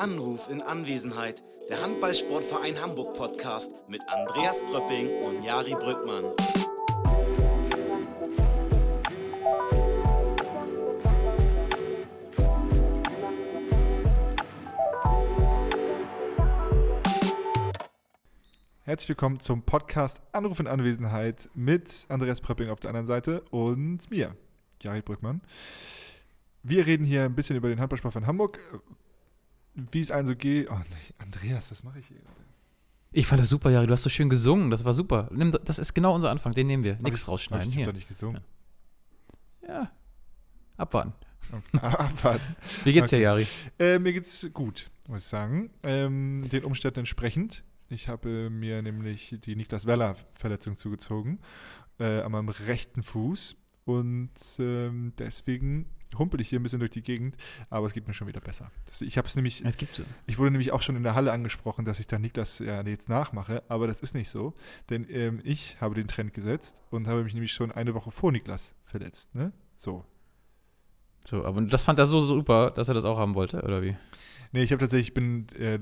[0.00, 1.42] Anruf in Anwesenheit.
[1.68, 6.24] Der Handballsportverein Hamburg Podcast mit Andreas Pröpping und Jari Brückmann.
[18.84, 24.10] Herzlich willkommen zum Podcast Anruf in Anwesenheit mit Andreas Pröpping auf der anderen Seite und
[24.10, 24.34] mir,
[24.80, 25.42] Jari Brückmann.
[26.62, 28.58] Wir reden hier ein bisschen über den Handballsport von Hamburg,
[29.74, 30.70] wie es allen so geht.
[30.70, 32.36] Oh nee, Andreas, was mache ich hier gerade?
[33.12, 33.86] Ich fand das super, Jari.
[33.86, 34.70] Du hast so schön gesungen.
[34.70, 35.28] Das war super.
[35.32, 36.52] Nimm, das ist genau unser Anfang.
[36.52, 36.94] Den nehmen wir.
[36.94, 37.68] Hab Nichts ich- rausschneiden.
[37.68, 38.40] Ich habe doch nicht gesungen.
[39.66, 39.90] Ja.
[40.76, 41.12] Abwarten.
[41.52, 41.78] Okay.
[41.86, 42.56] Abwarten.
[42.84, 43.22] Wie geht's dir, Okay.
[43.24, 43.46] Jari?
[43.78, 45.70] Äh, mir geht's gut, muss ich sagen.
[45.82, 47.64] Ähm, den Umständen entsprechend.
[47.88, 51.40] Ich habe mir nämlich die Niklas Weller-Verletzung zugezogen
[51.98, 53.56] äh, an meinem rechten Fuß.
[53.84, 55.86] Und ähm, deswegen
[56.18, 57.36] humpel ich hier ein bisschen durch die Gegend,
[57.68, 58.70] aber es geht mir schon wieder besser.
[58.86, 60.02] Das, ich habe es nämlich, Es gibt so.
[60.26, 63.08] ich wurde nämlich auch schon in der Halle angesprochen, dass ich da Niklas ja jetzt
[63.08, 64.54] nachmache, aber das ist nicht so,
[64.88, 68.32] denn ähm, ich habe den Trend gesetzt und habe mich nämlich schon eine Woche vor
[68.32, 69.34] Niklas verletzt.
[69.34, 69.52] Ne?
[69.76, 70.04] So.
[71.26, 73.96] So, aber das fand er so super, dass er das auch haben wollte, oder wie?
[74.52, 75.78] Nee, ich habe tatsächlich, ich bin, äh,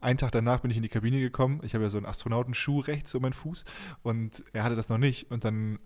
[0.00, 1.60] einen Tag danach bin ich in die Kabine gekommen.
[1.64, 3.64] Ich habe ja so einen Astronautenschuh rechts um meinen Fuß
[4.02, 5.30] und er hatte das noch nicht.
[5.30, 5.78] Und dann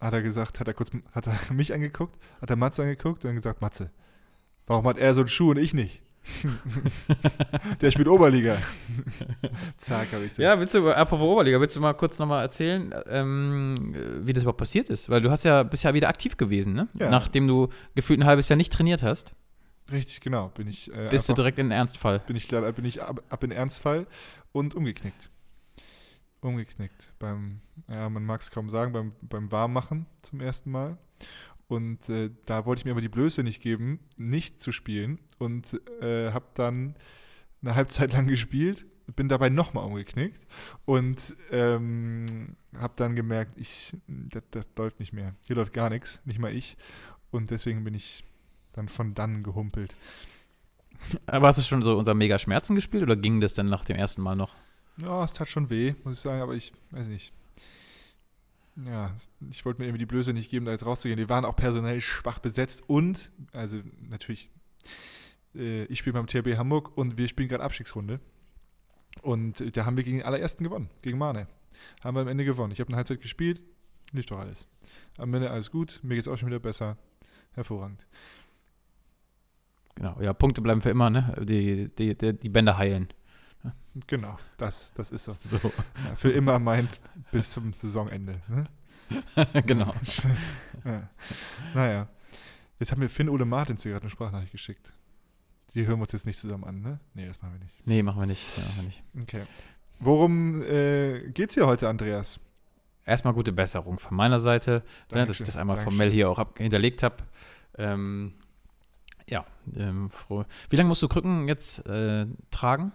[0.00, 3.28] hat er gesagt, hat er kurz, hat er mich angeguckt, hat er Matze angeguckt und
[3.30, 3.90] dann gesagt, Matze,
[4.66, 6.02] warum hat er so einen Schuh und ich nicht?
[7.80, 8.56] Der spielt Oberliga.
[9.76, 10.42] Zack, habe ich so.
[10.42, 14.58] Ja, willst du, apropos Oberliga, willst du mal kurz nochmal erzählen, ähm, wie das überhaupt
[14.58, 15.08] passiert ist?
[15.08, 16.88] Weil du hast ja bist ja wieder aktiv gewesen, ne?
[16.94, 17.08] Ja.
[17.10, 19.34] Nachdem du gefühlt ein halbes Jahr nicht trainiert hast,
[19.90, 20.48] Richtig, genau.
[20.48, 22.18] Bin ich, äh, bist du einfach- direkt in den Ernstfall.
[22.26, 24.06] bin ich, leider- bin ich ab, ab in Ernstfall
[24.52, 25.30] und umgeknickt.
[26.40, 27.12] Umgeknickt.
[27.18, 30.98] Beim, ja, man mag es kaum sagen, beim, beim Warmmachen zum ersten Mal.
[31.66, 35.18] Und äh, da wollte ich mir aber die Blöße nicht geben, nicht zu spielen.
[35.38, 36.96] Und äh, habe dann
[37.62, 38.86] eine Halbzeit lang gespielt,
[39.16, 40.46] bin dabei nochmal umgeknickt
[40.84, 45.34] und ähm, habe dann gemerkt, ich, das, das läuft nicht mehr.
[45.40, 46.76] Hier läuft gar nichts, nicht mal ich.
[47.30, 48.24] Und deswegen bin ich
[48.72, 49.94] dann von dann gehumpelt.
[51.26, 53.96] Aber hast du schon so unter mega Schmerzen gespielt oder ging das dann nach dem
[53.96, 54.54] ersten Mal noch?
[55.00, 57.32] Ja, es tat schon weh, muss ich sagen, aber ich weiß nicht.
[58.86, 59.14] Ja,
[59.50, 61.18] ich wollte mir irgendwie die Blöße nicht geben, da jetzt rauszugehen.
[61.18, 64.50] Die waren auch personell schwach besetzt und, also natürlich,
[65.54, 68.20] äh, ich spiele beim THB Hamburg und wir spielen gerade Abstiegsrunde.
[69.22, 71.48] Und äh, da haben wir gegen den allerersten gewonnen, gegen Mane.
[72.04, 72.72] Haben wir am Ende gewonnen.
[72.72, 73.60] Ich habe eine Halbzeit gespielt,
[74.12, 74.66] lief doch alles.
[75.16, 76.96] Am Ende alles gut, mir geht es auch schon wieder besser.
[77.52, 78.06] Hervorragend.
[79.96, 81.34] Genau, ja, Punkte bleiben für immer, ne?
[81.42, 83.08] Die, die, die, die Bänder heilen.
[84.06, 85.36] Genau, das, das ist so.
[85.40, 87.00] So, Ja, für immer meint
[87.32, 88.40] bis zum Saisonende.
[88.48, 88.66] Ne?
[89.66, 89.94] genau.
[90.84, 91.08] Ja.
[91.74, 92.08] Naja.
[92.78, 94.92] Jetzt haben mir Finn Ole Martins hier gerade eine Sprachnachricht geschickt.
[95.74, 97.00] Die hören wir uns jetzt nicht zusammen an, ne?
[97.14, 97.86] Nee, das machen wir nicht.
[97.86, 98.46] Nee, machen wir nicht.
[98.56, 99.02] Ja, machen wir nicht.
[99.20, 99.42] Okay.
[99.98, 102.38] Worum äh, geht's hier heute, Andreas?
[103.04, 105.96] Erstmal gute Besserung von meiner Seite, ne, dass ich das einmal Dankeschön.
[105.98, 107.16] formell hier auch ab hinterlegt habe.
[107.76, 108.34] Ähm,
[109.28, 109.44] ja,
[109.76, 110.44] ähm, froh.
[110.70, 112.92] Wie lange musst du Krücken jetzt äh, tragen?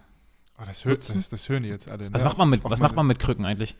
[0.58, 2.12] Oh, das, hört, das, das hören die jetzt alle.
[2.12, 2.28] Was ne?
[2.28, 3.76] macht man mit, was macht man mit Krücken eigentlich?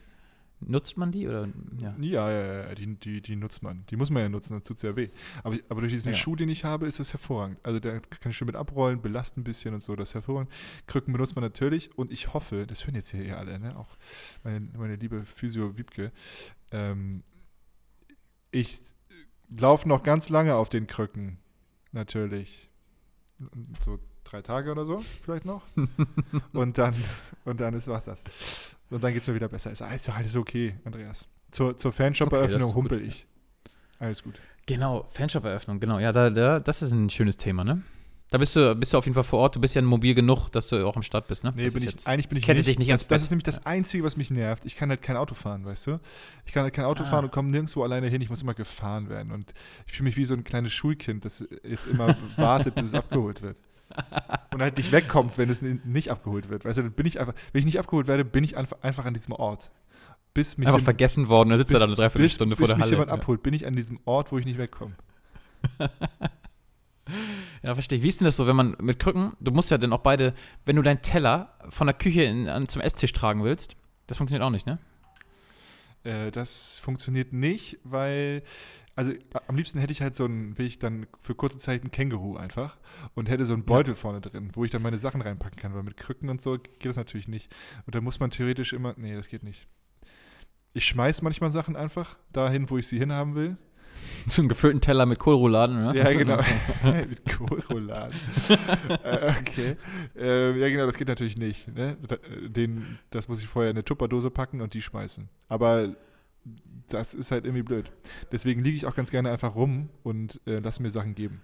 [0.61, 1.47] Nutzt man die oder
[1.79, 1.95] ja?
[1.99, 3.85] Ja, ja, ja die, die, die nutzt man.
[3.89, 5.09] Die muss man ja nutzen, sonst tut es ja weh.
[5.43, 6.17] Aber, aber durch diesen Ja.
[6.17, 7.59] Schuh, den ich habe, ist das hervorragend.
[7.63, 10.51] Also da kann ich schön mit abrollen, belastet ein bisschen und so, das ist hervorragend.
[10.87, 13.77] Krücken benutzt man natürlich und ich hoffe, das hören jetzt hier eh alle, ne?
[13.77, 13.97] auch
[14.43, 16.11] meine, meine liebe Physio Wiebke,
[16.71, 17.23] ähm,
[18.51, 18.79] ich
[19.49, 21.37] laufe noch ganz lange auf den Krücken,
[21.91, 22.69] natürlich.
[23.83, 25.61] So drei Tage oder so, vielleicht noch.
[26.53, 26.93] und dann,
[27.45, 28.21] und dann ist was das.
[28.89, 29.71] Und dann geht es mir wieder besser.
[29.71, 31.27] Ist alles, alles okay, Andreas.
[31.51, 32.75] Zur, zur Okay, Fanshop-Eröffnung gut.
[32.75, 33.25] humpel ich.
[33.99, 34.35] Alles gut.
[34.65, 35.99] Genau, Fanshop-Eröffnung, genau.
[35.99, 37.81] Ja, da, da, das ist ein schönes Thema, ne?
[38.31, 39.55] Da bist du, bist du auf jeden Fall vor Ort.
[39.55, 41.53] Du bist ja mobil genug, dass du auch am Start bist, ne?
[41.55, 42.67] Nee, bin ich, jetzt- eigentlich bin ich nicht.
[42.67, 44.65] dich nicht das, das ist nämlich das Einzige, was mich nervt.
[44.65, 45.99] Ich kann halt kein Auto fahren, weißt du?
[46.45, 47.05] Ich kann halt kein Auto Ah.
[47.05, 48.21] fahren und komme nirgendwo alleine hin.
[48.21, 49.31] Ich muss immer gefahren werden.
[49.31, 49.53] Und
[49.85, 53.43] ich fühle mich wie so ein kleines Schulkind, das jetzt immer wartet, bis es abgeholt
[53.43, 53.57] wird.
[54.53, 56.65] Und halt nicht wegkommt, wenn es nicht abgeholt wird.
[56.65, 59.05] Weißt du, dann bin ich einfach, wenn ich nicht abgeholt werde, bin ich einfach, einfach
[59.05, 59.71] an diesem Ort.
[60.33, 62.67] Bis mich Einfach jem- vergessen worden, dann sitzt er da eine bis, Dreiviertelstunde bis vor
[62.67, 62.91] der mich Halle.
[62.93, 63.13] jemand ja.
[63.15, 64.93] abholt, bin ich an diesem Ort, wo ich nicht wegkomme.
[67.61, 68.03] Ja, verstehe ich.
[68.03, 70.33] Wie ist denn das so, wenn man mit Krücken, du musst ja dann auch beide,
[70.65, 73.75] wenn du deinen Teller von der Küche in, an, zum Esstisch tragen willst,
[74.07, 74.79] das funktioniert auch nicht, ne?
[76.05, 78.43] Äh, das funktioniert nicht, weil,
[78.95, 79.11] also
[79.47, 82.37] am liebsten hätte ich halt so ein, will ich dann für kurze Zeit ein Känguru
[82.37, 82.77] einfach
[83.15, 85.83] und hätte so einen Beutel vorne drin, wo ich dann meine Sachen reinpacken kann, weil
[85.83, 87.53] mit Krücken und so geht das natürlich nicht.
[87.85, 89.67] Und da muss man theoretisch immer, nee, das geht nicht.
[90.73, 93.57] Ich schmeiß manchmal Sachen einfach dahin, wo ich sie hinhaben will.
[94.27, 95.95] so einen gefüllten Teller mit Kohlrouladen, ne?
[95.95, 96.39] Ja, genau.
[96.83, 98.15] Mit Kohlrouladen.
[99.03, 99.77] äh, okay.
[100.17, 101.67] Äh, ja, genau, das geht natürlich nicht.
[101.73, 101.97] Ne?
[102.47, 105.29] Den, das muss ich vorher in eine Tupperdose packen und die schmeißen.
[105.49, 105.89] Aber
[106.89, 107.91] das ist halt irgendwie blöd.
[108.31, 111.41] Deswegen liege ich auch ganz gerne einfach rum und äh, lasse mir Sachen geben.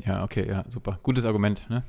[0.00, 0.98] Ja, okay, ja, super.
[1.02, 1.82] Gutes Argument, ne?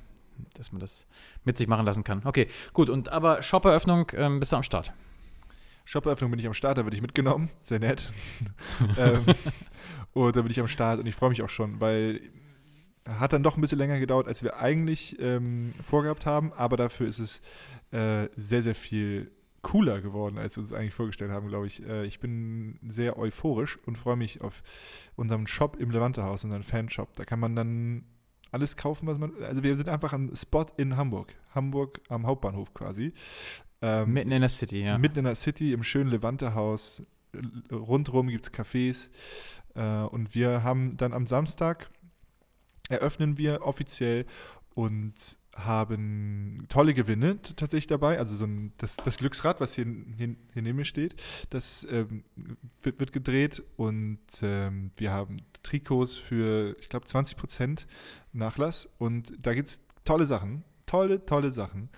[0.55, 1.07] Dass man das
[1.43, 2.21] mit sich machen lassen kann.
[2.25, 2.89] Okay, gut.
[2.89, 4.91] Und aber Shop-Eröffnung ähm, bist du am Start.
[5.85, 7.49] Shop-Eröffnung bin ich am Start, da bin ich mitgenommen.
[7.61, 8.11] Sehr nett.
[8.97, 9.25] ähm,
[10.13, 12.21] und da bin ich am Start und ich freue mich auch schon, weil
[13.07, 17.07] hat dann doch ein bisschen länger gedauert, als wir eigentlich ähm, vorgehabt haben, aber dafür
[17.07, 17.41] ist es
[17.91, 19.31] äh, sehr, sehr viel
[19.61, 21.85] cooler geworden, als wir uns eigentlich vorgestellt haben, glaube ich.
[21.85, 24.61] Äh, ich bin sehr euphorisch und freue mich auf
[25.15, 27.13] unseren Shop im Levante-Haus, unseren Fanshop.
[27.15, 28.05] Da kann man dann
[28.51, 29.31] alles kaufen, was man.
[29.41, 31.33] Also wir sind einfach ein Spot in Hamburg.
[31.55, 33.13] Hamburg am Hauptbahnhof quasi.
[33.83, 34.97] Ähm, Mitten in der City, ja.
[34.97, 37.03] Mitten in der City, im schönen Levante-Haus.
[37.69, 39.09] Rundrum gibt es Cafés.
[39.75, 41.89] Äh, und wir haben dann am Samstag,
[42.87, 44.25] eröffnen wir offiziell
[44.73, 48.19] und haben tolle Gewinne tatsächlich dabei.
[48.19, 49.85] Also so ein, das, das Glücksrad, was hier,
[50.17, 52.23] hier, hier neben mir steht, das ähm,
[52.81, 57.85] wird, wird gedreht und ähm, wir haben Trikots für, ich glaube, 20%
[58.31, 58.87] Nachlass.
[58.97, 61.89] Und da gibt es tolle Sachen, tolle, tolle Sachen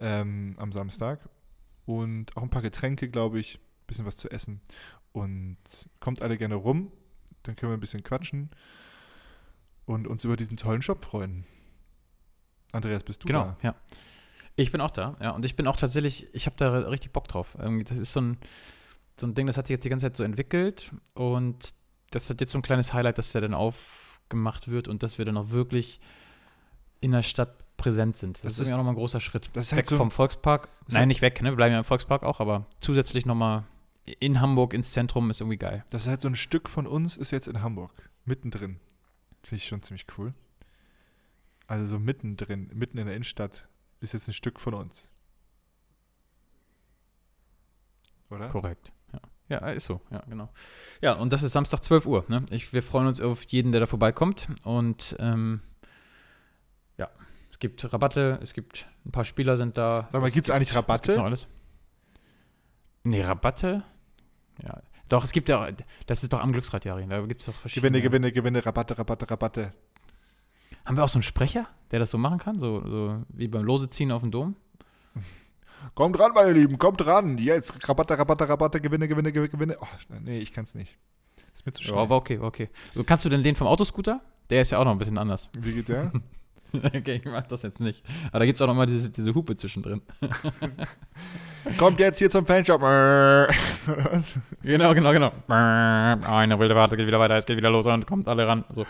[0.00, 1.20] ähm, am Samstag.
[1.86, 4.60] Und auch ein paar Getränke, glaube ich, ein bisschen was zu essen.
[5.12, 5.56] Und
[6.00, 6.90] kommt alle gerne rum,
[7.42, 8.50] dann können wir ein bisschen quatschen
[9.84, 11.44] und uns über diesen tollen Shop freuen.
[12.72, 13.56] Andreas, bist du Genau, da?
[13.62, 13.74] ja.
[14.56, 15.30] Ich bin auch da, ja.
[15.30, 17.56] Und ich bin auch tatsächlich, ich habe da richtig Bock drauf.
[17.84, 18.38] Das ist so ein,
[19.18, 20.92] so ein Ding, das hat sich jetzt die ganze Zeit so entwickelt.
[21.14, 21.74] Und
[22.10, 25.24] das hat jetzt so ein kleines Highlight, dass der dann aufgemacht wird und dass wir
[25.24, 26.00] dann auch wirklich
[27.00, 28.36] in der Stadt präsent sind.
[28.38, 29.48] Das, Das ist, ist- auch nochmal ein großer Schritt.
[29.54, 30.68] Das ist weg halt so, vom Volkspark.
[30.88, 31.50] Nein, halt- nicht weg, ne?
[31.50, 33.64] Wir bleiben ja im Volkspark auch, aber zusätzlich nochmal
[34.18, 35.84] in Hamburg ins Zentrum ist irgendwie geil.
[35.90, 37.92] das ist halt so ein Stück von uns, ist jetzt in Hamburg.
[38.24, 38.80] Mittendrin.
[39.42, 40.32] Finde ich schon ziemlich cool.
[41.68, 43.66] Also so mittendrin, mitten in der Innenstadt,
[44.00, 45.08] ist jetzt ein Stück von uns.
[48.30, 48.48] Oder?
[48.48, 48.92] Korrekt.
[49.12, 49.20] Ja.
[49.60, 50.48] ja, ist so, ja, genau.
[51.00, 52.24] Ja, und das ist Samstag 12 Uhr.
[52.28, 52.44] Ne?
[52.50, 54.48] Ich, wir freuen uns auf jeden, der da vorbeikommt.
[54.64, 55.60] Und ähm,
[57.62, 60.08] gibt Rabatte, es gibt ein paar Spieler sind da.
[60.10, 61.22] Sag mal, Es gibt es eigentlich Gibt's noch Rabatte?
[61.22, 61.46] alles?
[63.04, 63.84] Nee, Rabatte?
[64.62, 64.82] Ja.
[65.08, 65.68] Doch, es gibt ja,
[66.06, 67.06] das ist doch am Glücksrad, Jari.
[67.06, 68.00] Da gibt es doch verschiedene.
[68.00, 69.72] Gewinne, Gewinne, Gewinne, Rabatte, Rabatte, Rabatte.
[70.84, 72.58] Haben wir auch so einen Sprecher, der das so machen kann?
[72.58, 74.56] So, so wie beim Loseziehen auf dem Dom?
[75.94, 77.38] Kommt ran, meine Lieben, kommt ran.
[77.38, 79.76] Jetzt Rabatte, Rabatte, Rabatte, Gewinne, Gewinne, Gewinne.
[79.80, 79.86] Oh,
[80.20, 80.96] nee, ich kann es nicht.
[81.54, 81.96] Ist mir zu schnell.
[81.96, 82.70] Ja, war okay, war okay.
[82.94, 84.20] So, kannst du denn den vom Autoscooter?
[84.50, 85.48] Der ist ja auch noch ein bisschen anders.
[85.58, 86.12] Wie geht der?
[86.94, 88.04] okay, ich mach das jetzt nicht.
[88.28, 90.02] Aber da gibt es auch noch mal diese, diese Hupe zwischendrin.
[91.78, 92.82] Kommt jetzt hier zum Fanshop.
[94.62, 95.32] Genau, genau, genau.
[95.48, 98.64] Eine wilde Warte, geht wieder weiter, es geht wieder los und kommt alle ran.
[98.72, 98.86] So.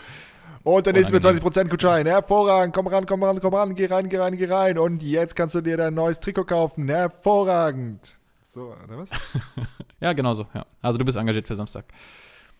[0.65, 1.49] Und der nächste mit Unangenehm.
[1.49, 2.07] 20% Gutschein.
[2.07, 2.75] Hervorragend.
[2.75, 3.75] Komm ran, komm ran, komm ran.
[3.75, 4.79] Geh rein, geh rein, geh rein.
[4.79, 6.89] Und jetzt kannst du dir dein neues Trikot kaufen.
[6.89, 8.17] Hervorragend.
[8.45, 9.09] So, oder was?
[10.01, 10.47] Ja, genau so.
[10.55, 10.67] Ja.
[10.81, 11.87] Also du bist engagiert für Samstag.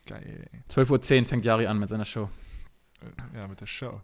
[0.07, 0.47] Geil.
[0.71, 2.29] 12.10 Uhr fängt Jari an mit seiner Show.
[3.35, 4.01] Ja, mit der Show.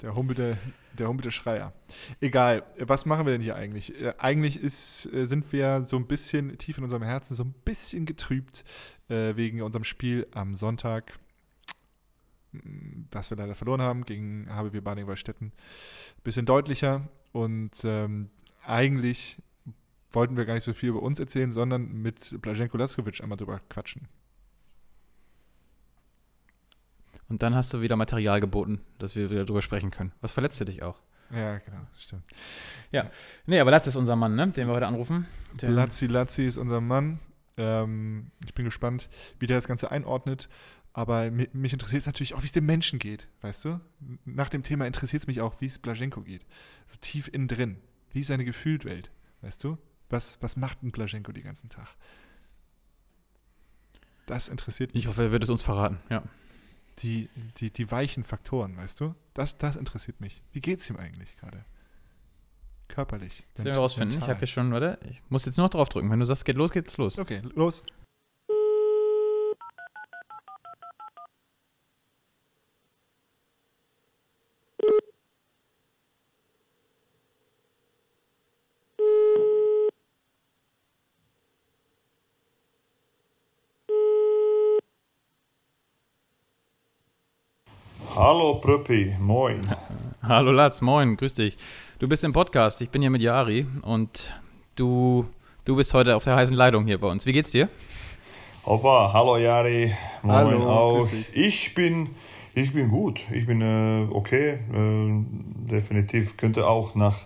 [0.00, 0.58] Der humpelte,
[0.98, 1.72] der humpelte Schreier.
[2.20, 4.00] Egal, was machen wir denn hier eigentlich?
[4.00, 7.54] Äh, eigentlich ist, äh, sind wir so ein bisschen tief in unserem Herzen, so ein
[7.64, 8.64] bisschen getrübt
[9.08, 11.18] äh, wegen unserem Spiel am Sonntag,
[13.10, 15.52] das wir leider verloren haben gegen HBW Baning-Wallstätten.
[16.22, 18.28] Bisschen deutlicher und ähm,
[18.64, 19.38] eigentlich
[20.10, 23.60] wollten wir gar nicht so viel über uns erzählen, sondern mit Blaženko Laskovic einmal drüber
[23.68, 24.08] quatschen.
[27.32, 30.12] Und dann hast du wieder Material geboten, dass wir wieder drüber sprechen können.
[30.20, 31.00] Was verletzte dich auch?
[31.30, 32.24] Ja, genau, stimmt.
[33.46, 34.48] Nee, aber Latz ist unser Mann, ne?
[34.50, 35.26] den wir heute anrufen.
[35.62, 37.20] Der, Lazzi Lazzi ist unser Mann.
[37.56, 39.08] Ähm, ich bin gespannt,
[39.38, 40.50] wie der das Ganze einordnet.
[40.92, 43.80] Aber mi- mich interessiert es natürlich auch, wie es dem Menschen geht, weißt du?
[44.26, 46.44] Nach dem Thema interessiert es mich auch, wie es Blaženko geht.
[46.86, 47.78] So tief innen drin.
[48.12, 49.10] Wie ist seine Gefühlswelt,
[49.40, 49.78] weißt du?
[50.10, 51.88] Was, was macht ein Blaženko den ganzen Tag?
[54.26, 55.04] Das interessiert mich.
[55.04, 55.98] ich hoffe, er wird es uns verraten.
[56.10, 56.22] Ja.
[56.98, 59.14] Die, die, die weichen Faktoren, weißt du?
[59.34, 60.42] Das, das interessiert mich.
[60.52, 61.64] Wie geht es ihm eigentlich gerade?
[62.88, 63.44] Körperlich.
[63.54, 64.18] Das werden wir rausfinden.
[64.18, 66.10] Ich habe hier schon, warte, ich muss jetzt noch drauf drücken.
[66.10, 67.18] Wenn du sagst, geht los, geht's los.
[67.18, 67.82] Okay, los.
[88.14, 89.60] Hallo Prüppi, moin.
[90.22, 91.56] Hallo Latz, moin, grüß dich.
[91.98, 94.34] Du bist im Podcast, ich bin hier mit Jari und
[94.76, 95.24] du,
[95.64, 97.24] du bist heute auf der heißen Leitung hier bei uns.
[97.24, 97.70] Wie geht's dir?
[98.64, 100.98] Opa, hallo Jari, moin Hallo, auch.
[100.98, 101.26] grüß dich.
[101.34, 102.10] Ich bin,
[102.54, 107.16] ich bin gut, ich bin äh, okay, äh, definitiv könnte auch nach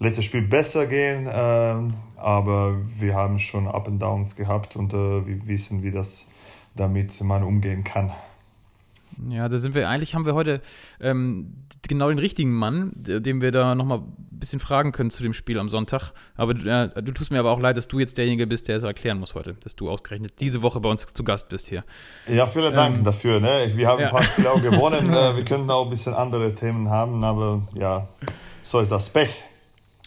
[0.00, 5.24] letztes Spiel besser gehen, ähm, aber wir haben schon Up and Downs gehabt und äh,
[5.24, 6.26] wir wissen, wie das
[6.74, 8.10] damit man umgehen kann.
[9.30, 10.60] Ja, da sind wir, eigentlich haben wir heute
[11.00, 15.22] ähm, genau den richtigen Mann, d- den wir da nochmal ein bisschen fragen können zu
[15.22, 16.12] dem Spiel am Sonntag.
[16.36, 18.82] Aber äh, du tust mir aber auch leid, dass du jetzt derjenige bist, der es
[18.82, 21.84] erklären muss heute, dass du ausgerechnet diese Woche bei uns zu Gast bist hier.
[22.28, 23.40] Ja, vielen Dank Ähm, dafür.
[23.40, 23.70] Ne?
[23.74, 24.06] Wir haben ja.
[24.08, 25.06] ein paar Spiele auch gewonnen.
[25.12, 28.08] äh, wir könnten auch ein bisschen andere Themen haben, aber ja,
[28.62, 29.42] so ist das Pech.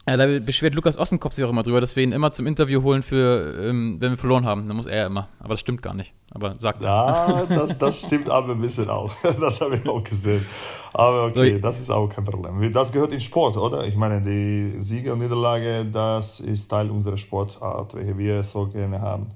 [0.10, 2.82] Ja, da beschwert Lukas Ossenkopf sich auch immer drüber, dass wir ihn immer zum Interview
[2.82, 4.68] holen, für, ähm, wenn wir verloren haben.
[4.68, 5.30] Dann muss er immer.
[5.38, 6.14] Aber das stimmt gar nicht.
[6.32, 6.82] Aber sagt.
[6.82, 9.16] Ja, das, das stimmt aber ein bisschen auch.
[9.40, 10.44] Das habe ich auch gesehen.
[10.94, 12.74] Aber okay, So, das ist auch kein Problem.
[12.74, 13.86] Das gehört in Sport, oder?
[13.86, 19.00] Ich meine, die Siege und Niederlage, das ist Teil unserer Sportart, welche wir so gerne
[19.00, 19.28] haben.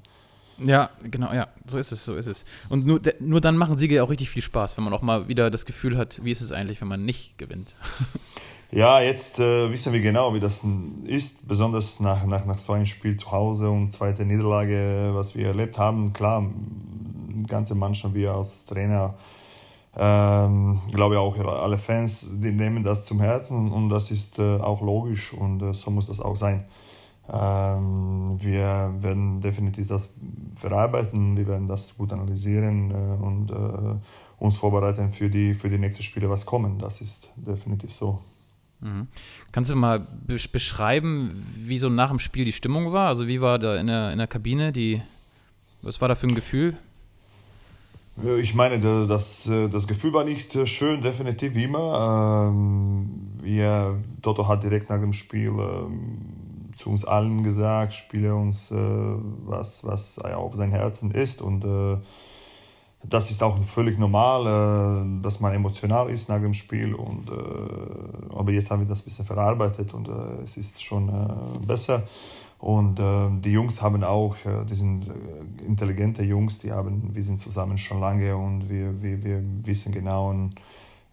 [0.57, 2.45] Ja, genau, ja, so ist es, so ist es.
[2.69, 5.27] Und nur, nur dann machen Siege ja auch richtig viel Spaß, wenn man auch mal
[5.27, 7.75] wieder das Gefühl hat, wie ist es eigentlich, wenn man nicht gewinnt.
[8.75, 10.65] Ja, jetzt äh, wissen wir genau, wie das
[11.05, 15.45] ist, besonders nach, nach, nach so einem Spiel zu Hause und zweite Niederlage, was wir
[15.45, 16.11] erlebt haben.
[16.11, 16.47] Klar,
[17.45, 19.13] ganze Mannschaft, wir als Trainer,
[19.95, 24.57] ähm, glaube ich auch alle Fans, die nehmen das zum Herzen und das ist äh,
[24.57, 26.63] auch logisch und äh, so muss das auch sein.
[27.31, 30.09] Ähm, wir werden definitiv das
[30.55, 35.77] verarbeiten, wir werden das gut analysieren äh, und äh, uns vorbereiten für die, für die
[35.77, 36.79] nächsten Spiele, was kommen.
[36.79, 38.19] Das ist definitiv so.
[38.83, 39.07] Mhm.
[39.51, 43.07] Kannst du mal besch- beschreiben, wie so nach dem Spiel die Stimmung war?
[43.07, 45.01] Also wie war da in der, in der Kabine die,
[45.81, 46.77] was war da für ein Gefühl?
[48.21, 52.49] Ja, Ich meine, da- das, äh, das Gefühl war nicht äh, schön, definitiv wie immer.
[52.51, 53.09] Ähm,
[53.41, 58.75] Wir, Toto hat direkt nach dem Spiel ähm, zu uns allen gesagt, spiele uns, äh,
[58.75, 61.41] was, was auf sein Herzen ist.
[61.41, 61.97] Und äh,
[63.03, 66.93] das ist auch völlig normal, äh, dass man emotional ist nach dem Spiel.
[66.93, 71.09] Und, äh, aber jetzt haben wir das ein bisschen verarbeitet und äh, es ist schon
[71.09, 72.03] äh, besser.
[72.59, 75.11] Und äh, die Jungs haben auch, äh, die sind
[75.67, 80.33] intelligente Jungs, die haben, wir sind zusammen schon lange und wir, wir, wir wissen genau,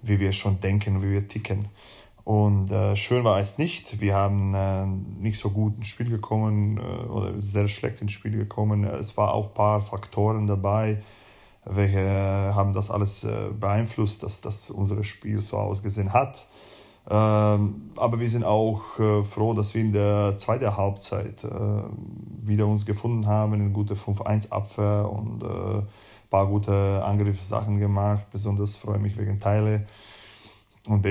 [0.03, 1.67] wie wir schon denken, wie wir ticken.
[2.25, 4.01] Und äh, schön war es nicht.
[4.01, 4.87] Wir haben äh,
[5.21, 8.85] nicht so gut ins Spiel gekommen äh, oder sehr schlecht ins Spiel gekommen.
[8.85, 11.03] Es war auch ein paar Faktoren dabei,
[11.65, 16.47] welche haben das alles äh, beeinflusst, dass, dass unser Spiel so ausgesehen hat.
[17.09, 21.49] Ähm, aber wir sind auch äh, froh, dass wir in der zweiten Halbzeit äh,
[22.43, 25.87] wieder uns gefunden haben, eine gute 5-1-Abwehr und ein
[26.29, 28.27] paar gute Angriffssachen gemacht.
[28.31, 29.87] Besonders freue ich mich wegen Teile
[30.87, 31.05] und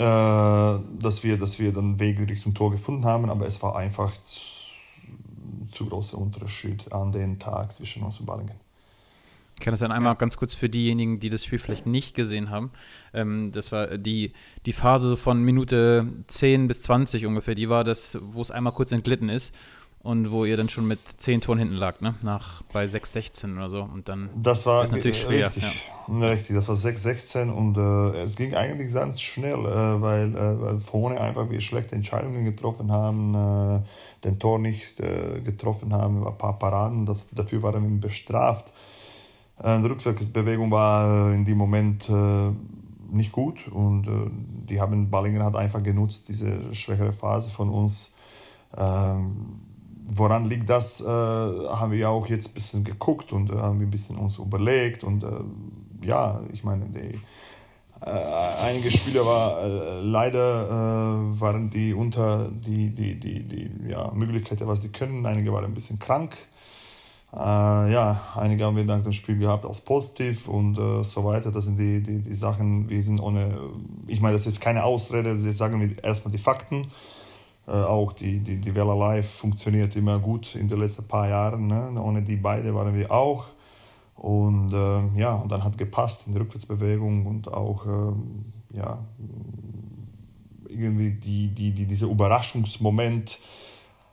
[0.00, 4.16] äh, dass, wir, dass wir den Weg Richtung Tor gefunden haben, aber es war einfach
[4.16, 4.40] zu,
[5.70, 8.69] zu großer Unterschied an den Tag zwischen uns und Ballingen.
[9.60, 12.48] Ich kann das dann einmal ganz kurz für diejenigen, die das Spiel vielleicht nicht gesehen
[12.48, 12.70] haben.
[13.12, 14.32] Ähm, das war die,
[14.64, 18.90] die Phase von Minute 10 bis 20 ungefähr, die war das, wo es einmal kurz
[18.90, 19.54] entglitten ist
[20.02, 22.14] und wo ihr dann schon mit 10 Toren hinten lag, ne?
[22.22, 23.82] Nach bei 6-16 oder so.
[23.82, 25.48] Und dann Das war ist natürlich schwer.
[25.48, 25.64] richtig,
[26.08, 26.56] richtig.
[26.56, 31.20] Das war 6-16 und äh, es ging eigentlich ganz schnell, äh, weil, äh, weil vorne
[31.20, 33.80] einfach wir schlechte Entscheidungen getroffen haben, äh,
[34.24, 38.72] den Tor nicht äh, getroffen haben, ein paar Paraden, das, dafür waren wir bestraft.
[39.62, 42.50] Äh, die Rückwärtsbewegung war äh, in dem Moment äh,
[43.10, 44.06] nicht gut und
[44.68, 48.12] die haben Ballingen hat einfach genutzt, diese schwächere Phase von uns.
[48.76, 49.62] Ähm,
[50.14, 54.16] woran liegt das, haben wir auch jetzt ein bisschen geguckt und haben wir ein bisschen
[54.16, 55.24] uns überlegt und
[56.04, 57.18] ja, ich meine, die,
[58.00, 59.68] einige Spieler war
[60.02, 65.26] leider waren die unter die, die, die, die ja, Möglichkeiten, was die können.
[65.26, 66.36] Einige waren ein bisschen krank.
[67.32, 67.36] Äh,
[67.92, 71.52] ja, einige haben wir nach dem Spiel gehabt als positiv und äh, so weiter.
[71.52, 73.56] Das sind die, die, die Sachen, wir sind ohne,
[74.06, 76.88] ich meine, das ist keine Ausrede, jetzt sagen wir erstmal die Fakten.
[77.68, 81.68] Äh, auch die, die, die Vela Live funktioniert immer gut in den letzten paar Jahren.
[81.68, 82.02] Ne?
[82.02, 83.44] Ohne die beide waren wir auch.
[84.16, 88.44] Und äh, ja, und dann hat gepasst in der Rückwärtsbewegung und auch ähm,
[88.74, 88.98] ja,
[90.68, 93.38] irgendwie die, die, die, dieser Überraschungsmoment,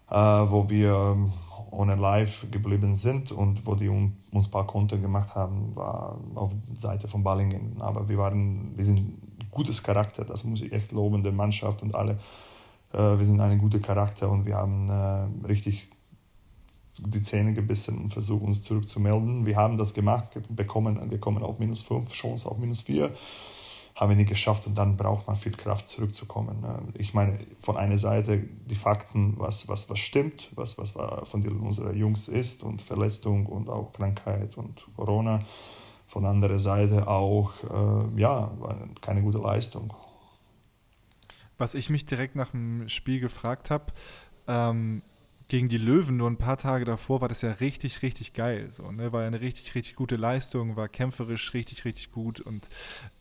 [0.10, 1.34] äh, wo wir ähm,
[1.72, 6.52] ohne Live geblieben sind und wo die uns ein paar Konter gemacht haben, war auf
[6.76, 7.78] Seite von Ballingen.
[7.80, 9.18] Aber wir waren, wir sind
[9.52, 12.20] gutes Charakter, das muss ich echt loben, der Mannschaft und alle.
[12.94, 15.90] Äh, wir sind ein guter Charakter und wir haben äh, richtig
[17.00, 19.46] die Zähne gebissen und versucht uns zurückzumelden.
[19.46, 23.12] Wir haben das gemacht, bekommen, gekommen auf minus 5, Chance auf minus 4.
[23.98, 26.62] haben wir nicht geschafft und dann braucht man viel Kraft zurückzukommen.
[26.62, 26.80] Ne?
[26.94, 30.92] Ich meine, von einer Seite die Fakten, was, was, was stimmt, was, was
[31.24, 35.42] von unserer Jungs ist und Verletzung und auch Krankheit und Corona.
[36.06, 38.52] Von anderer Seite auch, äh, ja,
[39.02, 39.92] keine gute Leistung.
[41.58, 43.86] Was ich mich direkt nach dem Spiel gefragt habe,
[44.48, 45.02] ähm,
[45.48, 48.68] gegen die Löwen nur ein paar Tage davor war das ja richtig, richtig geil.
[48.72, 49.14] So, ne?
[49.14, 52.42] War ja eine richtig, richtig gute Leistung, war kämpferisch richtig, richtig gut.
[52.42, 52.68] Und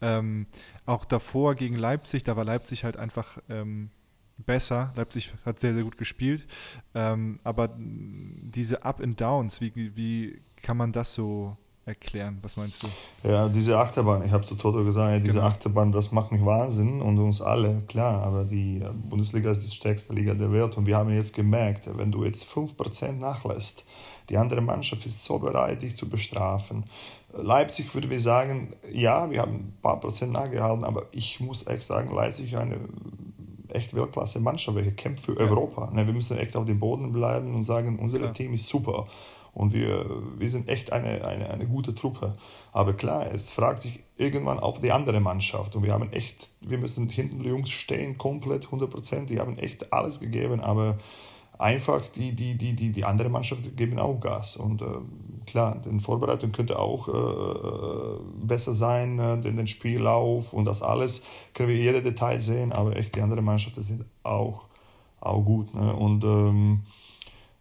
[0.01, 0.47] ähm,
[0.87, 3.91] auch davor gegen Leipzig, da war Leipzig halt einfach ähm,
[4.39, 4.93] besser.
[4.97, 6.47] Leipzig hat sehr, sehr gut gespielt.
[6.95, 11.57] Ähm, aber diese Up and Downs, wie, wie kann man das so
[11.87, 12.39] erklären?
[12.43, 12.89] Was meinst du?
[13.29, 15.47] Ja, diese Achterbahn, ich habe zu Toto gesagt, ja, diese genau.
[15.47, 19.75] Achterbahn, das macht mich Wahnsinn und uns alle, klar, aber die äh, Bundesliga ist die
[19.75, 23.85] stärkste Liga der Welt und wir haben jetzt gemerkt, wenn du jetzt 5% nachlässt,
[24.29, 26.85] die andere Mannschaft ist so bereit, dich zu bestrafen.
[27.33, 31.83] Leipzig würde wir sagen, ja, wir haben ein paar Prozent nachgehalten, aber ich muss echt
[31.83, 32.81] sagen, Leipzig ist eine
[33.69, 35.41] echt Weltklasse-Mannschaft, welche kämpft für ja.
[35.41, 35.91] Europa.
[35.93, 38.33] Ne, wir müssen echt auf dem Boden bleiben und sagen, unser ja.
[38.33, 39.07] Team ist super.
[39.57, 40.05] Und wir,
[40.37, 42.37] wir sind echt eine, eine, eine gute Truppe.
[42.73, 45.75] Aber klar, es fragt sich irgendwann auf die andere Mannschaft.
[45.75, 49.31] Und wir haben echt, wir müssen hinten die Jungs stehen, komplett 100 Prozent.
[49.31, 50.99] Die haben echt alles gegeben, aber
[51.57, 54.59] einfach die, die, die, die, die andere Mannschaft geben auch Gas.
[54.59, 54.87] Und äh,
[55.47, 61.23] klar, die Vorbereitung könnte auch äh, besser sein, äh, den, den Spiellauf und das alles
[61.55, 64.67] können wir jede Detail sehen, aber echt die anderen Mannschaften sind auch,
[65.19, 65.75] auch gut.
[65.75, 65.97] Ne?
[65.97, 66.83] Und ähm,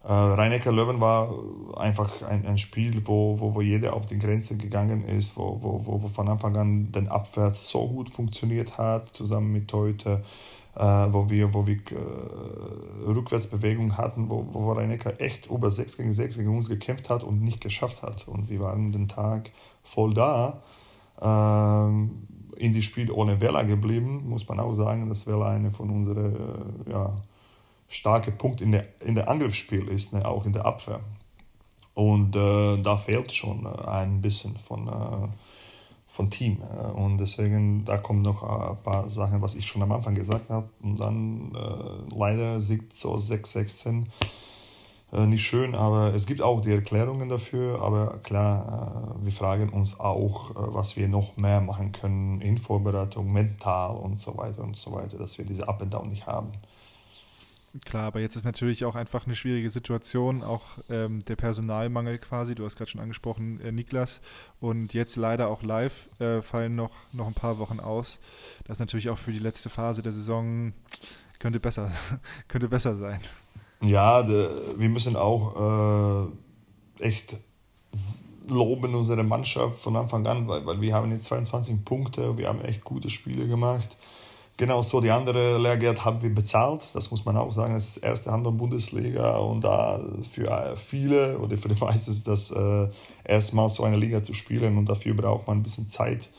[0.06, 1.34] äh, Rhein-Neckar-Löwen war
[1.76, 5.82] einfach ein, ein Spiel, wo, wo, wo jeder auf die Grenze gegangen ist, wo, wo,
[5.84, 10.22] wo von Anfang an den Abwärts so gut funktioniert hat, zusammen mit heute,
[10.76, 16.12] äh, wo wir, wo wir äh, Rückwärtsbewegung hatten, wo, wo Rhein-Neckar echt über 6 gegen
[16.12, 18.28] 6 gegen uns gekämpft hat und nicht geschafft hat.
[18.28, 19.50] Und wir waren den Tag
[19.82, 20.62] voll da.
[21.20, 25.08] Ähm, in die Spiel ohne Vela geblieben, muss man auch sagen.
[25.08, 27.16] Das wäre eine von unseren äh, ja,
[27.88, 31.00] starke Punkt in der, in der Angriffsspiel ist, ne, auch in der Abwehr.
[31.94, 35.28] Und äh, da fehlt schon äh, ein bisschen von, äh,
[36.08, 36.58] von Team.
[36.60, 40.50] Äh, und deswegen, da kommen noch ein paar Sachen, was ich schon am Anfang gesagt
[40.50, 40.68] habe.
[40.82, 44.04] Und dann äh, leider sieht so 6-16
[45.12, 47.80] äh, nicht schön, aber es gibt auch die Erklärungen dafür.
[47.80, 53.96] Aber klar, wir fragen uns auch, was wir noch mehr machen können in Vorbereitung, mental
[53.96, 56.52] und so weiter und so weiter, dass wir diese Up and Down nicht haben.
[57.84, 62.54] Klar, aber jetzt ist natürlich auch einfach eine schwierige Situation, auch ähm, der Personalmangel quasi.
[62.54, 64.20] Du hast gerade schon angesprochen, äh, Niklas.
[64.60, 68.18] Und jetzt leider auch live äh, fallen noch, noch ein paar Wochen aus.
[68.64, 70.72] Das ist natürlich auch für die letzte Phase der Saison
[71.38, 71.90] könnte besser,
[72.48, 73.20] könnte besser sein.
[73.82, 76.30] Ja, de, wir müssen auch
[77.00, 77.36] äh, echt
[78.48, 82.60] loben unsere Mannschaft von Anfang an, weil, weil wir haben jetzt 22 Punkte, wir haben
[82.62, 83.96] echt gute Spiele gemacht.
[84.58, 86.82] Genau so, die andere Lehrgeld haben wir bezahlt.
[86.94, 87.74] Das muss man auch sagen.
[87.74, 92.50] Das ist das erste Handball-Bundesliga und da für viele oder für die meisten ist das
[92.52, 92.88] äh,
[93.24, 96.30] erstmal so eine Liga zu spielen und dafür braucht man ein bisschen Zeit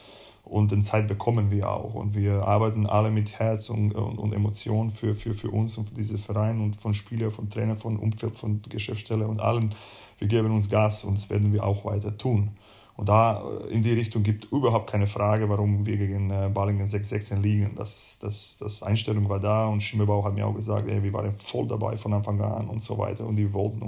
[0.49, 1.93] und den Zeit bekommen wir auch.
[1.93, 5.89] Und wir arbeiten alle mit Herz und, und, und Emotion für, für, für uns und
[5.89, 9.75] für diesen Verein und von Spielern, von Trainern, von Umfeld, von Geschäftsstelle und allen.
[10.17, 12.49] Wir geben uns Gas und das werden wir auch weiter tun.
[12.97, 16.85] Und da äh, in die Richtung gibt überhaupt keine Frage, warum wir gegen äh, Balingen
[16.85, 17.75] 6-16 liegen.
[17.75, 21.37] Das, das, das Einstellung war da und Schimmelbau hat mir auch gesagt, ey, wir waren
[21.37, 23.25] voll dabei von Anfang an und so weiter.
[23.25, 23.83] Und die wollten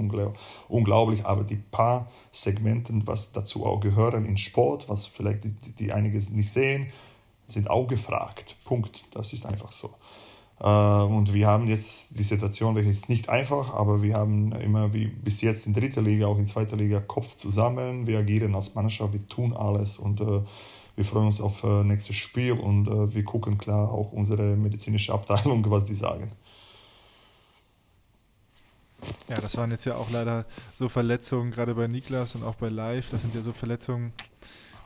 [0.68, 5.92] unglaublich, aber die paar Segmenten, was dazu auch gehören in Sport, was vielleicht die, die
[5.92, 6.86] einige nicht sehen,
[7.48, 8.54] sind auch gefragt.
[8.64, 9.04] Punkt.
[9.12, 9.90] Das ist einfach so.
[10.60, 14.92] Äh, und wir haben jetzt die Situation, welche ist nicht einfach, aber wir haben immer
[14.92, 18.06] wie bis jetzt in dritter Liga, auch in zweiter Liga Kopf zusammen.
[18.06, 20.42] Wir agieren als Mannschaft, wir tun alles und äh,
[20.96, 25.14] wir freuen uns auf äh, nächstes Spiel und äh, wir gucken klar auch unsere medizinische
[25.14, 26.30] Abteilung, was die sagen.
[29.28, 30.44] Ja, das waren jetzt ja auch leider
[30.78, 33.08] so Verletzungen, gerade bei Niklas und auch bei Live.
[33.10, 34.12] Das sind ja so Verletzungen,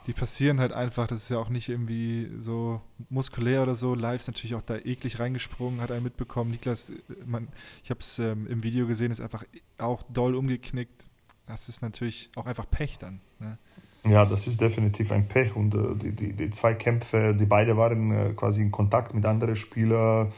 [0.07, 1.07] die passieren halt einfach.
[1.07, 3.95] Das ist ja auch nicht irgendwie so muskulär oder so.
[3.95, 6.51] Live ist natürlich auch da eklig reingesprungen, hat einen mitbekommen.
[6.51, 6.93] Niklas,
[7.25, 7.49] man,
[7.83, 9.45] ich habe es ähm, im Video gesehen, ist einfach
[9.79, 11.07] auch doll umgeknickt.
[11.47, 13.21] Das ist natürlich auch einfach Pech dann.
[13.39, 13.59] Ne?
[14.07, 17.77] Ja, das ist definitiv ein Pech und äh, die, die, die zwei Kämpfe, die beide
[17.77, 20.33] waren äh, quasi in Kontakt mit anderen Spielern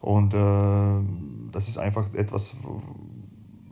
[0.00, 2.56] und äh, das ist einfach etwas,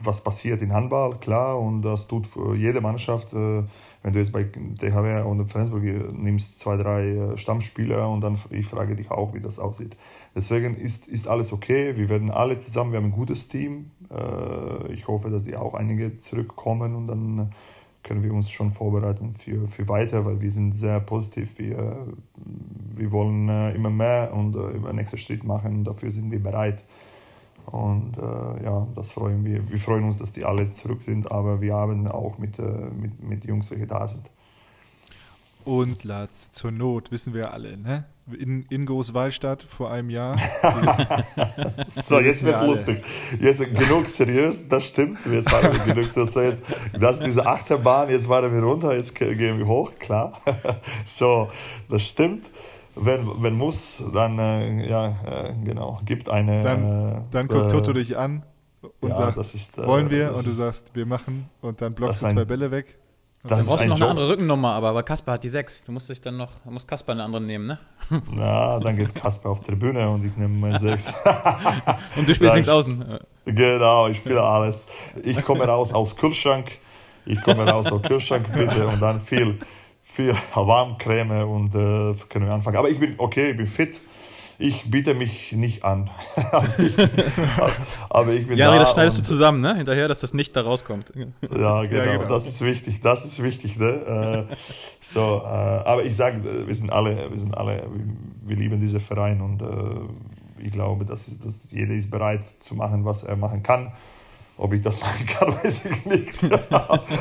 [0.03, 3.63] was passiert in Handball, klar, und das tut jede Mannschaft, äh,
[4.03, 8.65] wenn du jetzt bei DHW und Flensburg nimmst zwei, drei äh, Stammspieler und dann ich
[8.65, 9.95] frage dich auch, wie das aussieht.
[10.35, 13.91] Deswegen ist, ist alles okay, wir werden alle zusammen, wir haben ein gutes Team.
[14.09, 17.51] Äh, ich hoffe, dass die auch einige zurückkommen und dann
[18.03, 21.57] können wir uns schon vorbereiten für, für weiter, weil wir sind sehr positiv.
[21.59, 25.83] Wir, wir wollen äh, immer mehr und äh, über nächsten Schritt machen.
[25.83, 26.83] Dafür sind wir bereit.
[27.65, 29.69] Und äh, ja, das freuen wir.
[29.69, 33.23] Wir freuen uns, dass die alle zurück sind, aber wir haben auch mit, äh, mit,
[33.23, 34.29] mit Jungs, welche da sind.
[35.63, 38.05] Und Latz, zur Not, wissen wir alle, ne?
[38.39, 40.37] In, in Großwallstadt vor einem Jahr.
[41.87, 43.01] so, jetzt wird lustig.
[43.39, 45.19] Jetzt genug seriös, das stimmt.
[45.29, 46.63] Jetzt waren wir genug so, jetzt,
[46.97, 50.39] das ist diese Achterbahn, jetzt waren wir runter, jetzt gehen wir hoch, klar.
[51.05, 51.49] so,
[51.89, 52.49] das stimmt.
[52.95, 56.61] Wenn, wenn muss, dann, äh, ja, äh, genau, gibt eine.
[56.61, 58.43] Dann, äh, dann guckt Toto dich an
[58.99, 60.35] und ja, sagt, ist, äh, wollen wir?
[60.35, 61.49] Und du sagst, wir machen.
[61.61, 62.97] Und dann blockst du zwei Bälle weg.
[63.43, 64.01] Das dann brauchst du noch Job.
[64.01, 65.85] eine andere Rückennummer, aber, aber Kasper hat die 6.
[65.85, 67.79] Du musst dich dann noch, muss Kasper eine andere nehmen, ne?
[68.31, 71.07] Na, dann geht Kasper auf die Bühne und ich nehme meine 6.
[72.17, 73.19] und du spielst nichts außen.
[73.45, 74.87] Genau, ich spiele alles.
[75.23, 76.71] Ich komme raus aus Kühlschrank.
[77.25, 78.87] Ich komme raus aus Kühlschrank, bitte.
[78.87, 79.57] Und dann viel,
[80.11, 82.77] viel Warmcreme und äh, können wir anfangen.
[82.77, 84.01] Aber ich bin okay, ich bin fit
[84.61, 86.09] ich biete mich nicht an.
[88.09, 88.79] aber ich bin ja, da.
[88.79, 89.75] das schneidest du zusammen, ne?
[89.75, 91.11] Hinterher, dass das nicht da rauskommt.
[91.15, 92.29] ja, genau, ja, genau.
[92.29, 93.01] Das ist wichtig.
[93.01, 94.47] Das ist wichtig, ne?
[94.51, 94.55] Äh,
[95.01, 97.87] so, äh, aber ich sage, wir sind alle, wir sind alle,
[98.43, 103.03] wir lieben diesen Verein und äh, ich glaube, dass, dass jeder ist bereit zu machen,
[103.03, 103.91] was er machen kann.
[104.61, 106.43] Ob ich das machen kann, weiß ich nicht.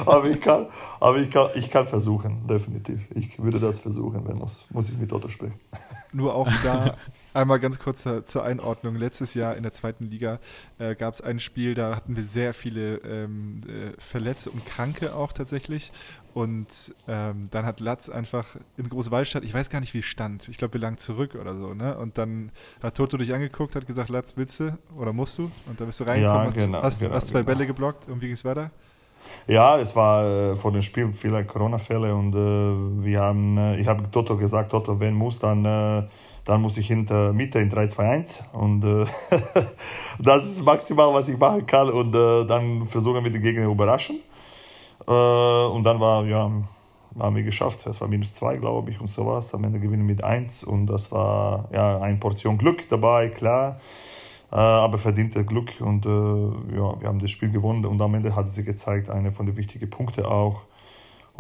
[0.07, 0.67] aber ich kann,
[1.01, 3.09] aber ich kann, ich kann versuchen, definitiv.
[3.15, 5.59] Ich würde das versuchen, wenn muss, muss ich mit Otto sprechen.
[6.13, 6.97] Nur auch da
[7.33, 8.97] Einmal ganz kurz zur Einordnung.
[8.97, 10.41] Letztes Jahr in der zweiten Liga
[10.79, 15.15] äh, gab es ein Spiel, da hatten wir sehr viele ähm, äh, Verletzte und Kranke
[15.15, 15.93] auch tatsächlich.
[16.33, 20.49] Und ähm, dann hat Latz einfach in Großwallstadt, ich weiß gar nicht, wie es stand.
[20.49, 21.97] Ich glaube, wir lagen zurück oder so, ne?
[21.99, 25.51] Und dann hat Toto dich angeguckt, hat gesagt, Latz, willst du oder musst du?
[25.67, 27.53] Und dann bist du reingekommen, ja, genau, hast, genau, hast, zwei genau.
[27.53, 28.71] Bälle geblockt und wie ging es weiter?
[29.47, 33.87] Ja, es war äh, vor dem Spiel viele Corona-Fälle und äh, wir haben, äh, ich
[33.87, 36.03] habe Toto gesagt, Toto, wenn muss, dann äh,
[36.45, 39.07] dann muss ich hinter Mitte in 3-2-1 und äh,
[40.19, 43.71] das ist maximal, was ich machen kann und äh, dann versuchen wir die Gegner zu
[43.73, 44.21] überraschen.
[45.07, 46.51] Äh, und dann war, ja,
[47.19, 49.55] haben wir geschafft, es war minus 2, glaube ich, und sowas.
[49.55, 53.81] Am Ende gewinnen mit 1 und das war ja eine Portion Glück dabei, klar.
[54.53, 58.35] Äh, aber verdiente Glück und äh, ja, wir haben das Spiel gewonnen und am Ende
[58.35, 60.63] hat sich gezeigt, eine von den wichtigen Punkten auch,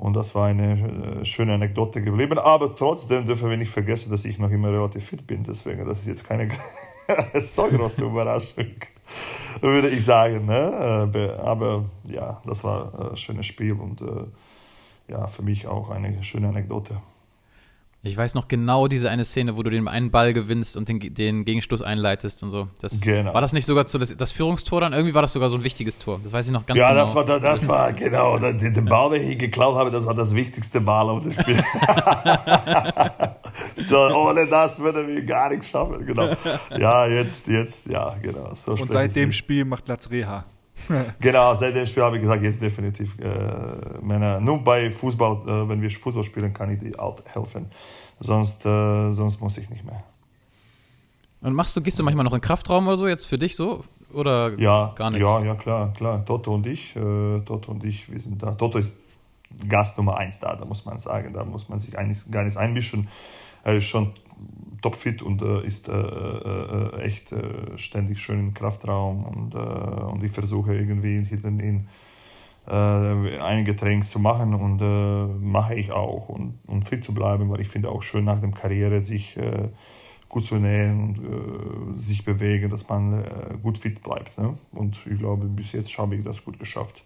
[0.01, 2.39] und das war eine äh, schöne Anekdote geblieben.
[2.39, 5.45] Aber trotzdem dürfen wir nicht vergessen, dass ich noch immer relativ fit bin.
[5.45, 6.49] Deswegen, das ist jetzt keine
[7.41, 8.75] so große Überraschung,
[9.61, 10.47] würde ich sagen.
[10.47, 11.11] Ne?
[11.15, 16.23] Äh, aber ja, das war ein schönes Spiel und äh, ja, für mich auch eine
[16.23, 17.01] schöne Anekdote.
[18.03, 21.01] Ich weiß noch genau diese eine Szene, wo du den einen Ball gewinnst und den,
[21.13, 22.69] den Gegenstoß einleitest und so.
[22.81, 23.35] Das, genau.
[23.35, 24.95] War das nicht sogar so das, das, Führungstor dann?
[24.95, 26.19] Irgendwie war das sogar so ein wichtiges Tor.
[26.25, 27.01] Das weiß ich noch ganz ja, genau.
[27.01, 28.39] Ja, das war, das war genau.
[28.39, 31.57] Den, den Ball, den ich geklaut habe, das war das wichtigste Ball auf dem Spiel.
[33.85, 36.07] so, ohne das würden wir gar nichts schaffen.
[36.07, 36.31] Genau.
[36.79, 38.55] Ja, jetzt, jetzt, ja, genau.
[38.55, 40.47] So und seit dem Spiel macht Latz Reha.
[41.21, 44.41] genau, seit dem Spiel habe ich gesagt, jetzt definitiv äh, Männer.
[44.41, 47.67] Nur bei Fußball, äh, wenn wir Fußball spielen, kann ich die out helfen.
[48.19, 50.03] Sonst, äh, sonst muss ich nicht mehr.
[51.43, 53.85] Und machst du, gehst du manchmal noch in Kraftraum oder so, jetzt für dich so?
[54.13, 55.21] Oder ja, gar nicht?
[55.21, 56.25] Ja, ja, klar, klar.
[56.25, 58.53] Toto und ich, äh, Toto und ich, wir sind da.
[58.53, 58.95] Toto ist
[59.69, 61.33] Gast Nummer eins da, da muss man sagen.
[61.33, 63.09] Da muss man sich eigentlich gar nicht einmischen.
[63.63, 64.13] Er ist schon
[64.83, 69.59] topfit und äh, ist äh, äh, äh echt äh, ständig schön im Kraftraum und, äh,
[69.59, 71.89] und ich versuche irgendwie hinter ihn
[72.67, 77.69] einige Trainings zu machen und mache ich auch und, und fit zu bleiben, weil ich
[77.69, 79.37] finde auch schön nach der Karriere sich
[80.29, 83.25] gut zu ernähren und sich bewegen, dass man
[83.63, 84.39] gut fit bleibt.
[84.39, 84.57] Ne?
[84.71, 87.03] Und ich glaube, bis jetzt habe ich das gut geschafft.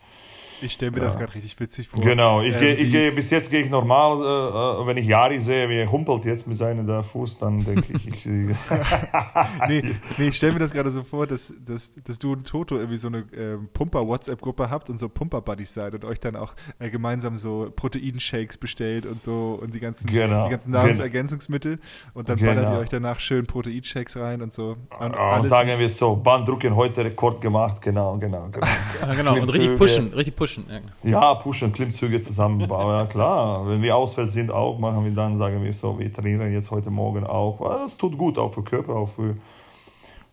[0.62, 1.04] Ich stelle mir ja.
[1.04, 2.02] das gerade richtig witzig vor.
[2.02, 5.40] Genau, ich äh, gehe, geh, bis jetzt gehe ich normal, äh, äh, wenn ich Jari
[5.40, 8.26] sehe, wie er humpelt jetzt mit seinem da Fuß, dann denke ich, ich
[9.68, 12.76] nee, nee, ich stelle mir das gerade so vor, dass, dass, dass du und Toto
[12.76, 16.88] irgendwie so eine äh, Pumper-WhatsApp-Gruppe habt und so Pumper-Buddies seid und euch dann auch äh,
[16.88, 20.44] gemeinsam so Proteinshakes bestellt und so und die ganzen, genau.
[20.44, 21.78] die ganzen Nahrungsergänzungsmittel
[22.14, 22.54] und dann genau.
[22.54, 24.76] ballert ihr euch danach schön Proteinshakes rein und so.
[24.98, 28.48] Und oh, sagen wir es so, Banddrucken heute Rekord gemacht, genau, genau.
[28.50, 29.34] Genau, genau.
[29.34, 30.64] und richtig pushen, richtig pushen pushen.
[31.02, 32.87] Ja, ja pushen, Klimmzüge zusammenbauen.
[32.94, 33.68] ja, klar.
[33.68, 36.90] Wenn wir ausfällt sind, auch machen wir dann, sagen wir so, wir trainieren jetzt heute
[36.90, 37.61] Morgen auch.
[37.61, 39.37] Das tut gut, auch für Körper, auch für,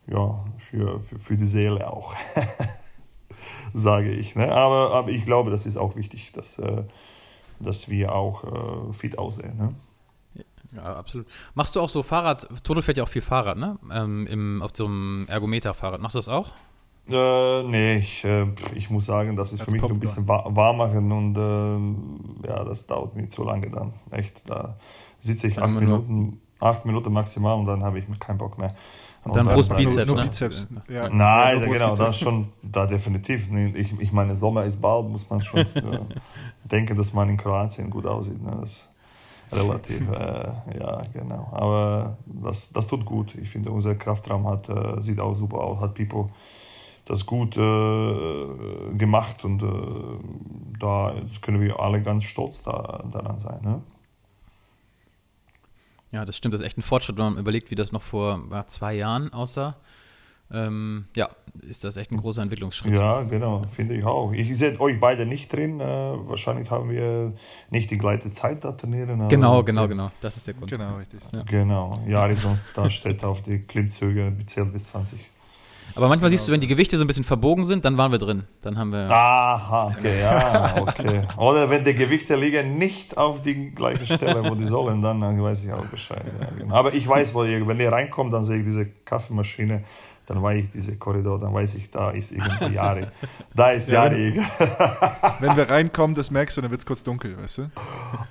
[0.07, 2.13] ja, für, für, für die Seele auch.
[3.73, 4.35] sage ich.
[4.35, 4.51] Ne?
[4.51, 6.83] Aber, aber ich glaube, das ist auch wichtig, dass, äh,
[7.59, 9.57] dass wir auch äh, fit aussehen.
[9.57, 9.75] Ne?
[10.73, 11.27] Ja, absolut.
[11.53, 12.47] Machst du auch so Fahrrad?
[12.63, 13.77] Toto fährt ja auch viel Fahrrad, ne?
[13.91, 15.99] Ähm, im, auf so einem Ergometer-Fahrrad.
[15.99, 16.53] Machst du das auch?
[17.09, 19.97] Äh, nee, ich, äh, ich muss sagen, das ist Als für mich Popcorn.
[19.97, 23.93] ein bisschen warm machen und äh, ja, das dauert mir zu lange dann.
[24.11, 24.77] Echt, da
[25.19, 28.73] sitze ich acht Minuten, acht Minuten maximal und dann habe ich keinen Bock mehr.
[29.23, 30.29] Und dann Brustbizeps, nur, nur ne?
[30.29, 30.67] Bizeps.
[30.89, 31.09] Ja.
[31.09, 33.49] Nein, Ja, genau, das schon, da definitiv.
[33.75, 35.99] Ich, ich meine, Sommer ist bald, muss man schon äh,
[36.63, 38.41] denken, dass man in Kroatien gut aussieht.
[38.41, 38.57] Ne?
[38.61, 38.89] Das ist
[39.51, 41.49] relativ, äh, ja, genau.
[41.51, 43.35] Aber das, das tut gut.
[43.35, 46.31] Ich finde, unser Kraftraum hat, äh, sieht auch super aus, hat Pipo
[47.11, 53.39] das gut äh, gemacht und äh, da jetzt können wir alle ganz stolz da, daran
[53.39, 53.59] sein.
[53.61, 53.81] Ne?
[56.11, 56.53] Ja, das stimmt.
[56.53, 59.31] Das ist echt ein Fortschritt, wenn man überlegt, wie das noch vor ja, zwei Jahren
[59.33, 59.75] aussah.
[60.53, 61.29] Ähm, ja,
[61.61, 62.93] ist das echt ein großer Entwicklungsschritt.
[62.93, 64.33] Ja, genau, finde ich auch.
[64.33, 65.79] Ich sehe euch beide nicht drin.
[65.79, 67.31] Äh, wahrscheinlich haben wir
[67.69, 69.11] nicht die gleiche Zeit da trainieren.
[69.21, 70.11] aber- Genau, genau, genau.
[70.19, 70.69] Das ist der Grund.
[70.69, 71.21] Genau, richtig.
[71.45, 75.19] Genau, Jari sonst da steht auf die Klimmzüge, zählt bis 20.
[75.95, 78.19] Aber manchmal siehst du, wenn die Gewichte so ein bisschen verbogen sind, dann waren wir
[78.19, 78.43] drin.
[78.61, 79.09] Dann haben wir.
[79.09, 81.21] Aha, okay, ja, okay.
[81.37, 85.65] Oder wenn die Gewichte liegen nicht auf die gleiche Stelle, wo die sollen, dann weiß
[85.65, 86.23] ich auch Bescheid.
[86.39, 86.73] Ja, genau.
[86.75, 89.83] Aber ich weiß, wo ihr, wenn ihr reinkommt, dann sehe ich diese Kaffeemaschine,
[90.27, 93.07] dann weiß ich diese Korridor, dann weiß ich, da ist irgendwo Jari.
[93.53, 94.41] Da ist Ja, Jari.
[95.39, 97.71] Wenn wir reinkommen, das merkst du, dann wird es kurz dunkel, weißt du?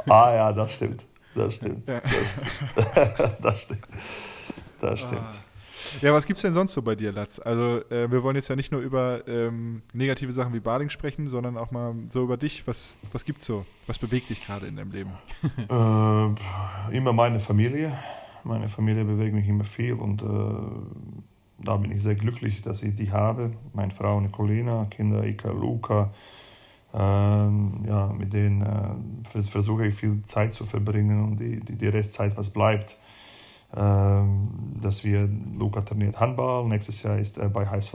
[0.09, 1.05] Ah ja, das stimmt.
[1.35, 1.87] Das stimmt.
[1.89, 2.01] Ja.
[2.01, 3.31] Das stimmt.
[3.43, 3.85] Das stimmt.
[4.81, 5.50] Das stimmt.
[6.01, 7.39] Ja, was gibt's denn sonst so bei dir, Latz?
[7.39, 11.27] Also, äh, wir wollen jetzt ja nicht nur über ähm, negative Sachen wie Bading sprechen,
[11.27, 12.67] sondern auch mal so über dich.
[12.67, 13.65] Was, was gibt's so?
[13.87, 15.11] Was bewegt dich gerade in deinem Leben?
[15.71, 17.97] Äh, immer meine Familie.
[18.45, 20.27] Meine Familie bewegt mich immer viel und äh,
[21.59, 23.53] da bin ich sehr glücklich, dass ich die habe.
[23.75, 26.13] Meine Frau Nicolina, Kinder Ika, Luca.
[26.93, 31.77] Ähm, ja, mit denen äh, vers versuche ich viel Zeit zu verbringen und die, die,
[31.77, 32.97] die Restzeit, was bleibt.
[33.77, 34.49] Ähm,
[34.81, 37.95] dass wir, Luca trainiert Handball, nächstes Jahr ist er bei HSV.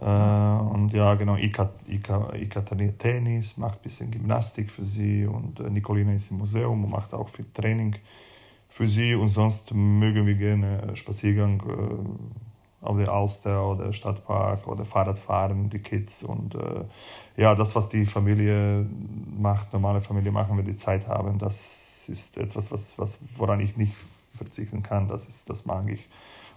[0.00, 5.26] Äh, und ja, genau, Ika, Ika, Ika trainiert Tennis, macht ein bisschen Gymnastik für sie
[5.26, 7.96] und äh, Nicolina ist im Museum und macht auch viel Training
[8.68, 9.14] für sie.
[9.14, 15.80] Und sonst mögen wir gerne Spaziergang äh, auf der Alster oder Stadtpark oder Fahrradfahren, die
[15.80, 16.22] Kids.
[16.22, 16.84] Und äh,
[17.36, 18.86] ja, das, was die Familie
[19.36, 23.76] macht, normale Familie machen, wenn die Zeit haben, das ist etwas, was, was, woran ich
[23.76, 23.94] nicht
[24.38, 25.08] verzichten kann.
[25.08, 26.08] Das, ist, das mag ich.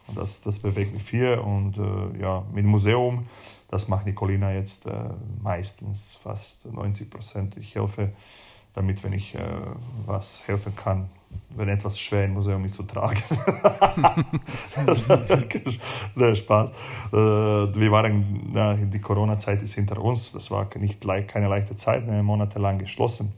[0.08, 1.34] Und das, das bewegt mich viel.
[1.36, 3.28] Und äh, ja, mit dem Museum,
[3.70, 5.10] das macht Nicolina jetzt äh,
[5.42, 7.58] meistens fast 90 Prozent.
[7.58, 8.12] Ich helfe
[8.74, 9.40] damit, wenn ich äh,
[10.06, 11.10] was helfen kann,
[11.50, 13.22] wenn etwas schwer im Museum ist zu tragen.
[16.16, 16.70] Der Spaß.
[16.70, 20.32] Äh, wir waren, die Corona-Zeit ist hinter uns.
[20.34, 23.34] Das war nicht, keine leichte Zeit, monatelang geschlossen.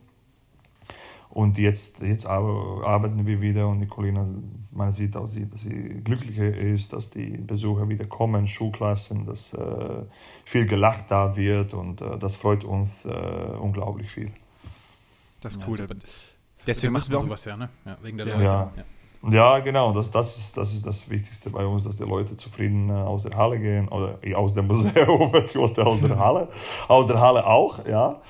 [1.33, 4.23] Und jetzt, jetzt ar- arbeiten wir wieder und Nicolina,
[4.75, 9.51] man sieht auch, sie, dass sie glücklicher ist, dass die Besucher wieder kommen, Schulklassen, dass
[9.55, 10.03] äh,
[10.45, 13.09] viel gelacht da wird und äh, das freut uns äh,
[13.59, 14.31] unglaublich viel.
[15.41, 15.77] Das ist Ja, cool.
[15.77, 15.87] Da-
[16.67, 17.69] Deswegen machen wir sowas ja, ne?
[17.83, 18.33] Ja, wegen der Ja.
[18.35, 18.47] Leute.
[18.77, 18.83] Ja.
[19.31, 22.89] Ja, genau, das, das, ist, das ist das Wichtigste bei uns, dass die Leute zufrieden
[22.89, 26.47] äh, aus der Halle gehen oder äh, aus dem Museum, ich wollte aus der Halle,
[26.89, 28.21] aus der Halle auch, ja,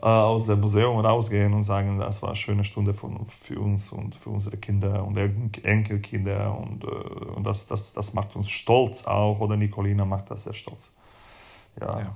[0.00, 4.14] aus dem Museum rausgehen und sagen, das war eine schöne Stunde von, für uns und
[4.14, 9.04] für unsere Kinder und En- Enkelkinder und, äh, und das, das, das macht uns stolz
[9.06, 10.92] auch, oder Nicolina macht das sehr stolz.
[11.80, 12.14] Ja, Ja.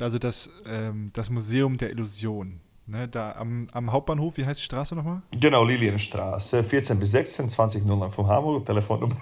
[0.00, 2.60] Also das, ähm, das Museum der Illusion.
[2.86, 5.22] Ne, da am, am Hauptbahnhof, wie heißt die Straße nochmal?
[5.40, 9.14] Genau, Lilienstraße, 14 bis 16, 20.01 von Hamburg, Telefonnummer.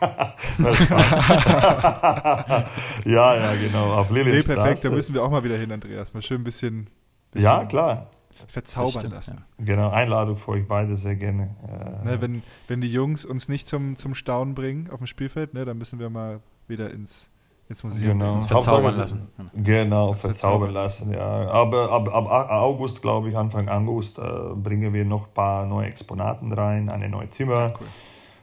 [3.04, 4.60] Ja, ja, genau, auf Nee, Lilienstraße.
[4.60, 6.12] perfekt, da müssen wir auch mal wieder hin, Andreas.
[6.14, 6.88] Mal schön ein bisschen
[7.34, 8.08] Ja, klar.
[8.48, 9.44] verzaubern lassen.
[9.58, 11.54] Genau, Einladung für euch beide sehr gerne.
[11.66, 15.54] Äh, Ne, wenn, wenn die Jungs uns nicht zum, zum Staunen bringen auf dem Spielfeld,
[15.54, 17.30] ne, dann müssen wir mal wieder ins,
[17.68, 18.18] ins Museum.
[18.18, 18.34] Genau.
[18.34, 19.28] Uns verzaubern lassen.
[19.54, 21.48] Genau, Verzaubern verzaubern lassen, ja.
[21.48, 24.22] Aber ab, ab August, glaube ich, Anfang August, äh,
[24.54, 27.74] bringen wir noch ein paar neue Exponaten rein, eine neue Zimmer.
[27.78, 27.86] Cool.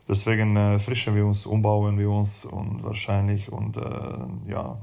[0.08, 4.78] Deswegen äh, frischen wir uns, umbauen wir uns und wahrscheinlich und äh, ja,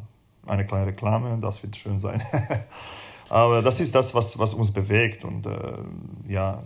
[0.46, 2.22] eine kleine Reklame, das wird schön sein.
[3.28, 5.78] Aber das ist das, was, was uns bewegt und äh,
[6.28, 6.62] ja,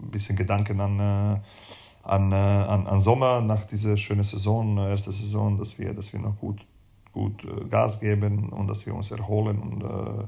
[0.00, 1.40] ein bisschen Gedanken an, äh,
[2.04, 6.12] an, äh, an, an Sommer nach dieser schönen Saison, äh, erste Saison, dass wir, dass
[6.12, 6.60] wir noch gut,
[7.12, 10.24] gut äh, Gas geben und dass wir uns erholen und äh,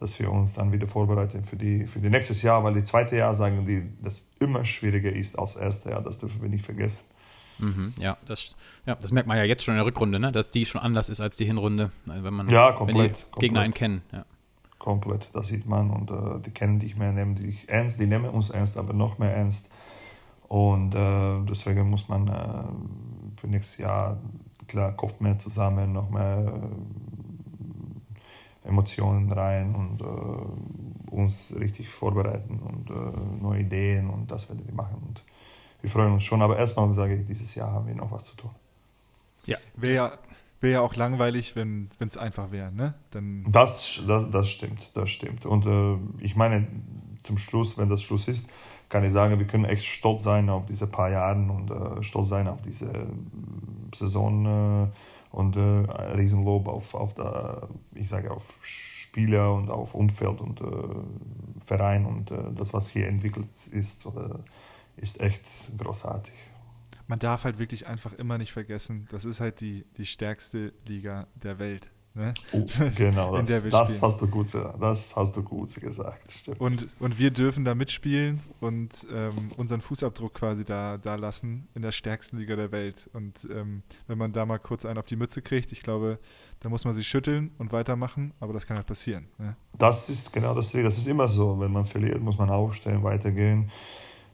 [0.00, 3.16] dass wir uns dann wieder vorbereiten für die, für die nächstes Jahr, weil die zweite
[3.16, 6.64] Jahr sagen die, das immer schwieriger ist als das erste Jahr, das dürfen wir nicht
[6.64, 7.04] vergessen.
[7.58, 8.50] Mhm, ja, das,
[8.86, 10.32] ja, das merkt man ja jetzt schon in der Rückrunde, ne?
[10.32, 13.30] dass die schon anders ist als die Hinrunde, wenn man Ja, wenn die komplett, Gegner
[13.30, 13.56] komplett.
[13.62, 14.02] einen kennen.
[14.10, 14.24] Ja.
[14.82, 18.28] Komplett, das sieht man und äh, die kennen dich mehr, nehmen dich ernst, die nehmen
[18.30, 19.70] uns ernst, aber noch mehr ernst.
[20.48, 22.64] Und äh, deswegen muss man äh,
[23.40, 24.18] für nächstes Jahr,
[24.66, 26.52] klar, Kopf mehr zusammen, noch mehr
[28.64, 34.66] äh, Emotionen rein und äh, uns richtig vorbereiten und äh, neue Ideen und das werden
[34.66, 34.96] wir machen.
[35.06, 35.22] Und
[35.80, 36.42] wir freuen uns schon.
[36.42, 38.50] Aber erstmal sage ich, dieses Jahr haben wir noch was zu tun.
[39.80, 40.18] Ja.
[40.62, 42.94] Wäre ja, auch langweilig, wenn es einfach wäre, ne?
[43.10, 45.44] Dann das, das, das stimmt, das stimmt.
[45.44, 46.68] Und äh, ich meine,
[47.24, 48.48] zum Schluss, wenn das Schluss ist,
[48.88, 52.28] kann ich sagen, wir können echt stolz sein auf diese paar Jahre und äh, stolz
[52.28, 53.06] sein auf diese äh,
[53.92, 60.40] Saison äh, und äh, Riesenlob auf, auf der, ich sage, auf Spieler und auf Umfeld
[60.40, 60.64] und äh,
[61.60, 64.06] Verein und äh, das, was hier entwickelt ist,
[64.96, 65.42] ist echt
[65.76, 66.34] großartig.
[67.12, 71.26] Man darf halt wirklich einfach immer nicht vergessen, das ist halt die, die stärkste Liga
[71.34, 71.90] der Welt.
[72.14, 72.32] Ne?
[72.52, 72.64] Oh,
[72.96, 76.32] genau, das, das hast du gut, das hast du gut gesagt.
[76.32, 76.58] Stimmt.
[76.58, 81.82] Und, und wir dürfen da mitspielen und ähm, unseren Fußabdruck quasi da, da lassen in
[81.82, 83.10] der stärksten Liga der Welt.
[83.12, 86.18] Und ähm, wenn man da mal kurz einen auf die Mütze kriegt, ich glaube,
[86.60, 89.28] da muss man sich schütteln und weitermachen, aber das kann halt passieren.
[89.36, 89.54] Ne?
[89.76, 90.72] Das ist genau das.
[90.72, 91.60] Das ist immer so.
[91.60, 93.70] Wenn man verliert, muss man aufstehen, weitergehen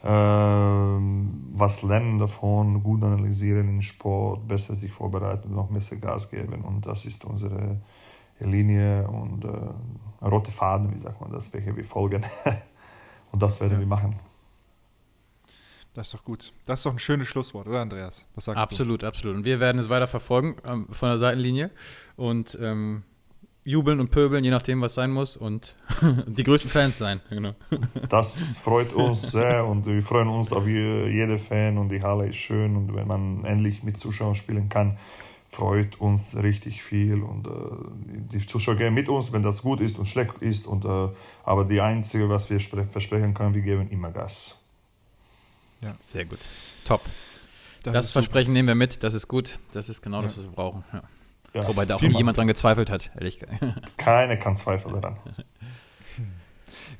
[0.00, 6.62] was lernen davon, gut analysieren im Sport, besser sich vorbereiten, noch besser Gas geben.
[6.62, 7.80] Und das ist unsere
[8.40, 12.24] Linie und äh, rote Faden, wie sagt man das, welche wir folgen.
[13.32, 13.80] und das werden ja.
[13.80, 14.16] wir machen.
[15.94, 16.52] Das ist doch gut.
[16.66, 18.24] Das ist doch ein schönes Schlusswort, oder Andreas?
[18.36, 19.06] Was sagst absolut, du?
[19.06, 19.36] Absolut, absolut.
[19.38, 21.72] Und wir werden es weiter verfolgen ähm, von der Seitenlinie.
[22.14, 23.02] Und ähm,
[23.68, 25.76] jubeln und pöbeln, je nachdem, was sein muss und
[26.26, 27.20] die größten Fans sein.
[27.28, 27.54] Genau.
[28.08, 32.36] Das freut uns sehr und wir freuen uns auf jede Fan und die Halle ist
[32.36, 34.96] schön und wenn man endlich mit Zuschauern spielen kann,
[35.48, 37.50] freut uns richtig viel und äh,
[38.32, 41.08] die Zuschauer gehen mit uns, wenn das gut ist und schlecht ist und äh,
[41.44, 44.58] aber die einzige, was wir versprechen können, wir geben immer Gas.
[45.82, 46.40] Ja, sehr gut.
[46.84, 47.02] Top.
[47.82, 48.52] Das, das Versprechen super.
[48.54, 50.22] nehmen wir mit, das ist gut, das ist genau ja.
[50.22, 50.84] das, was wir brauchen.
[50.92, 51.02] Ja.
[51.54, 53.60] Ja, Wobei da auch nie jemand dran gezweifelt hat, ehrlich gesagt.
[53.96, 55.18] Keine kann zweifeln daran.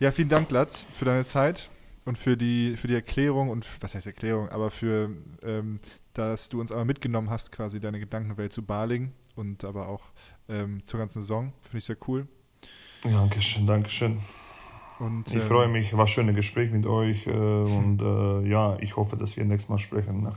[0.01, 1.71] Ja, vielen Dank, Latz, für deine Zeit
[2.05, 5.11] und für die, für die Erklärung und, was heißt Erklärung, aber für,
[5.43, 5.81] ähm,
[6.15, 10.05] dass du uns aber mitgenommen hast, quasi deine Gedankenwelt zu Baling und aber auch
[10.49, 11.53] ähm, zur ganzen Saison.
[11.63, 12.27] Finde ich sehr cool.
[13.03, 14.21] Dankeschön, Dankeschön.
[14.99, 18.77] Und, ich ähm, freue mich, war ein schönes Gespräch mit euch äh, und äh, ja,
[18.81, 20.37] ich hoffe, dass wir nächstes Mal sprechen nach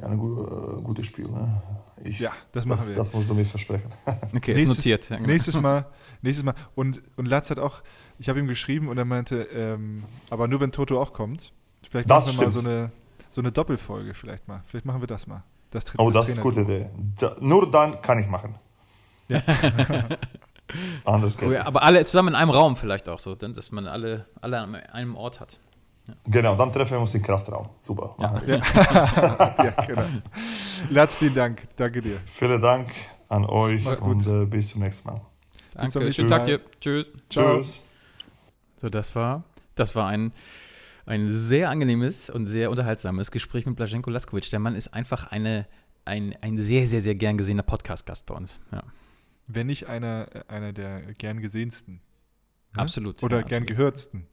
[0.00, 1.28] ja, ein äh, gutes Spiel.
[1.28, 1.62] Ne?
[2.04, 2.96] Ich, ja, das machen das, wir.
[2.96, 3.90] Das musst du mir versprechen.
[4.34, 5.08] Okay, nächstes, ist notiert.
[5.08, 5.28] Ja, genau.
[5.28, 5.86] Nächstes Mal,
[6.22, 6.54] nächstes Mal.
[6.74, 7.82] Und, und Latz hat auch,
[8.18, 11.52] ich habe ihm geschrieben und er meinte, ähm, aber nur wenn Toto auch kommt.
[11.90, 12.92] Vielleicht das machen wir mal so eine,
[13.30, 14.62] so eine Doppelfolge vielleicht mal.
[14.66, 15.42] Vielleicht machen wir das mal.
[15.70, 16.86] Das, oh, das, das ist eine gute Idee.
[17.18, 18.56] Da, nur dann kann ich machen.
[19.28, 19.42] Ja.
[21.04, 21.48] Anders geht.
[21.48, 24.60] Oh ja, aber alle zusammen in einem Raum vielleicht auch so, dass man alle, alle
[24.60, 25.58] an einem Ort hat.
[26.08, 26.14] Ja.
[26.26, 27.68] Genau, dann treffen wir uns im Kraftraum.
[27.80, 28.14] Super.
[28.18, 28.56] Ja, ja.
[29.64, 30.04] ja genau.
[30.90, 31.66] Latz, vielen Dank.
[31.76, 32.20] Danke dir.
[32.26, 32.90] Vielen Dank
[33.28, 34.26] an euch Mach's und.
[34.26, 35.20] Äh, bis zum nächsten Mal.
[35.74, 35.98] Danke.
[36.00, 36.60] Bis Schönen Tag dir.
[36.80, 37.06] Tschüss.
[37.28, 37.86] Tschüss.
[38.76, 40.32] So, das war, das war ein,
[41.06, 44.50] ein sehr angenehmes und sehr unterhaltsames Gespräch mit Blaženko Laskovic.
[44.50, 45.66] Der Mann ist einfach eine,
[46.04, 48.60] ein, ein sehr, sehr, sehr gern gesehener Podcast-Gast bei uns.
[48.70, 48.82] Ja.
[49.46, 52.00] Wenn nicht einer, einer der gern gesehensten.
[52.74, 52.82] Ne?
[52.82, 53.22] Absolut.
[53.22, 53.78] Oder ja, gern absolut.
[53.78, 54.26] gehörtsten.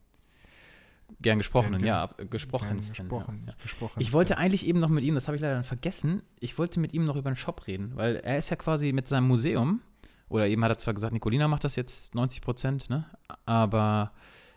[1.21, 2.77] Gern gesprochenen, gern, ja, gesprochen.
[2.77, 3.53] Gesprochen, ja.
[3.61, 3.99] gesprochen.
[3.99, 6.93] Ich wollte eigentlich eben noch mit ihm, das habe ich leider vergessen, ich wollte mit
[6.93, 9.81] ihm noch über den Shop reden, weil er ist ja quasi mit seinem Museum,
[10.29, 13.05] oder eben hat er zwar gesagt, Nicolina macht das jetzt 90 Prozent, ne?
[13.45, 14.11] aber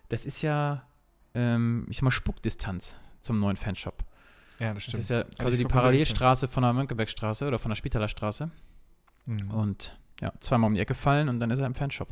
[0.08, 0.86] das ist ja,
[1.34, 4.04] ähm, ich sag mal, Spuckdistanz zum neuen Fanshop.
[4.58, 4.98] Ja, das stimmt.
[4.98, 8.50] Das ist ja quasi die Parallelstraße von der Mönckebergstraße oder von der Spitaler Straße.
[9.26, 9.50] Mhm.
[9.50, 12.08] Und ja, zweimal um die Ecke fallen und dann ist er im Fanshop.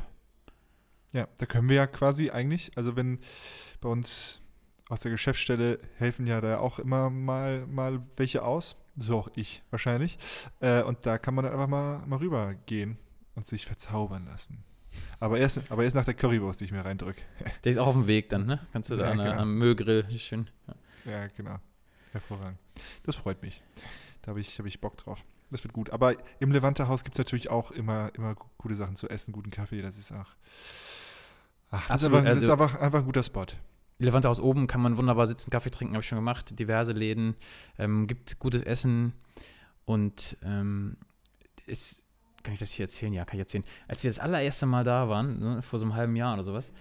[1.15, 3.21] Ja, da können wir ja quasi eigentlich, also wenn
[3.81, 4.41] bei uns
[4.89, 9.63] aus der Geschäftsstelle helfen ja da auch immer mal, mal welche aus, so auch ich
[9.71, 10.19] wahrscheinlich.
[10.61, 12.99] Äh, und da kann man dann einfach mal, mal rübergehen
[13.37, 14.65] und sich verzaubern lassen.
[15.21, 17.23] Aber erst, aber erst nach der Currywurst, die ich mir reindrücke.
[17.65, 18.65] Der ist auch auf dem Weg dann, ne?
[18.73, 19.33] Kannst du da ja, an, genau.
[19.33, 20.51] am Müllgrill schön.
[21.05, 21.13] Ja.
[21.13, 21.27] ja.
[21.29, 21.59] genau.
[22.13, 22.59] Hervorragend.
[23.05, 23.63] Das freut mich.
[24.23, 25.25] Da habe ich, hab ich Bock drauf.
[25.51, 25.91] Das wird gut.
[25.91, 29.83] Aber im Levante-Haus gibt es natürlich auch immer, immer gute Sachen zu essen, guten Kaffee.
[29.83, 30.29] Das ist auch.
[31.75, 33.47] Ach, das, ist, aber, das ist also einfach, einfach ein guter Spot.
[33.99, 36.59] Levante aus oben kann man wunderbar sitzen, Kaffee trinken, habe ich schon gemacht.
[36.59, 37.35] Diverse Läden,
[37.79, 39.13] ähm, gibt gutes Essen
[39.85, 40.97] und ähm,
[41.67, 42.03] ist,
[42.43, 43.13] kann ich das hier erzählen?
[43.13, 43.65] Ja, kann ich erzählen.
[43.89, 46.73] Als wir das allererste Mal da waren, ne, vor so einem halben Jahr oder sowas,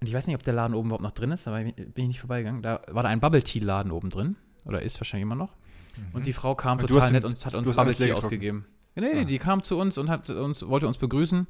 [0.00, 2.06] und ich weiß nicht, ob der Laden oben überhaupt noch drin ist, aber bin ich
[2.06, 2.62] nicht vorbeigegangen.
[2.62, 4.36] Da war da ein Bubble Tea Laden oben drin.
[4.64, 5.56] Oder ist wahrscheinlich immer noch.
[5.96, 6.04] Mhm.
[6.12, 8.66] Und die Frau kam total nett und hat uns Bubble Tea ausgegeben.
[8.94, 9.24] Nee, nee, ah.
[9.24, 11.46] die kam zu uns und hat uns, wollte uns begrüßen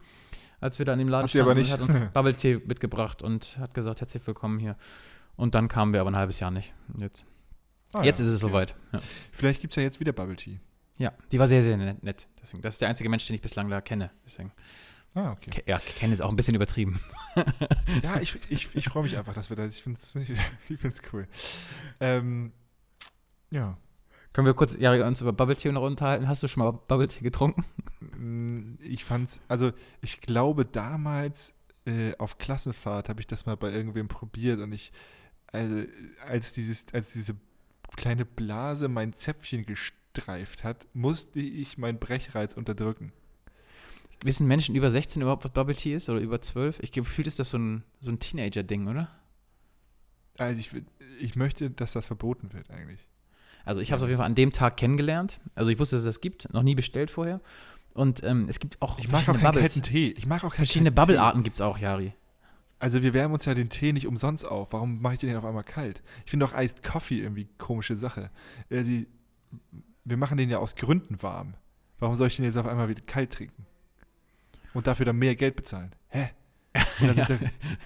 [0.61, 1.71] als wir da in dem Laden hat standen.
[1.71, 4.77] Hat uns Bubble Tea mitgebracht und hat gesagt, herzlich willkommen hier.
[5.37, 6.73] Und dann kamen wir aber ein halbes Jahr nicht.
[6.99, 7.27] Jetzt,
[7.95, 8.53] ah, jetzt ja, ist es okay.
[8.53, 8.75] soweit.
[8.93, 9.01] Ja.
[9.31, 10.59] Vielleicht gibt es ja jetzt wieder Bubble Tea.
[10.99, 12.29] Ja, die war sehr, sehr nett.
[12.43, 14.11] Deswegen, das ist der einzige Mensch, den ich bislang da kenne.
[14.27, 14.53] Deswegen.
[15.15, 15.63] Ah, okay.
[15.67, 17.01] Ja, kennen ist auch ein bisschen übertrieben.
[18.03, 19.75] ja, ich, ich, ich freue mich einfach, dass wir das.
[19.75, 21.27] Ich finde es ich find's cool.
[22.01, 22.53] Ähm,
[23.51, 23.79] Ja.
[24.33, 26.29] Können wir kurz ja, uns über Bubble Tea noch unterhalten?
[26.29, 27.65] Hast du schon mal Bubble Tea getrunken?
[28.17, 31.55] Mm, Ich fand's, also ich glaube damals
[31.87, 34.93] äh, auf Klassenfahrt habe ich das mal bei irgendwem probiert und ich,
[35.51, 35.85] also,
[36.27, 37.35] als dieses, als diese
[37.97, 43.13] kleine Blase mein Zäpfchen gestreift hat, musste ich meinen Brechreiz unterdrücken.
[44.23, 46.09] Wissen Menschen über 16 überhaupt, was Bubble Tea ist?
[46.09, 46.81] Oder über 12?
[46.81, 49.09] Ich gefühlt ist das so ein, so ein Teenager-Ding, oder?
[50.37, 50.71] Also ich,
[51.21, 53.07] ich möchte, dass das verboten wird eigentlich.
[53.65, 55.41] Also ich habe es auf jeden Fall an dem Tag kennengelernt.
[55.55, 57.41] Also ich wusste, dass es das gibt, noch nie bestellt vorher.
[57.95, 59.73] Und ähm, es gibt auch Ich mag auch verschiedene keinen Bubbles.
[59.75, 60.11] kalten Tee.
[60.17, 61.13] Ich mag auch keinen Verschiedene kalten.
[61.13, 62.13] Bubble-Arten gibt es auch, Jari.
[62.79, 64.73] Also wir wärmen uns ja den Tee nicht umsonst auf.
[64.73, 66.03] Warum mache ich den auf einmal kalt?
[66.25, 68.31] Ich finde auch Iced Coffee irgendwie komische Sache.
[68.71, 69.09] Sie,
[70.05, 71.55] wir machen den ja aus Gründen warm.
[71.99, 73.67] Warum soll ich den jetzt auf einmal wieder kalt trinken?
[74.75, 75.93] Und dafür dann mehr Geld bezahlen?
[76.09, 76.31] Hä?
[77.01, 77.27] Ja.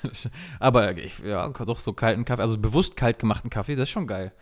[0.59, 4.07] Aber ich, ja, doch so kalten Kaffee, also bewusst kalt gemachten Kaffee, das ist schon
[4.07, 4.33] geil.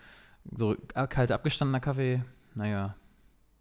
[0.57, 0.77] So
[1.09, 2.23] kalt abgestandener Kaffee,
[2.55, 2.97] naja.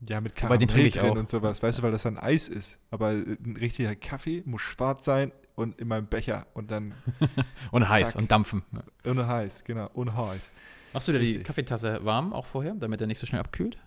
[0.07, 1.15] ja, mit Karamell ich drin auch.
[1.17, 1.61] und sowas.
[1.61, 2.77] Weißt du, weil das dann Eis ist.
[2.91, 6.47] Aber äh, ein richtiger Kaffee muss schwarz sein und in meinem Becher.
[6.53, 6.93] Und dann
[7.71, 8.21] Und heiß Zack.
[8.21, 8.63] und dampfen.
[9.05, 9.63] ohne heiß.
[9.65, 10.51] Genau, ohne heiß.
[10.93, 11.43] Machst du dir die Richtig.
[11.45, 13.77] Kaffeetasse warm auch vorher, damit er nicht so schnell abkühlt?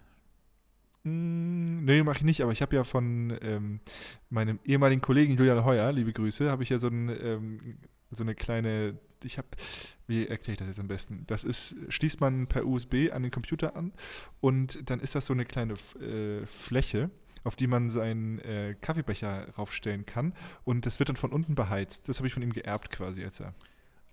[1.05, 3.81] Mm, Nee, mache ich nicht, aber ich habe ja von ähm,
[4.31, 7.79] meinem ehemaligen Kollegen Julian Heuer, liebe Grüße, habe ich ja so, ein, ähm,
[8.13, 9.49] so eine kleine, ich habe,
[10.07, 11.25] wie erkläre ich das jetzt am besten?
[11.27, 13.93] Das ist, schließt man per USB an den Computer an
[14.41, 17.11] und dann ist das so eine kleine äh, Fläche,
[17.45, 20.33] auf die man seinen äh, Kaffeebecher raufstellen kann
[20.65, 22.09] und das wird dann von unten beheizt.
[22.09, 23.41] Das habe ich von ihm geerbt quasi jetzt.
[23.41, 23.53] Ja.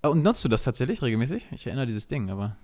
[0.01, 1.45] Ah, Und nutzt du das tatsächlich regelmäßig?
[1.51, 2.57] Ich erinnere dieses Ding, aber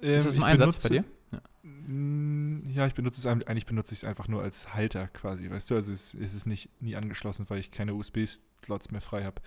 [0.00, 1.40] ist das Ähm, im Einsatz bei benutze- dir?
[1.62, 5.70] Mm, Ja, ich benutze es eigentlich benutze ich es einfach nur als Halter quasi, weißt
[5.70, 9.40] du, also es, es ist nicht nie angeschlossen, weil ich keine USB-Slots mehr frei habe.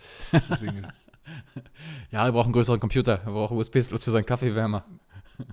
[0.49, 0.89] Deswegen ist,
[2.11, 3.21] Ja, er braucht einen größeren Computer.
[3.25, 4.85] Er braucht USB-Slots für seinen Kaffeewärmer.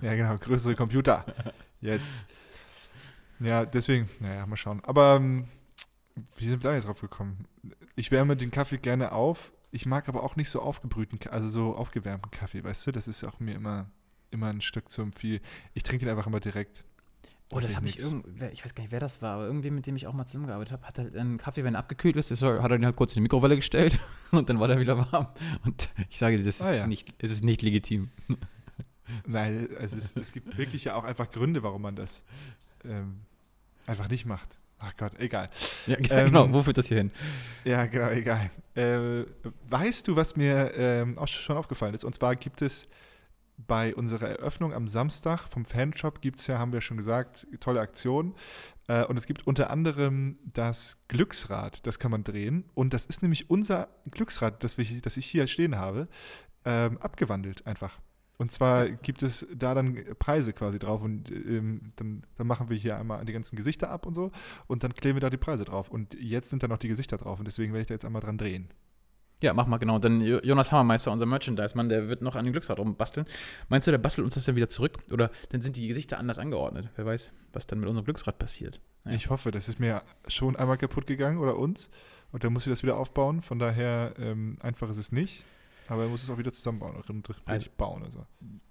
[0.01, 1.25] ja genau, größere Computer.
[1.81, 2.23] Jetzt.
[3.39, 4.81] Ja, deswegen, naja, mal schauen.
[4.85, 5.47] Aber ähm,
[6.37, 7.45] wie sind wir da jetzt drauf gekommen?
[7.95, 9.51] Ich wärme den Kaffee gerne auf.
[9.71, 12.91] Ich mag aber auch nicht so aufgebrühten, also so aufgewärmten Kaffee, weißt du?
[12.91, 13.89] Das ist auch mir immer,
[14.31, 15.41] immer ein Stück zu viel.
[15.73, 16.85] Ich trinke den einfach immer direkt.
[17.53, 18.03] Oh, das habe ich nix.
[18.05, 20.13] irgend, wer- ich weiß gar nicht, wer das war, aber irgendwie, mit dem ich auch
[20.13, 22.77] mal zusammengearbeitet habe, hat halt einen Kaffee, wenn er abgekühlt ist, ist er, hat er
[22.77, 23.99] den halt kurz in die Mikrowelle gestellt
[24.31, 25.27] und dann war der wieder warm.
[25.63, 26.87] Und ich sage dir, das ist, Ah, ja.
[26.87, 28.09] nicht, es ist nicht legitim.
[29.27, 32.23] Nein, es, ist, es gibt wirklich ja auch einfach Gründe, warum man das
[32.83, 33.21] ähm,
[33.85, 34.57] einfach nicht macht.
[34.79, 35.49] Ach Gott, egal.
[35.87, 37.11] Ja, Ähm, genau, wo führt das hier hin?
[37.63, 38.49] Ja, genau, egal.
[38.73, 39.23] Äh,
[39.69, 42.03] weißt du, was mir ähm, auch schon aufgefallen ist?
[42.03, 42.87] Und zwar gibt es
[43.57, 47.79] bei unserer Eröffnung am Samstag vom Fanshop gibt es ja, haben wir schon gesagt, tolle
[47.79, 48.35] Aktionen.
[48.87, 52.65] Äh, und es gibt unter anderem das Glücksrad, das kann man drehen.
[52.73, 56.07] Und das ist nämlich unser Glücksrad, das, wir, das ich hier stehen habe,
[56.65, 57.99] ähm, abgewandelt einfach.
[58.37, 62.75] Und zwar gibt es da dann Preise quasi drauf und ähm, dann, dann machen wir
[62.75, 64.31] hier einmal die ganzen Gesichter ab und so
[64.67, 65.89] und dann kleben wir da die Preise drauf.
[65.89, 68.21] Und jetzt sind da noch die Gesichter drauf und deswegen werde ich da jetzt einmal
[68.21, 68.69] dran drehen.
[69.43, 69.99] Ja, mach mal, genau.
[69.99, 73.27] Dann Jo- Jonas Hammermeister, unser Merchandise-Mann, der wird noch an den Glücksrad rumbasteln.
[73.69, 74.97] Meinst du, der bastelt uns das dann wieder zurück?
[75.11, 76.89] Oder dann sind die Gesichter anders angeordnet?
[76.95, 78.79] Wer weiß, was dann mit unserem Glücksrad passiert.
[79.05, 79.11] Ja.
[79.11, 81.89] Ich hoffe, das ist mir schon einmal kaputt gegangen oder uns
[82.31, 83.41] und dann muss ich das wieder aufbauen.
[83.41, 85.43] Von daher ähm, einfach ist es nicht.
[85.87, 86.95] Aber er muss es auch wieder zusammenbauen
[87.45, 88.03] Also- bauen.
[88.03, 88.25] Also.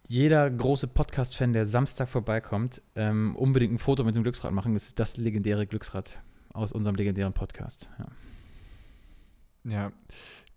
[0.09, 4.75] Jeder große Podcast-Fan, der Samstag vorbeikommt, ähm, unbedingt ein Foto mit dem Glücksrad machen.
[4.75, 6.21] Das ist das legendäre Glücksrad
[6.53, 7.89] aus unserem legendären Podcast.
[7.99, 8.07] Ja.
[9.71, 9.93] Ja.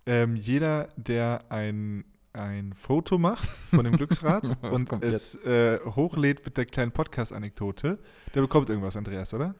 [0.08, 6.58] Ähm, jeder, der ein, ein Foto macht von dem Glücksrad und es äh, hochlädt mit
[6.58, 8.00] der kleinen Podcast-Anekdote,
[8.34, 9.54] der bekommt irgendwas, Andreas, oder?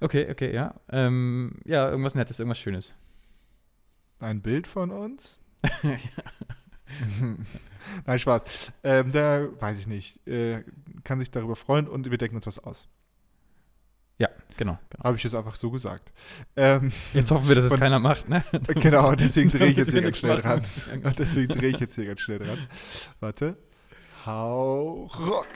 [0.00, 0.74] Okay, okay, ja.
[0.88, 2.92] Ähm, ja, irgendwas Nettes, irgendwas Schönes.
[4.18, 5.40] Ein Bild von uns?
[8.06, 8.72] Nein, Spaß.
[8.82, 10.64] Ähm, der, weiß ich nicht, äh,
[11.04, 12.88] kann sich darüber freuen und wir denken uns was aus.
[14.56, 14.78] Genau.
[14.90, 15.04] genau.
[15.04, 16.12] Habe ich jetzt einfach so gesagt.
[16.56, 18.44] Ähm, Jetzt hoffen wir, dass es keiner macht, ne?
[18.74, 20.62] genau, deswegen drehe ich jetzt hier ganz schnell dran.
[21.04, 22.58] Und deswegen drehe ich jetzt hier ganz schnell dran.
[23.20, 23.56] Warte.
[24.26, 25.46] Hau Rock.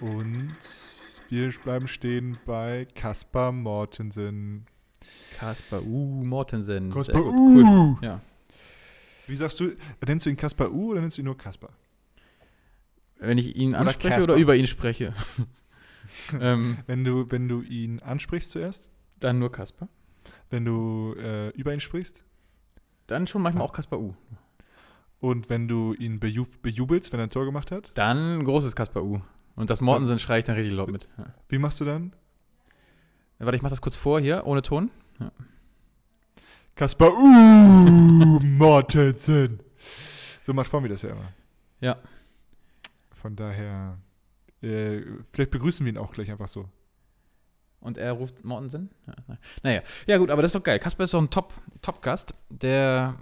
[0.00, 0.56] Und
[1.28, 4.66] wir bleiben stehen bei Kaspar Mortensen.
[5.38, 6.24] Kaspar U.
[6.24, 6.90] Mortensen.
[6.90, 7.30] Kaspar U.
[7.30, 7.96] Cool.
[8.00, 8.20] Ja.
[9.30, 9.76] Wie sagst du,
[10.06, 11.70] nennst du ihn Kaspar U oder nennst du ihn nur Kaspar?
[13.18, 14.34] Wenn ich ihn Oder anspreche Kaspar.
[14.34, 15.14] oder über ihn spreche?
[16.40, 18.88] ähm, Wenn du, wenn du ihn ansprichst zuerst,
[19.20, 19.88] dann nur Kaspar.
[20.50, 22.24] wenn du äh, über ihn sprichst
[23.06, 24.14] Dann schon manchmal auch Kaspar U.
[25.20, 29.04] und wenn du ihn beju bejubelst, wenn er ein Tor gemacht hat, Dann großes Kaspar
[29.04, 29.20] U.
[29.54, 31.08] Und das Mortensen schreie ich dann richtig laut mit.
[31.18, 31.26] Ja.
[31.48, 32.14] wie machst du dann?
[33.38, 34.90] Warte, ich mach das kurz vor hier, ohne Ton.
[36.80, 39.60] Kaspar, uh, Mortensen.
[40.40, 41.28] So macht Formi das ja immer.
[41.82, 41.98] Ja.
[43.12, 43.98] Von daher,
[44.62, 46.70] äh, vielleicht begrüßen wir ihn auch gleich einfach so.
[47.80, 48.88] Und er ruft Mortensen?
[49.06, 50.78] Ja, na- naja, ja gut, aber das ist doch geil.
[50.78, 51.52] Kasper ist so ein Top-
[51.82, 53.14] Top-Gast, der,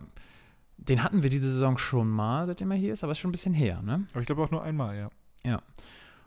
[0.77, 3.33] den hatten wir diese Saison schon mal, seitdem er hier ist, aber ist schon ein
[3.33, 4.07] bisschen her, ne?
[4.13, 4.97] Aber ich glaube auch nur einmal,
[5.45, 5.61] ja.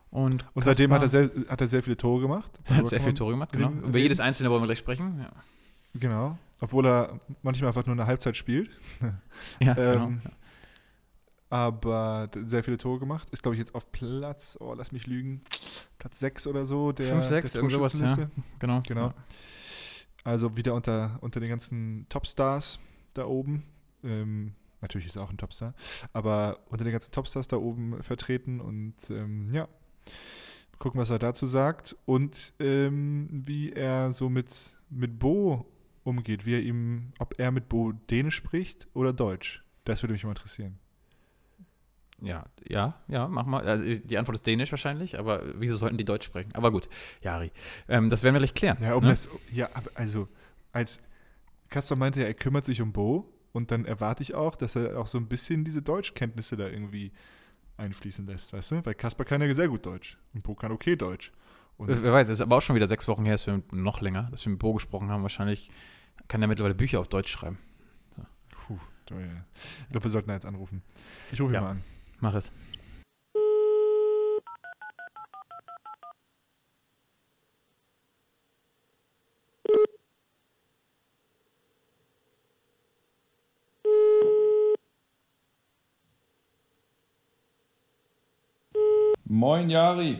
[0.09, 2.51] Und, Und seitdem hat er, sehr, hat er sehr viele Tore gemacht.
[2.65, 3.69] hat Darüber sehr kann viel man Tore gemacht, genau.
[3.71, 5.17] Über jedes einzelne wollen wir gleich sprechen.
[5.21, 5.31] Ja,
[5.97, 6.37] Genau.
[6.61, 8.69] Obwohl er manchmal einfach nur eine Halbzeit spielt.
[9.59, 10.35] ja Ähm, genau.
[11.49, 13.29] aber sehr viele Tore gemacht.
[13.31, 15.41] Ist, glaube ich, jetzt auf Platz, oh, lass mich lügen,
[15.97, 16.91] Platz 6 oder so.
[16.91, 18.29] Der, Fünf, sechs, der irgend sowas, ja.
[18.59, 18.81] Genau.
[18.87, 19.07] Genau.
[19.07, 19.13] Ja.
[20.23, 22.79] Also wieder unter, unter den ganzen Topstars
[23.15, 23.63] da oben.
[24.03, 25.73] Ähm, natürlich ist er auch ein Topstar,
[26.13, 29.67] aber unter den ganzen Topstars da oben vertreten und ähm, ja,
[30.79, 34.55] gucken, was er dazu sagt und ähm, wie er so mit,
[34.89, 35.65] mit Bo
[36.03, 39.63] umgeht, wie er ihm, ob er mit Bo Dänisch spricht oder Deutsch.
[39.83, 40.79] Das würde mich mal interessieren.
[42.21, 43.67] Ja, ja, ja, mach mal.
[43.67, 46.53] Also die Antwort ist Dänisch wahrscheinlich, aber wieso sollten die Deutsch sprechen?
[46.53, 46.87] Aber gut,
[47.21, 47.51] Jari.
[47.87, 48.77] Ähm, das werden wir gleich klären.
[48.81, 49.09] Ja, um ne?
[49.09, 50.27] das, ja, also,
[50.71, 51.01] als
[51.69, 54.99] Kastor meinte ja, er kümmert sich um Bo und dann erwarte ich auch, dass er
[54.99, 57.11] auch so ein bisschen diese Deutschkenntnisse da irgendwie
[57.77, 58.85] einfließen lässt, weißt du?
[58.85, 61.31] Weil Kasper kann ja sehr gut Deutsch und Bo kann okay Deutsch.
[61.81, 64.01] Und, Wer weiß, es ist aber auch schon wieder sechs Wochen her, dass wir noch
[64.01, 65.23] länger, dass wir mit Bo gesprochen haben.
[65.23, 65.71] Wahrscheinlich
[66.27, 67.57] kann er mittlerweile Bücher auf Deutsch schreiben.
[68.67, 68.77] puh,
[69.07, 69.25] du, ja.
[69.85, 70.83] ich glaube, wir sollten da jetzt anrufen.
[71.31, 71.61] Ich rufe ihn Ja.
[71.61, 71.83] mal an.
[72.19, 72.51] Mach es.
[89.25, 90.19] Moin Jari.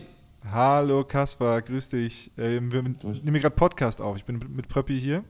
[0.50, 2.30] Hallo Kasper, grüß dich.
[2.36, 4.16] Ähm, wir Grüß nehmen gerade Podcast auf.
[4.16, 5.24] Ich bin mit- Pröppi hier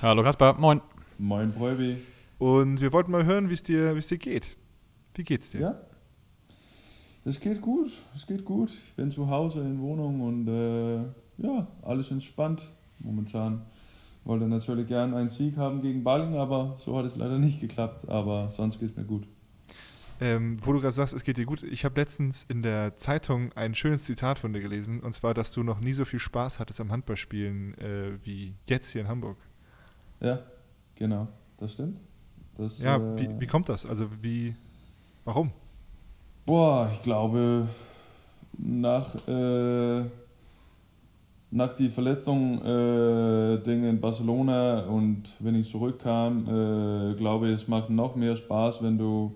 [0.00, 0.80] Hallo Kaspar, moin.
[1.18, 1.98] Moin Bräubi.
[2.38, 4.56] und wir wollten mal hören, wie es dir, wie es dir geht.
[5.14, 5.60] Wie geht's dir?
[5.60, 5.80] Ja?
[7.24, 8.70] Es geht gut, es geht gut.
[8.70, 10.96] Ich bin zu Hause in Wohnung und äh,
[11.38, 13.62] ja, alles entspannt momentan.
[14.24, 18.08] Wollte natürlich gern einen Sieg haben gegen Ballen, aber so hat es leider nicht geklappt.
[18.08, 19.24] Aber sonst geht es mir gut.
[20.22, 21.64] Ähm, wo du gerade sagst, es geht dir gut.
[21.64, 25.50] Ich habe letztens in der Zeitung ein schönes Zitat von dir gelesen, und zwar, dass
[25.50, 29.36] du noch nie so viel Spaß hattest am Handballspielen äh, wie jetzt hier in Hamburg.
[30.20, 30.38] Ja,
[30.94, 31.26] genau,
[31.58, 31.98] das stimmt.
[32.56, 33.84] Das, Ja, äh, wie, wie kommt das?
[33.84, 34.54] Also wie,
[35.24, 35.50] warum?
[36.46, 37.66] Boah, ich glaube,
[38.56, 40.04] nach, äh,
[41.50, 47.66] nach die Verletzung äh, Ding in Barcelona und wenn ich zurückkam, äh, glaube ich, es
[47.66, 49.32] macht noch mehr Spaß, wenn du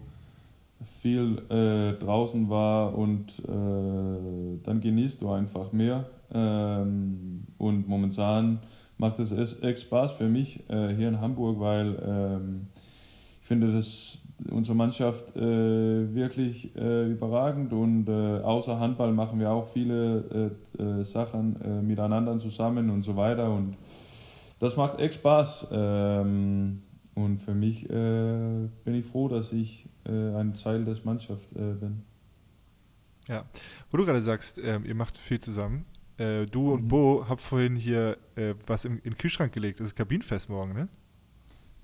[0.84, 6.04] viel äh, draußen war und äh, dann genießt du einfach mehr.
[6.32, 8.60] Ähm, und momentan
[8.98, 12.66] macht es echt Spaß für mich äh, hier in Hamburg, weil ähm,
[13.40, 14.18] ich finde, dass
[14.50, 20.50] unsere Mannschaft äh, wirklich äh, überragend und äh, außer Handball machen wir auch viele
[21.02, 23.76] Sachen miteinander zusammen und so weiter und
[24.58, 25.68] das macht echt Spaß.
[25.72, 26.82] Ähm,
[27.14, 32.02] und für mich bin ich froh, dass ich ein Teil der Mannschaft äh, bin.
[33.90, 35.84] Wo du gerade sagst, ähm, ihr macht viel zusammen.
[36.18, 36.88] Äh, du und Mhm.
[36.88, 39.80] Bo habt vorhin hier äh, was im, in den Kühlschrank gelegt.
[39.80, 40.88] Das ist Kabinenfest morgen, ne?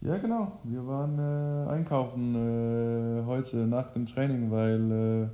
[0.00, 0.60] Ja, genau.
[0.64, 5.28] Wir waren äh, einkaufen äh, heute nach dem Training, weil äh,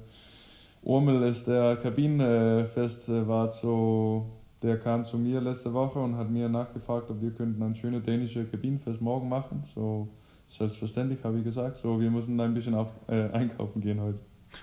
[0.87, 4.31] Urmel ist der Kabinenfest äh, war so,
[4.63, 8.03] der kam zu mir letzte Woche und hat mir nachgefragt, ob wir könnten ein schönes
[8.05, 9.63] dänisches Kabinenfest morgen machen.
[9.63, 10.09] So
[10.49, 11.77] selbstverständlich habe ich gesagt.
[11.77, 14.19] So, wir müssen ein bisschen auf, äh, einkaufen gehen heute.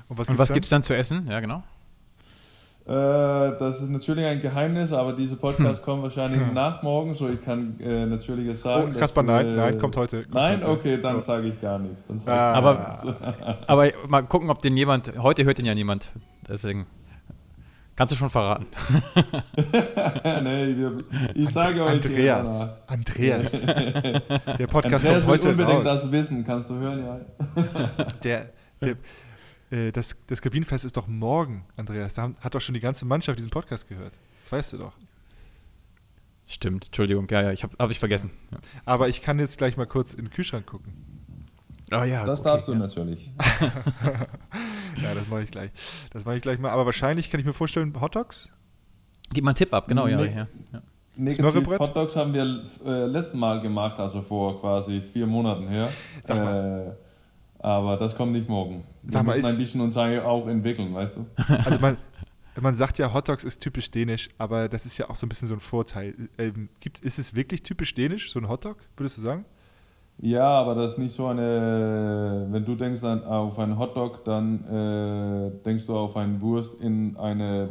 [0.10, 0.56] Und was Und was dann?
[0.56, 1.28] gibt's dann zu essen?
[1.30, 1.64] Ja, genau.
[2.88, 7.42] Äh, das ist natürlich ein Geheimnis, aber dieser Podcast kommt wahrscheinlich nach morgen, so ich
[7.42, 8.94] kann äh, natürlich es sagen.
[8.96, 10.22] Oh, Kasper, dass, nein, äh, nein, kommt heute.
[10.24, 10.70] Kommt Nein, heute.
[10.70, 11.22] okay, dann Oh.
[11.22, 12.06] sage ich gar nichts.
[12.06, 15.74] Dann sag ich Ah, Aber- Aber mal gucken, ob den jemand, heute hört den ja
[15.74, 16.12] niemand,
[16.48, 16.86] deswegen
[17.96, 18.68] kannst du schon verraten.
[20.44, 22.60] nee, wir, ich sage euch hier Andreas.
[22.60, 22.78] danach.
[22.88, 23.52] Andreas.
[24.58, 26.02] Der Podcast Andreas kommt will heute unbedingt raus.
[26.02, 27.20] das wissen, kannst du hören, ja.
[28.24, 28.50] Der,
[28.82, 28.98] der,
[29.72, 32.14] äh, das, das Kabinenfest ist doch morgen, Andreas.
[32.16, 34.14] Da haben, hat doch schon die ganze Mannschaft diesen Podcast gehört.
[34.44, 34.94] Das weißt du doch.
[36.48, 38.30] Stimmt, Entschuldigung, ja, ja, ich habe hab ich vergessen.
[38.52, 38.58] Ja.
[38.86, 40.94] Aber ich kann jetzt gleich mal kurz in den Kühlschrank gucken.
[41.92, 42.80] Oh ja, Das okay, darfst du ja.
[42.80, 43.32] natürlich.
[45.04, 45.72] Ja, das mache ich gleich.
[46.12, 46.70] Das mache ich gleich mal.
[46.72, 48.50] Aber wahrscheinlich kann ich mir vorstellen, Hotdogs?
[49.34, 50.18] Gib mal einen Tipp ab, genau, ja.
[50.18, 50.26] Nee.
[50.36, 50.82] ja, ja.
[51.18, 51.80] Negativ Smørrebrød?
[51.80, 55.90] Hotdogs haben wir äh, letzten Mal gemacht, also vor quasi vier Monaten her.
[56.24, 56.92] Sag Äh,
[57.60, 58.84] aber das kommt nicht morgen.
[59.02, 61.26] Wir Sag mal, müssen ist- ein bisschen uns auch entwickeln, weißt du?
[61.66, 61.98] Also man,
[62.62, 65.48] man sagt ja, Hotdogs ist typisch dänisch, aber das ist ja auch so ein bisschen
[65.48, 66.14] so ein Vorteil.
[66.38, 69.46] Ähm, gibt, ist es wirklich typisch dänisch, so ein Hotdog, würdest du sagen?
[70.22, 72.48] Ja, aber das ist nicht so eine.
[72.50, 77.18] Wenn du denkst an, auf einen Hotdog, dann äh, denkst du auf einen Wurst in
[77.18, 77.70] eine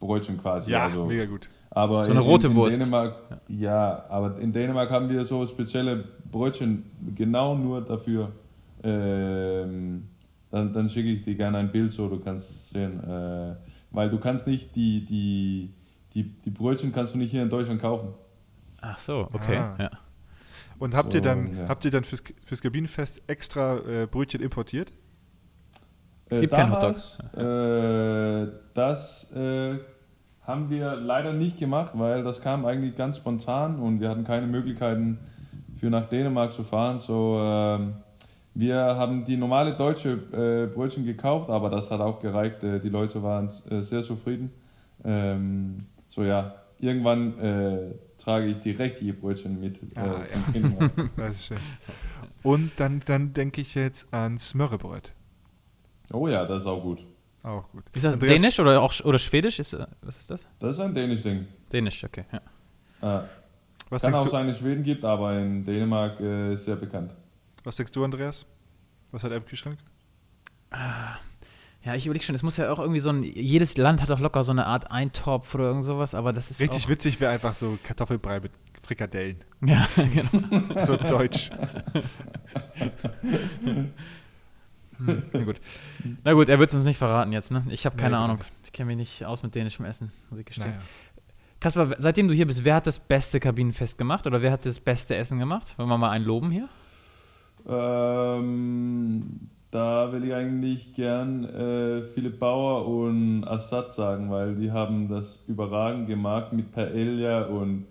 [0.00, 0.72] Brötchen quasi.
[0.72, 1.06] Ja, also.
[1.06, 1.48] mega gut.
[1.70, 2.78] Aber So eine in, rote in, in Wurst.
[2.78, 3.16] Dänemark,
[3.48, 6.84] ja, aber in Dänemark haben wir so spezielle Brötchen
[7.14, 8.32] genau nur dafür.
[8.82, 10.08] Ähm,
[10.50, 13.02] dann, dann schicke ich dir gerne ein Bild, so du kannst sehen.
[13.02, 13.54] Äh,
[13.90, 15.70] weil du kannst nicht die, die,
[16.12, 18.08] die, die Brötchen kannst du nicht hier in Deutschland kaufen.
[18.80, 19.56] Ach so, okay.
[19.56, 19.76] Ah.
[19.78, 19.90] Ja.
[20.84, 21.68] Und habt ihr So, dann, ja.
[21.68, 24.92] habt ihr dann fürs, fürs Kabinenfest extra äh, Brötchen importiert?
[26.28, 29.78] Es Äh, gibt keinen damals, äh, das äh,
[30.42, 34.46] haben wir leider nicht gemacht, weil das kam eigentlich ganz spontan und wir hatten keine
[34.46, 35.18] Möglichkeiten
[35.78, 36.98] für nach Dänemark zu fahren.
[36.98, 37.94] So, ähm,
[38.52, 42.62] wir haben die normale deutsche äh, Brötchen gekauft, aber das hat auch gereicht.
[42.62, 44.50] Äh, die Leute waren äh, sehr zufrieden.
[45.02, 49.82] Ähm, so ja, irgendwann äh, trage ich die richtige Brötchen mit.
[49.82, 50.92] Äh, Ah, Dänemark.
[51.16, 51.58] Das ist schön.
[52.42, 55.12] Und dann, dann denke ich jetzt an Smørrebrød.
[56.12, 57.04] oh ja, das ist auch gut.
[57.42, 57.84] Auch gut.
[57.92, 59.58] Ist das Andreas- Dänisch oder auch oder Schwedisch?
[59.58, 60.48] Ist, äh, was ist das?
[60.58, 61.46] Das ist ein dänisch Ding.
[61.72, 62.24] Dänisch, okay.
[63.02, 63.20] Ja.
[63.20, 63.24] Äh,
[63.90, 66.76] Was Kann auch du, sein, dass es Schweden gibt, aber in Dänemark äh, ist sehr
[66.76, 67.12] bekannt.
[67.62, 68.46] was denkst du, Andreas?
[69.10, 69.78] Was hat er im Kühlschrank?
[71.84, 74.18] Ja, ich überlege schon, es muss ja auch irgendwie so ein, jedes Land hat auch
[74.18, 77.30] locker so eine Art Eintopf oder irgend sowas, aber das ist Richtig auch, witzig wäre
[77.32, 79.36] einfach so Kartoffelbrei mit Frikadellen.
[79.66, 80.84] Ja, genau.
[80.84, 81.50] So deutsch.
[85.32, 85.60] Na gut.
[86.22, 87.64] Na gut, er wird es uns nicht verraten jetzt, ne?
[87.70, 88.44] Ich habe keine Nee, genau Ahnung.
[88.64, 90.68] Ich kenne mich nicht aus mit dänischem Essen, muss ich gestehen.
[90.68, 90.80] Naja.
[91.60, 94.80] Kaspar, seitdem du hier bist, wer hat das beste Kabinenfest gemacht oder wer hat das
[94.80, 95.74] beste Essen gemacht?
[95.78, 96.68] Wollen wir mal einen loben hier?
[97.66, 105.08] Ähm, da will ich eigentlich gern äh, Philipp Bauer und Assad sagen, weil die haben
[105.08, 107.86] das überragend gemacht mit Paella und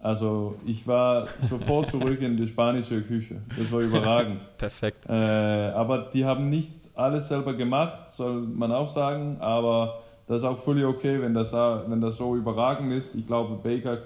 [0.00, 3.42] also ich war sofort zurück in die spanische Küche.
[3.56, 4.40] Das war überragend.
[4.58, 5.06] Perfekt.
[5.08, 10.44] Äh, aber die haben nicht alles selber gemacht, soll man auch sagen, aber das ist
[10.44, 13.14] auch völlig okay, wenn das, wenn das so überragend ist.
[13.14, 13.98] Ich glaube, Baker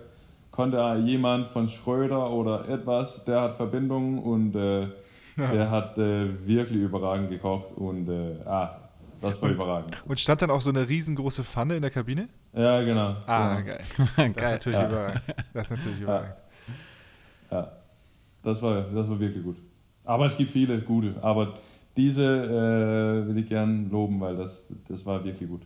[0.50, 4.88] konnte jemand von Schröder oder etwas, der hat Verbindungen und äh,
[5.52, 8.88] der hat äh, wirklich überragend gekocht und äh, ah,
[9.20, 9.96] das war überragend.
[10.06, 12.28] Und stand dann auch so eine riesengroße Pfanne in der Kabine?
[12.52, 13.16] Ja, genau.
[13.26, 13.66] Ah, genau.
[13.70, 13.80] geil.
[13.96, 14.52] Das ist Geil.
[14.52, 14.88] natürlich Ja.
[14.88, 15.22] überragend.
[15.52, 16.34] Das ist natürlich überragend.
[17.50, 17.72] Ja,
[18.42, 19.56] das war, das war wirklich gut.
[20.04, 21.54] Aber es gibt viele gute, aber
[21.96, 25.62] diese äh, will ich gern loben, weil das, das war wirklich gut.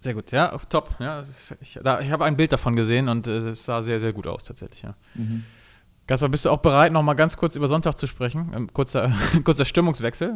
[0.00, 0.96] Sehr gut, ja, top.
[0.98, 4.00] Ja, ist, ich da, ich habe ein Bild davon gesehen und äh, es sah sehr,
[4.00, 4.80] sehr gut aus tatsächlich.
[4.82, 4.94] Ja.
[6.10, 8.50] Gaspar, bist du auch bereit, noch mal ganz kurz über Sonntag zu sprechen?
[8.52, 9.12] Ähm, kurzer,
[9.44, 10.34] kurzer Stimmungswechsel.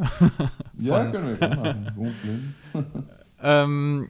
[0.78, 2.54] Ja, können wir machen.
[3.42, 4.08] Ähm,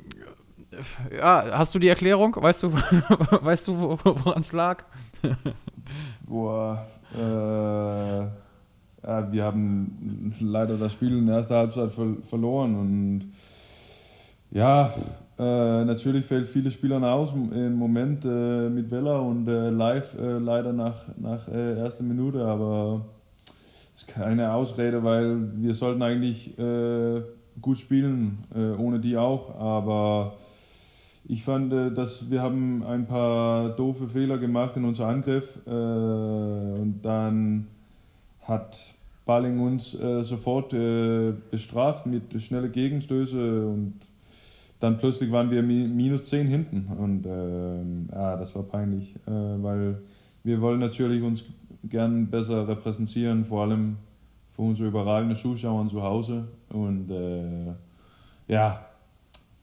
[1.17, 2.37] ja, hast du die Erklärung?
[2.39, 4.85] Weißt du, weißt du, wo- woran es lag?
[6.27, 6.87] Boah,
[7.17, 7.19] äh,
[9.09, 13.33] ja, wir haben leider das Spiel in der ersten Halbzeit ver verloren und
[14.53, 14.93] ja,
[15.37, 20.39] äh, natürlich fällt viele Spieler aus im Moment äh, mit Vella und äh, live äh,
[20.39, 23.05] leider nach, nach äh, erster Minute, aber
[23.93, 26.57] es ist keine Ausrede, weil wir sollten eigentlich
[27.63, 28.39] gut spielen,
[28.77, 30.35] ohne die auch, aber
[31.29, 37.69] ich fand, dass wir haben ein paar doofe Fehler gemacht in unserem Angriff und dann
[38.43, 40.75] hat Balling uns sofort
[41.53, 43.95] bestraft mit schnellen Gegenstöße und
[44.85, 49.31] dann plötzlich waren wir mi minus 10 hinten und ähm, ja, das war peinlich, äh,
[49.31, 50.03] weil
[50.43, 51.45] wir wollen natürlich uns
[51.85, 53.97] gern besser repräsentieren, vor allem
[54.51, 57.73] für unsere überragenden Zuschauer zu Hause und äh,
[58.47, 58.85] ja,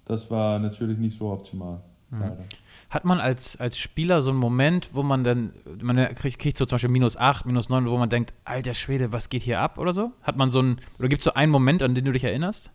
[0.06, 1.82] das war natürlich nicht so optimal.
[2.10, 2.44] Leider.
[2.90, 6.66] Hat man als, als Spieler so einen Moment, wo man dann, man kriegt, kriegt so
[6.66, 9.78] zum Beispiel minus 8, minus 9, wo man denkt, alter Schwede, was geht hier ab
[9.78, 10.12] oder so?
[10.24, 12.72] Hat man so einen, oder gibt es so einen Moment, an den du dich erinnerst?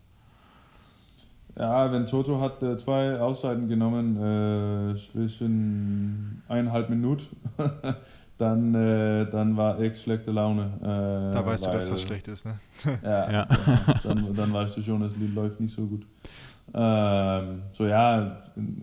[1.59, 7.25] Ja, wenn Toto hat äh, zwei Auszeiten genommen äh, zwischen eineinhalb Minuten,
[8.39, 10.65] dann, äh, dann war echt schlechte Laune.
[10.83, 12.55] Äh, Da weißt du, dass weil- was schlecht ist, ne?
[13.03, 13.49] Ja, Ja.
[14.03, 16.07] dann, dann weißt du schon, das Lied läuft nicht so gut.
[16.75, 18.37] Ähm, so ja,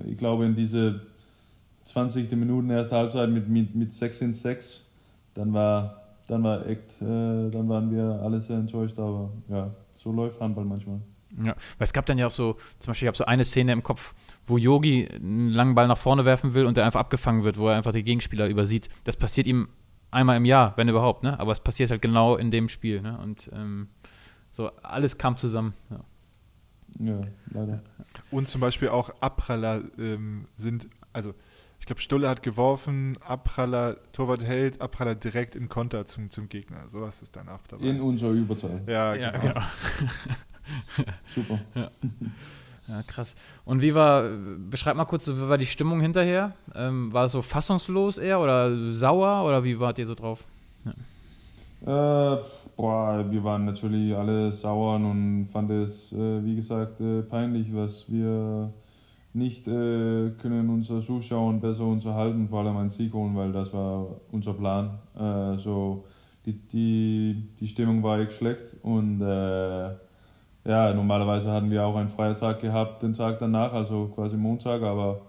[0.07, 1.01] ich glaube in diese
[1.83, 2.31] 20.
[2.31, 4.85] Minuten erste Halbzeit mit, mit, mit 6 in 6,
[5.35, 10.11] dann war, dann war echt, äh, dann waren wir alle sehr enttäuscht, aber ja, so
[10.11, 10.99] läuft Handball manchmal.
[11.37, 13.71] Ja, weil es gab dann ja auch so, zum Beispiel, ich habe so eine Szene
[13.71, 14.13] im Kopf,
[14.45, 17.69] wo Yogi einen langen Ball nach vorne werfen will und der einfach abgefangen wird, wo
[17.69, 18.89] er einfach die Gegenspieler übersieht.
[19.03, 19.69] Das passiert ihm
[20.11, 21.39] einmal im Jahr, wenn überhaupt, ne?
[21.39, 23.17] Aber es passiert halt genau in dem Spiel, ne?
[23.17, 23.87] Und ähm,
[24.51, 25.73] so alles kam zusammen.
[25.89, 25.99] Ja.
[26.99, 27.81] Ja, leider.
[28.29, 31.33] Und zum Beispiel auch Abpraller ähm, sind, also
[31.79, 36.87] ich glaube, Stulle hat geworfen, Abpraller, Torwart hält, Abpraller direkt in Konter zum, zum Gegner.
[36.87, 37.85] So was ist dann auch dabei.
[37.85, 38.83] In unserer Überzahl.
[38.87, 39.61] ja, Ja, genau.
[41.25, 41.59] Super.
[42.87, 43.33] Ja, krass.
[43.63, 44.23] Und wie war,
[44.69, 46.53] beschreib mal kurz, wie war die Stimmung hinterher?
[46.75, 50.43] Ähm, war es so fassungslos eher oder sauer oder wie wart ihr so drauf?
[50.85, 57.73] Äh, boah, wir waren natürlich alle sauer und fanden es, äh, wie gesagt, äh, peinlich,
[57.73, 58.73] was wir
[59.33, 64.07] nicht äh, können unsere Zuschauer besser unterhalten, vor allem ein Sieg holen, weil das war
[64.31, 64.99] unser Plan.
[65.15, 66.05] Äh, so
[66.45, 69.89] die, die, die Stimmung war echt schlecht und äh,
[70.65, 74.81] ja, normalerweise hatten wir auch einen freien Tag gehabt, den Tag danach, also quasi Montag,
[74.81, 75.21] aber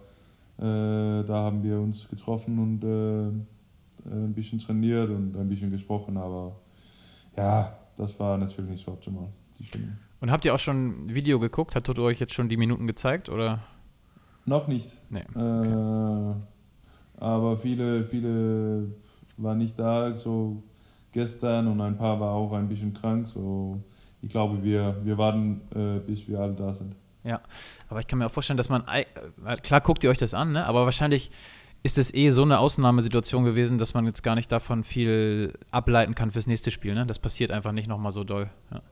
[0.58, 6.16] äh, da haben wir uns getroffen und äh, ein bisschen trainiert und ein bisschen gesprochen,
[6.16, 6.52] aber
[7.36, 9.28] ja, das war natürlich nicht so optimal,
[9.58, 9.96] die Stimmung.
[10.20, 11.74] Und habt ihr auch schon ein Video geguckt?
[11.74, 13.60] Hat Toto euch jetzt schon die Minuten gezeigt oder?
[14.46, 14.96] Noch nicht.
[15.10, 15.24] Nee.
[15.34, 16.34] Äh,
[17.18, 18.86] aber viele, viele
[19.36, 20.62] waren nicht da, so
[21.12, 23.82] gestern und ein paar war auch ein bisschen krank, so
[24.24, 26.94] ich glaube, wir, wir warten, äh, bis wir alle da sind.
[27.88, 29.04] Aber ich kann mir auch vorstellen, dass man, äh,
[29.62, 30.66] klar guckt ihr euch das an, ne?
[30.66, 31.30] aber wahrscheinlich
[31.82, 36.14] ist es eh so eine Ausnahmesituation gewesen, dass man jetzt gar nicht davon viel ableiten
[36.14, 36.94] kann fürs nächste Spiel.
[36.94, 37.06] Ne?
[37.06, 38.50] Das passiert einfach nicht nochmal so doll.
[38.72, 38.82] Ja,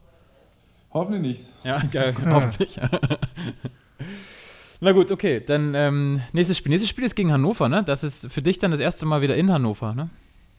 [0.93, 1.53] Hoffentlich nicht.
[1.65, 2.79] ja geil, hoffentlich.
[4.81, 6.71] Na gut, okay, dann ähm, nächstes Spiel.
[6.71, 7.83] Nächstes Spiel ist gegen Hannover, ne?
[7.83, 10.11] Das ist für dich dann das erste Mal wieder in Hannover, ne?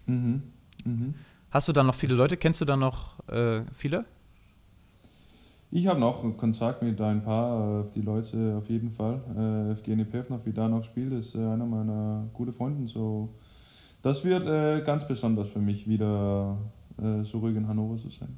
[0.06, 0.44] Mhm.
[0.86, 1.14] Mhm.
[1.52, 2.38] Hast du da noch viele Leute?
[2.38, 4.06] Kennst du da noch äh, viele?
[5.76, 9.20] Ich habe noch Kontakt mit ein paar, äh, die Leute auf jeden Fall.
[9.36, 12.88] Äh, Evgeny Pevnov, wie da noch spielt, ist äh, einer meiner guten Freunde.
[12.88, 13.30] So,
[14.04, 16.58] das wird äh, ganz besonders für mich, wieder
[17.02, 18.38] äh, zurück in Hannover zu sein.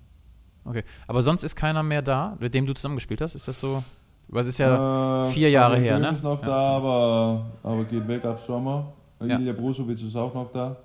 [0.64, 3.36] Okay, aber sonst ist keiner mehr da, mit dem du zusammengespielt hast?
[3.36, 3.84] Ist das so?
[4.30, 6.12] Was ist ja Äh, vier Jahre her, ne?
[6.12, 6.48] ist noch Ja.
[6.48, 8.94] da, aber, aber geht weg ab Sommer.
[9.20, 9.38] Ja.
[9.38, 10.78] Ilja Brusovic ist auch noch da.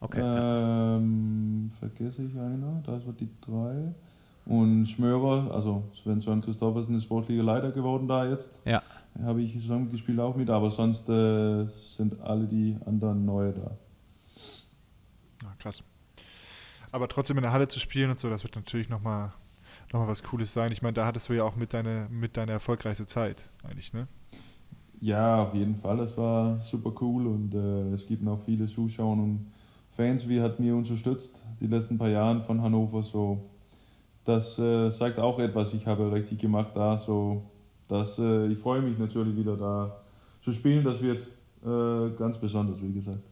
[0.00, 0.20] okay.
[0.20, 0.96] ja.
[0.96, 3.92] Ähm, vergesse ich einer, das war die drei.
[4.48, 8.58] Und Schmörer, also Sven Sören Christoffersen ist sportlicher Leiter geworden da jetzt.
[8.64, 8.82] Ja.
[9.22, 13.76] Habe ich zusammengespielt auch mit, aber sonst äh, sind alle die anderen neue da.
[15.42, 15.84] Ja, krass.
[16.90, 19.32] Aber trotzdem in der Halle zu spielen und so, das wird natürlich nochmal
[19.92, 20.72] noch mal was Cooles sein.
[20.72, 24.06] Ich meine, da hattest du ja auch mit, deine, mit deiner erfolgreichste Zeit eigentlich, ne?
[25.00, 26.00] Ja, auf jeden Fall.
[26.00, 29.52] Es war super cool und äh, es gibt noch viele Zuschauer und
[29.90, 33.02] Fans, wie hat mir unterstützt die letzten paar Jahre von Hannover.
[33.02, 33.44] So,
[34.28, 35.72] das äh, sagt auch etwas.
[35.72, 36.98] Ich habe richtig gemacht da.
[36.98, 37.42] So,
[37.88, 39.96] das, äh, ich freue mich natürlich wieder da
[40.42, 40.84] zu spielen.
[40.84, 41.26] Das wird
[41.64, 43.22] äh, ganz besonders, wie gesagt.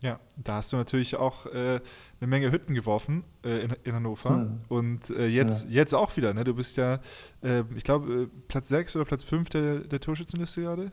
[0.00, 1.80] Ja, da hast du natürlich auch äh,
[2.20, 4.36] eine Menge Hütten geworfen äh, in, in Hannover.
[4.36, 4.60] Hm.
[4.68, 6.44] Und äh, jetzt, jetzt auch wieder, ne?
[6.44, 7.00] Du bist ja,
[7.42, 10.92] äh, ich glaube, äh, Platz 6 oder Platz 5 der, der Torschützenliste gerade.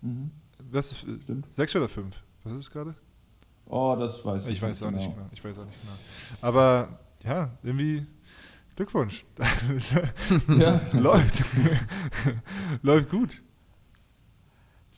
[0.00, 0.32] Mhm.
[0.72, 1.46] Was Stimmt.
[1.54, 2.16] 6 oder 5?
[2.42, 2.96] Was ist es gerade?
[3.66, 4.54] Oh, das weiß ich.
[4.54, 5.14] Ich weiß auch nicht genau.
[5.14, 5.28] genau.
[5.30, 5.94] Ich weiß auch nicht genau.
[6.40, 8.06] Aber ja, irgendwie
[8.76, 9.24] Glückwunsch.
[10.58, 11.44] Ja, Läuft.
[12.82, 13.42] Läuft gut.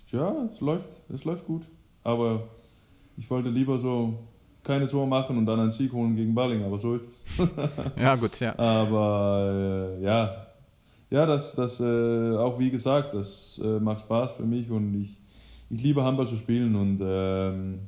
[0.09, 1.63] ja, es läuft, es läuft gut.
[2.03, 2.49] Aber
[3.17, 4.19] ich wollte lieber so
[4.63, 7.49] keine Tor machen und dann einen Sieg holen gegen Balling, aber so ist es.
[7.97, 8.59] ja, gut, ja.
[8.59, 10.47] Aber äh, ja,
[11.11, 15.19] ja, das, das äh, auch wie gesagt, das äh, macht Spaß für mich und ich,
[15.71, 17.81] ich liebe Handball zu spielen und ähm,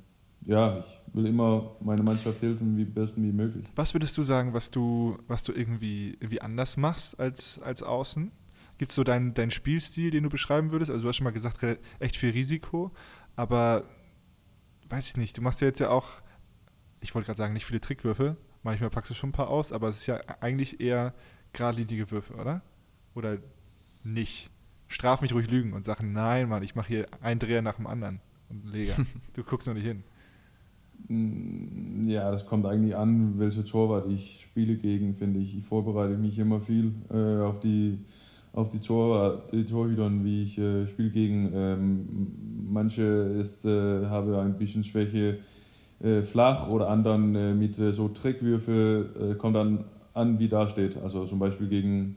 [0.46, 3.66] ja, ich will immer meiner Mannschaft helfen, wie besten wie möglich.
[3.74, 8.32] Was würdest du sagen, was du, was du irgendwie, irgendwie anders machst als, als außen?
[8.78, 10.90] Gibt es so deinen deinen Spielstil, den du beschreiben würdest?
[10.90, 11.64] Also du hast schon mal gesagt,
[12.00, 12.90] echt viel Risiko,
[13.36, 13.84] aber
[14.88, 16.08] weiß ich nicht, du machst ja jetzt ja auch,
[17.00, 19.88] ich wollte gerade sagen, nicht viele Trickwürfe, manchmal packst du schon ein paar aus, aber
[19.88, 21.14] es ist ja eigentlich eher
[21.52, 22.62] geradlinige Würfe, oder?
[23.14, 23.38] Oder
[24.02, 24.50] nicht?
[24.88, 27.86] Straf mich ruhig lügen und sag, nein, Mann, ich mache hier einen Dreher nach dem
[27.86, 28.96] anderen und Leger.
[29.34, 30.04] du guckst noch nicht hin.
[31.08, 35.56] Mm, Ja, das kommt eigentlich an, welche Torwart ich spiele gegen, finde ich.
[35.56, 37.98] Ich vorbereite mich immer viel äh, auf die
[38.54, 41.50] auf die, Tor, die Torhütern, wie ich äh, spiele gegen.
[41.54, 45.38] Ähm, manche ist, äh, habe ein bisschen Schwäche
[46.02, 50.98] äh, flach oder anderen äh, mit äh, so Trickwürfe, kommt dann an, wie da steht.
[51.02, 52.16] Also zum Beispiel gegen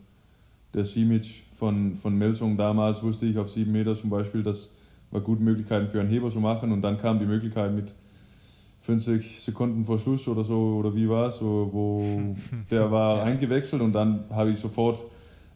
[0.73, 4.71] der Simic von, von Melsung damals wusste ich auf sieben Meter zum Beispiel, das
[5.11, 7.93] war gute Möglichkeiten für einen Heber zu machen und dann kam die Möglichkeit mit
[8.86, 12.36] 50 Sekunden vor Schluss oder so, oder wie war es, so, wo
[12.71, 15.03] der war eingewechselt und dann habe ich sofort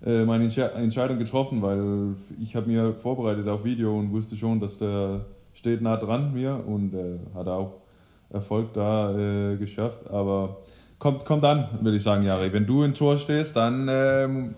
[0.05, 4.59] äh, meine Entsche- Entscheidung getroffen, weil ich habe mir vorbereitet auf Video und wusste schon,
[4.59, 7.73] dass der steht nah dran mir und äh, hat auch
[8.31, 10.57] Erfolg da äh, geschafft, aber
[10.99, 12.53] kommt, kommt an, würde ich sagen, Jari.
[12.53, 14.53] Wenn du im Tor stehst, dann ähm,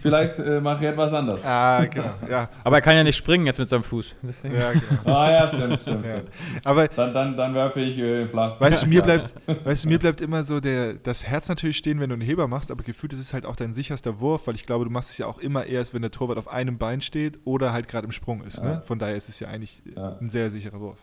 [0.00, 1.44] vielleicht äh, mache ich etwas anders.
[1.44, 2.10] Ah, genau.
[2.28, 4.16] Ja, Aber er kann ja nicht springen jetzt mit seinem Fuß.
[4.22, 4.54] Deswegen.
[4.54, 5.14] ja genau.
[5.16, 6.04] Ah ja, stimmt, stimmt.
[6.04, 6.12] Ja.
[6.18, 6.30] stimmt.
[6.64, 8.60] Aber Dann, dann, dann werfe ich äh, flach.
[8.60, 9.04] Weißt du, mir Ja.
[9.04, 12.22] bleibt, weißt du, mir bleibt immer so der, das Herz natürlich stehen, wenn du einen
[12.22, 14.90] Heber machst, aber gefühlt ist es halt auch dein sicherster Wurf, weil ich glaube, du
[14.90, 17.88] machst es ja auch immer erst, wenn der Torwart auf einem Bein steht oder halt
[17.88, 18.58] gerade im Sprung ist.
[18.58, 18.64] Ja.
[18.64, 18.82] Ne?
[18.84, 20.16] Von daher ist es ja eigentlich Ja.
[20.20, 20.98] ein sehr sicherer Wurf.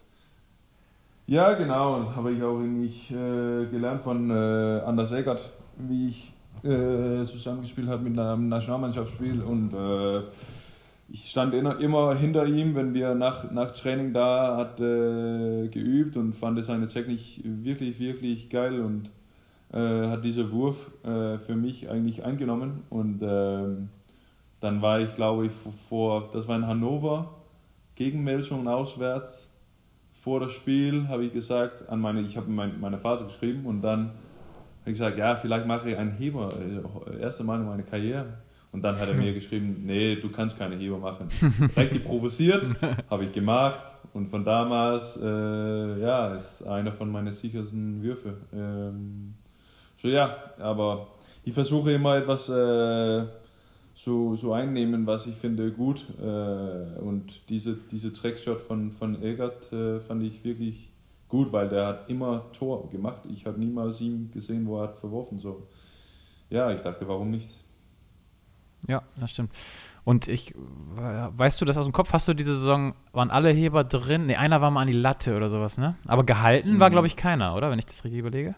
[1.28, 1.96] Ja, genau.
[1.96, 6.31] Und das habe ich auch irgendwie äh, gelernt von äh, Anders Eckert, wie ich
[6.64, 9.42] äh, zusammengespielt habe mit einem Nationalmannschaftsspiel.
[9.42, 10.24] Und äh,
[11.10, 16.36] ich stand immer, hinter ihm, wenn wir nach, nach Training da hat äh, geübt und
[16.36, 19.10] fand seine Technik wirklich, wirklich geil und
[19.74, 22.84] äh, hat diesen Wurf äh, für mich eigentlich eingenommen.
[22.90, 23.90] Und ähm,
[24.60, 25.52] dann war ich, glaube ich,
[25.90, 27.36] vor, das war in Hannover,
[27.96, 29.52] gegen Melchung auswärts
[30.22, 33.82] vor das Spiel habe ich gesagt, an meine, ich habe mein, meine Phase geschrieben und
[33.82, 34.12] dann
[34.82, 38.38] habe ich gesagt, ja, vielleicht mache ich einen Heber, äh, erste Mal in meiner Karriere.
[38.72, 41.28] Und dann hat er mir geschrieben, nee, du kannst keine Heber machen.
[41.76, 42.66] Richtig provoziert,
[43.10, 43.80] habe ich gemacht
[44.14, 48.38] und von damals, äh, ja, ist einer von meinen sichersten Würfe.
[48.54, 49.36] Ähm,
[49.98, 51.08] so ja, aber
[51.44, 53.26] ich versuche immer etwas äh,
[53.94, 56.08] so, so einnehmen, was ich finde gut.
[56.20, 60.91] Äh, und diese, diese Trackshot von, von Egert äh, fand ich wirklich
[61.32, 63.22] gut, weil der hat immer Tor gemacht.
[63.34, 65.40] Ich habe niemals ihn gesehen, wo er hat verworfen.
[65.40, 65.68] So.
[66.52, 67.50] Ja, ich dachte, warum nicht?
[68.88, 69.52] Ja, das stimmt.
[70.04, 72.12] Und ich, weißt du das aus dem Kopf?
[72.14, 74.26] Hast du diese Saison, waren alle Heber drin?
[74.26, 75.96] Ne, einer war mal an die Latte oder sowas, ne?
[76.08, 76.94] Aber gehalten war, Mhm.
[76.94, 77.70] glaube ich, keiner, oder?
[77.72, 78.56] Wenn ich das richtig überlege.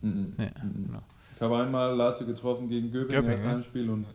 [0.00, 0.32] Mhm.
[0.38, 0.86] Nee, Mhm.
[0.86, 1.02] genau.
[1.36, 3.50] Ich habe einmal Latte getroffen gegen Göppingen, Göppingen, das ja.
[3.50, 4.06] Heimspiel und,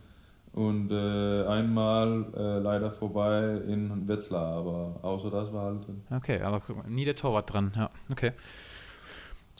[0.52, 6.02] und äh, einmal äh, leider vorbei in Wetzlar, aber außer das war halt drin.
[6.10, 7.90] Okay, aber nie der Torwart dran, ja.
[8.10, 8.32] Okay.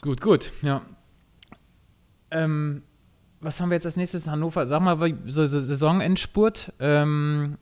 [0.01, 0.83] Gut, gut, ja.
[2.31, 2.83] Ähm,
[3.41, 4.67] was haben wir jetzt als nächstes in Hannover?
[4.67, 6.73] Sag mal, so, so Saisonendspurt.
[6.81, 7.59] Ähm,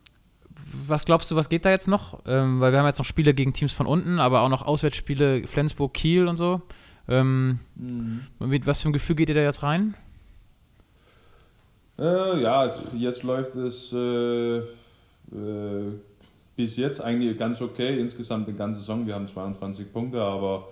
[0.86, 2.22] was glaubst du, was geht da jetzt noch?
[2.26, 5.46] Ähm, weil wir haben jetzt noch Spiele gegen Teams von unten, aber auch noch Auswärtsspiele
[5.46, 6.62] Flensburg, Kiel und so.
[7.08, 7.60] Ähm,
[8.38, 9.94] mit was für ein Gefühl geht ihr da jetzt rein?
[11.98, 14.64] Äh, ja, jetzt läuft es äh, äh,
[16.54, 17.98] bis jetzt eigentlich ganz okay.
[17.98, 19.06] Insgesamt eine ganze Saison.
[19.06, 20.68] Wir haben 22 Punkte, aber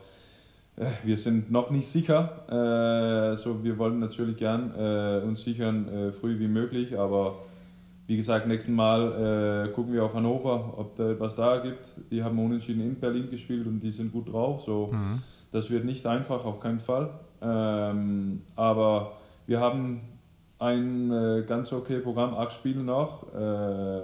[0.77, 3.33] äh, wir sind noch nicht sicher.
[3.33, 7.37] Äh, so, wir wollen natürlich gern äh, uns sichern, früh wie möglich, aber
[8.07, 11.87] wie gesagt, nächsten Mal gucken wir auf Hannover, ob da etwas da gibt.
[12.11, 14.61] Die haben unentschieden in Berlin gespielt und die sind gut drauf.
[14.61, 14.95] So,
[15.53, 17.09] das wird nicht einfach, auf keinen Fall.
[17.41, 19.13] Ähm, aber
[19.47, 20.03] wir haben
[20.65, 23.33] ein äh, ganz okay Programm, acht Spiele noch.
[23.35, 24.03] Äh,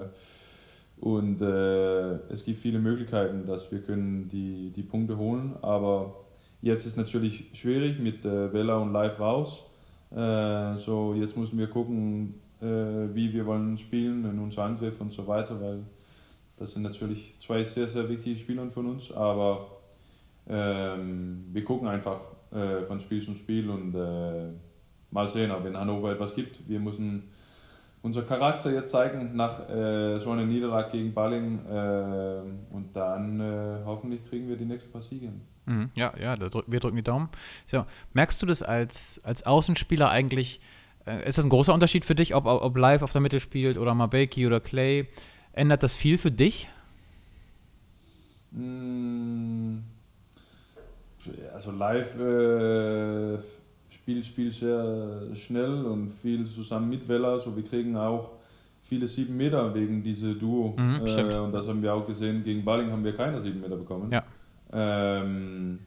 [1.01, 5.57] und äh, es gibt viele Möglichkeiten, dass wir können die, die Punkte holen.
[5.63, 6.15] Aber
[6.61, 9.65] jetzt ist natürlich schwierig mit äh, Vella und Live raus.
[10.11, 12.67] Äh, so jetzt müssen wir gucken, äh,
[13.15, 15.79] wie wir wollen spielen in unser Angriff und so weiter, weil
[16.57, 19.11] das sind natürlich zwei sehr, sehr wichtige Spieler von uns.
[19.11, 19.79] Aber
[20.47, 22.21] ähm, wir gucken einfach
[22.89, 23.95] von Spiel zu Spiel und
[25.11, 26.69] mal sehen, ob in Hannover etwas gibt.
[26.69, 27.25] Wir müssen
[28.03, 32.41] unser Charakter jetzt zeigen nach äh, so einer Niederlage gegen Balling äh,
[32.75, 35.33] und dann äh, hoffentlich kriegen wir die nächsten paar Siege.
[35.67, 37.29] Mhm, Ja, ja, drück, wir drücken die Daumen.
[37.67, 37.85] So,
[38.15, 40.61] merkst du das als, als Außenspieler eigentlich?
[41.07, 43.77] Äh, ist das ein großer Unterschied für dich, ob, ob Live auf der Mitte spielt
[43.77, 45.09] oder Mabeki oder Clay?
[45.53, 46.69] Ändert das viel für dich?
[48.53, 49.79] Mm,
[51.53, 52.17] Also live
[54.11, 57.39] spielt Spiel sehr schnell und viel zusammen mit Vella.
[57.39, 58.31] So wir kriegen auch
[58.83, 60.75] viele sieben Meter wegen diese Duo.
[60.77, 62.43] Mhm, äh, und das haben wir auch gesehen.
[62.43, 64.11] Gegen Balling haben wir keine sieben Meter bekommen.
[64.11, 64.25] Ja.
[64.73, 65.79] Ähm,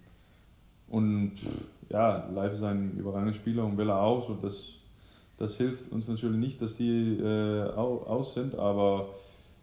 [0.90, 1.34] und
[1.90, 4.26] ja, live ist ein überragender Spieler und Vella auch.
[4.26, 4.80] So das,
[5.38, 9.10] das hilft uns natürlich nicht, dass die äh, au, aus sind, aber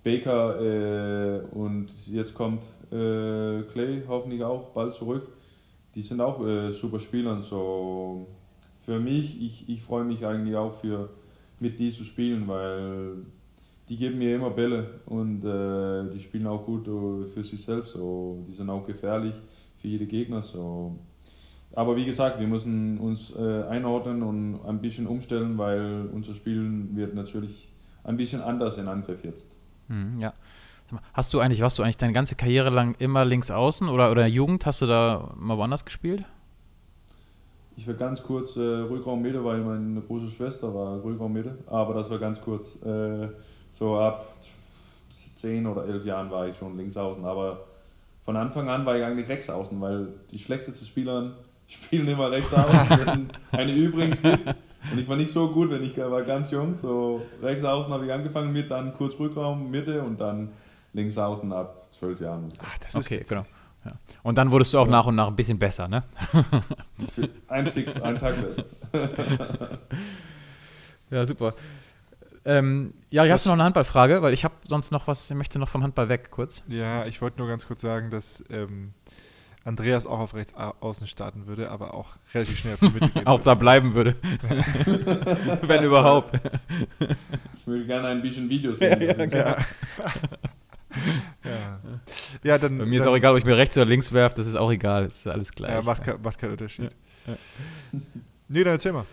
[0.03, 5.29] Baker äh, und jetzt kommt äh, Clay hoffentlich auch bald zurück.
[5.95, 7.33] Die sind auch äh, super Spieler.
[7.33, 8.27] und So
[8.85, 11.11] für mich, ich, ich freue mich eigentlich auch für
[11.59, 13.17] mit die zu spielen, weil
[13.89, 17.93] die geben mir immer Bälle und äh, die spielen auch gut äh, für sich selbst.
[17.93, 19.35] So, die sind auch gefährlich
[19.79, 20.43] für jede Gegner.
[20.43, 20.99] So.
[21.75, 26.89] Aber wie gesagt, wir müssen uns äh, einordnen und ein bisschen umstellen, weil unser Spiel
[26.93, 27.73] wird natürlich
[28.05, 29.57] ein bisschen anders in Angriff jetzt.
[29.89, 30.33] Mhm, ja.
[31.13, 34.27] Hast du eigentlich, warst du eigentlich deine ganze Karriere lang immer links außen oder, oder
[34.27, 34.67] Jugend?
[34.67, 36.25] Hast du da mal woanders gespielt?
[37.81, 42.19] Ich war ganz kurz äh, Rückraummeter, weil meine große Schwester war Rückraummeter, aber das war
[42.19, 42.77] ganz kurz.
[42.83, 43.29] Äh,
[43.73, 44.35] so ab
[45.37, 47.65] 10 oder 11 Jahren war ich schon links außen, aber
[48.23, 51.33] von Anfang an war ich eigentlich rechts außen, weil die schlechtesten Spieler
[51.69, 53.31] spielen immer rechts außen.
[53.51, 54.47] Eine übrigens gibt,
[54.93, 56.75] Und ich war nicht so gut, wenn ich war ganz jung.
[56.75, 60.51] So rechts außen habe ich angefangen mit, dann kurz Rückraum, Mitte und dann
[60.93, 62.47] links außen ab zwölf Jahren.
[62.59, 63.45] Ach, das ist Okay, genau.
[63.85, 63.93] Ja.
[64.23, 64.91] Und dann wurdest du auch Ja.
[64.93, 66.03] nach und nach ein bisschen besser, ne?
[67.49, 68.65] Einzig, ein Tag besser.
[71.11, 71.55] Ja, super.
[72.45, 75.37] Ähm, ja, ich hast du noch eine Handballfrage, weil ich habe sonst noch was, ich
[75.37, 76.63] möchte noch vom Handball weg kurz.
[76.69, 78.93] Ja, ich wollte nur ganz kurz sagen, dass ähm,
[79.65, 83.09] Andreas auch auf rechts au- außen starten würde, aber auch relativ schnell auf die Mitte
[83.11, 83.43] gehen würde.
[83.45, 84.15] da bleiben würde.
[85.63, 86.39] Wenn überhaupt.
[87.57, 89.03] Ich würde gerne ein bisschen Videos sehen.
[89.03, 89.25] Ja.
[89.27, 89.57] ja.
[92.43, 92.79] ja, dann.
[92.79, 94.57] Bei mir ist dann, auch egal, ob ich mir rechts oder links werfe, das ist
[94.57, 95.73] auch egal, das ist alles gleich.
[95.73, 96.91] Ja, macht, kein- macht keinen Unterschied.
[97.27, 97.35] Ja.
[98.53, 99.05] Nee, dann erzähl mal.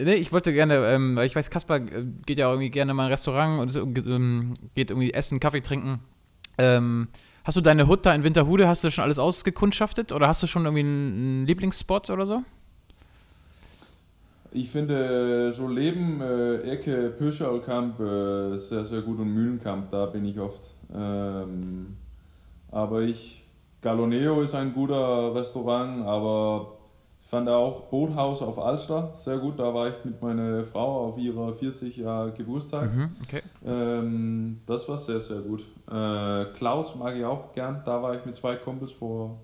[0.00, 2.94] Nee, ich wollte gerne, ähm, weil ich weiß, Kaspar äh, geht ja auch irgendwie gerne
[2.94, 6.00] mal in ein Restaurant und ähm, geht irgendwie essen, Kaffee trinken.
[6.58, 7.06] Ähm,
[7.44, 10.48] hast du deine Hut da in Winterhude, hast du schon alles ausgekundschaftet oder hast du
[10.48, 12.42] schon irgendwie einen, einen Lieblingsspot oder so?
[14.52, 20.24] Ich finde so Leben, äh, Ecke Pirschaukamp äh, sehr, sehr gut und Mühlenkamp, da bin
[20.24, 20.70] ich oft.
[20.94, 21.96] Ähm,
[22.70, 23.46] aber ich,
[23.80, 26.76] Galoneo ist ein guter Restaurant, aber
[27.20, 29.58] ich fand auch Boothaus auf Alster sehr gut.
[29.58, 32.94] Da war ich mit meiner Frau auf ihrer 40 Jahr Geburtstag.
[32.94, 33.42] Mhm, okay.
[33.64, 35.66] Ähm, das war sehr, sehr gut.
[35.88, 37.82] Äh, Clouds mag ich auch gern.
[37.84, 39.38] Da war ich mit zwei Kumpels vor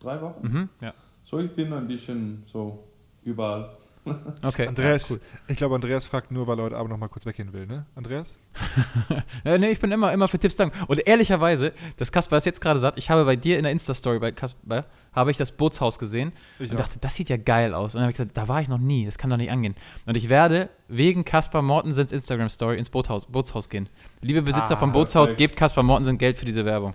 [0.00, 0.46] drei Wochen.
[0.46, 0.94] Mhm, ja.
[1.24, 2.82] So, ich bin ein bisschen so
[3.22, 3.70] überall.
[4.42, 4.66] Okay.
[4.66, 5.20] Andreas, Ja, cool.
[5.48, 7.86] ich glaube, Andreas fragt nur, weil er heute Abend noch mal kurz weggehen will, ne?
[7.94, 8.28] Andreas?
[9.44, 10.88] Ja, nee, ich bin immer, immer für Tipps dankbar.
[10.88, 14.18] Und ehrlicherweise, dass Kaspar es jetzt gerade sagt, ich habe bei dir in der Insta-Story
[14.18, 16.80] bei Kaspar, habe ich das Bootshaus gesehen Ich und auch.
[16.82, 17.94] dachte, das sieht ja geil aus.
[17.94, 19.74] Und dann habe ich gesagt, da war ich noch nie, das kann doch nicht angehen.
[20.06, 23.88] Und ich werde wegen Kaspar Mortensens Instagram-Story ins Boothaus, Bootshaus gehen.
[24.20, 25.38] Liebe Besitzer Ah, vom Bootshaus, perfekt.
[25.38, 26.94] gebt Kaspar Mortensen Geld für diese Werbung.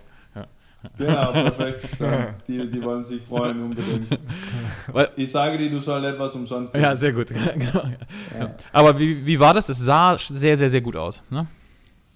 [0.96, 1.88] Genau, perfekt.
[2.48, 4.18] Die, die wollen sich freuen unbedingt.
[5.16, 7.28] Ich sage dir, du sollst etwas umsonst Ja, sehr gut.
[7.54, 7.84] genau.
[8.38, 8.54] ja.
[8.72, 9.68] Aber wie, wie war das?
[9.68, 11.22] Es sah sehr, sehr, sehr gut aus.
[11.30, 11.46] Ne?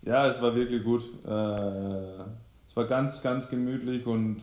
[0.02, 1.02] Ja, es war wirklich gut.
[1.24, 2.22] Äh,
[2.66, 4.38] es war ganz, ganz gemütlich und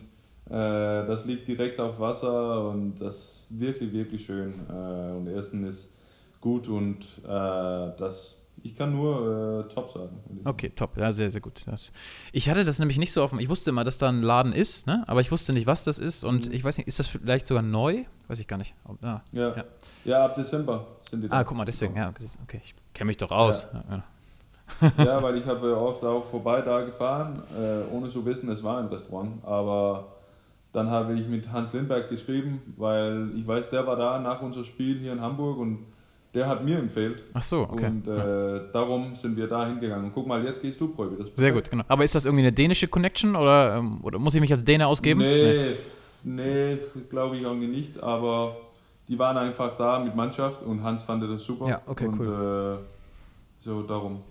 [0.48, 4.54] äh, das liegt direkt auf Wasser und das ist wirklich, wirklich schön.
[4.68, 5.92] Äh, und Essen ist
[6.40, 10.20] gut und das, ich kann nur äh, top sagen.
[10.44, 10.96] Okay, top.
[10.96, 11.62] Ja, sehr, sehr gut.
[11.66, 11.92] Das,
[12.32, 13.38] ich hatte das nämlich nicht so offen.
[13.40, 15.04] Ich wusste immer, dass da ein Laden ist, ne?
[15.06, 16.24] aber ich wusste nicht, was das ist.
[16.24, 16.52] Und Mhm.
[16.54, 18.04] ich weiß nicht, ist das vielleicht sogar neu?
[18.28, 18.74] Weiß ich gar nicht.
[18.84, 19.22] Ob, ah.
[19.32, 19.56] Ja.
[19.56, 19.64] Ja.
[20.04, 20.24] Ja.
[20.26, 21.38] ab Dezember sind die da.
[21.38, 21.96] ah, guck mal, deswegen.
[21.96, 22.60] Ja, okay, okay.
[22.62, 23.66] ich kenne mich doch aus.
[23.72, 23.84] Ja.
[23.90, 25.04] Ja.
[25.04, 28.78] Ja, weil ich habe oft auch vorbei da gefahren, äh, ohne zu wissen, es war
[28.78, 29.44] ein Restaurant.
[29.44, 30.12] Aber
[30.72, 34.64] dann habe ich mit Hans Lindberg geschrieben, weil ich weiß, der war da nach unserem
[34.64, 35.86] Spiel hier in Hamburg und
[36.34, 37.24] der hat mir empfehlt.
[37.34, 37.86] Ach so, okay.
[37.86, 38.56] Und ja.
[38.56, 40.06] äh, darum sind wir da hingegangen.
[40.06, 41.24] Und guck mal, jetzt gehst du, Probi.
[41.34, 41.84] Sehr gut, genau.
[41.88, 44.86] Aber ist das irgendwie eine dänische Connection oder, ähm, oder muss ich mich als Däne
[44.86, 45.20] ausgeben?
[45.20, 45.74] Nee,
[46.22, 46.78] nee,
[47.08, 48.00] glaube ich irgendwie nicht.
[48.02, 48.56] Aber
[49.08, 51.68] die waren einfach da mit Mannschaft und Hans fand das super.
[51.68, 52.78] Ja, okay, und, äh,
[53.60, 54.22] so darum.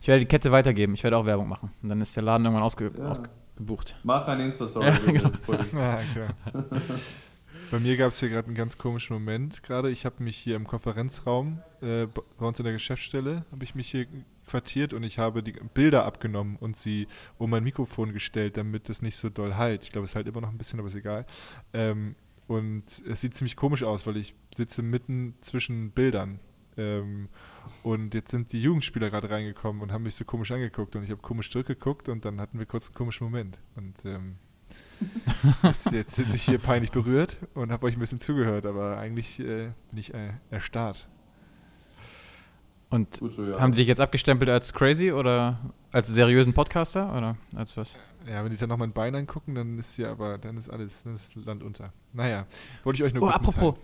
[0.00, 0.94] Ich werde die Kette weitergeben.
[0.94, 1.70] Ich werde auch Werbung machen.
[1.82, 3.10] Und dann ist der Laden irgendwann ausge Ja.
[3.10, 3.96] ausgebucht.
[4.02, 4.86] Mach ein Insta-Story.
[4.86, 5.30] Ja, genau.
[5.78, 6.00] Ja.
[7.70, 9.90] Bei mir gab es hier gerade einen ganz komischen Moment gerade.
[9.90, 13.90] Ich habe mich hier im Konferenzraum, äh, bei uns in der Geschäftsstelle, habe ich mich
[13.90, 14.06] hier
[14.46, 17.06] quartiert und ich habe die Bilder abgenommen und sie
[17.36, 19.82] um mein Mikrofon gestellt, damit es nicht so doll halt.
[19.82, 21.26] Ich glaube, es halt immer noch ein bisschen, aber ist egal.
[21.74, 22.14] Ähm,
[22.46, 26.40] und es sieht ziemlich komisch aus, weil ich sitze mitten zwischen Bildern.
[26.78, 27.28] Ähm,
[27.82, 31.10] und jetzt sind die Jugendspieler gerade reingekommen und haben mich so komisch angeguckt und ich
[31.10, 33.58] habe komisch zurückgeguckt und dann hatten wir kurz einen komischen Moment.
[33.76, 34.36] Und ähm,
[35.62, 39.38] Jetzt, jetzt sitze ich hier peinlich berührt und habe euch ein bisschen zugehört, aber eigentlich
[39.40, 41.06] äh, bin ich äh, erstarrt.
[42.90, 43.60] Und so, ja.
[43.60, 45.58] haben die dich jetzt abgestempelt als crazy oder
[45.92, 47.96] als seriösen Podcaster oder als was?
[48.26, 51.02] Ja, wenn die dann noch mein Bein angucken, dann ist hier aber, dann ist alles,
[51.02, 51.92] dann ist Land unter.
[52.14, 52.46] Naja,
[52.84, 53.74] wollte ich euch nur Oh, kurz apropos,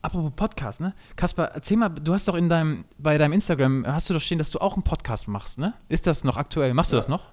[0.00, 0.94] apropos Podcast, ne?
[1.16, 4.38] Kaspar, erzähl mal, du hast doch in deinem, bei deinem Instagram, hast du doch stehen,
[4.38, 5.74] dass du auch einen Podcast machst, ne?
[5.88, 6.72] Ist das noch aktuell?
[6.72, 6.98] Machst du Ja.
[7.00, 7.32] das noch?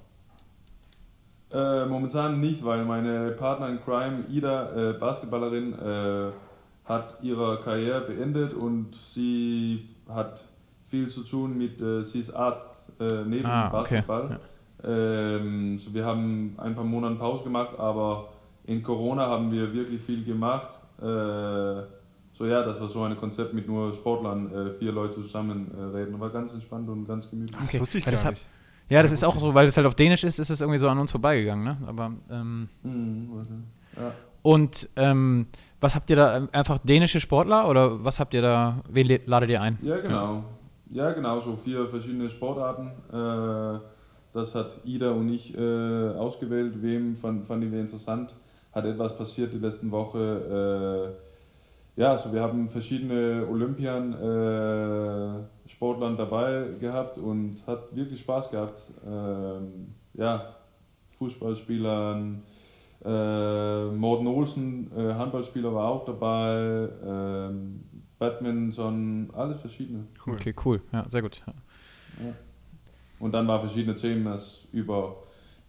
[1.51, 6.31] Äh, momentan nicht, weil meine Partner in Crime, Ida, äh, Basketballerin, äh,
[6.85, 10.43] hat ihre Karriere beendet und sie hat
[10.87, 14.03] viel zu tun mit, äh, sie ist Arzt äh, neben Ah, okay.
[14.05, 14.39] Basketball.
[14.83, 18.29] Ähm, so wir haben ein paar Monate Pause gemacht, aber
[18.65, 20.69] in Corona haben wir wirklich viel gemacht.
[20.99, 25.69] Äh, so ja, das war so ein Konzept mit nur Sportlern, äh, vier Leute zusammen
[25.77, 26.19] äh, reden.
[26.19, 27.57] War ganz entspannt und ganz gemütlich.
[27.59, 28.47] Das Okay, wusste ich gar das nicht.
[28.89, 30.89] Ja, das ist auch so, weil es halt auf Dänisch ist, ist es irgendwie so
[30.89, 31.77] an uns vorbeigegangen, ne?
[31.87, 33.29] Aber, ähm, Mhm,
[33.95, 34.11] ja.
[34.41, 35.47] und ähm,
[35.79, 36.37] was habt ihr da?
[36.37, 38.81] ähm, Einfach dänische Sportler oder was habt ihr da?
[38.89, 39.77] Wen ladet ihr ein?
[39.81, 40.43] Ja, genau.
[40.91, 42.87] Ja, genau, so vier verschiedene Sportarten.
[43.13, 43.79] Äh,
[44.33, 46.81] das hat Ida und ich äh, ausgewählt.
[46.81, 48.35] Wem fand, fanden wir interessant?
[48.71, 51.15] Hat etwas passiert die letzten Woche?
[51.95, 58.91] ja, also wir haben verschiedene Olympian äh, Sportlern dabei gehabt und hat wirklich Spaß gehabt.
[59.05, 60.55] Ähm, ja,
[61.19, 62.41] Fußballspielern,
[63.05, 67.83] äh, Morten Olsen, äh, Handballspieler war auch dabei, ähm,
[68.17, 70.07] Badminton, alles verschiedene.
[70.25, 70.33] Cool.
[70.33, 70.81] Okay, cool.
[70.91, 71.41] Ja, sehr gut.
[71.45, 71.53] Ja.
[72.25, 72.33] Ja.
[73.19, 74.37] Und dann war verschiedene Themen
[74.73, 75.17] über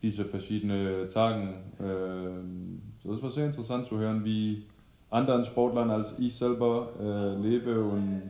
[0.03, 1.55] diese verschiedenen Tagen.
[1.79, 4.67] Ähm, das war sehr interessant zu hören, wie
[5.11, 8.23] anderen Sportlern als ich selber äh, lebe und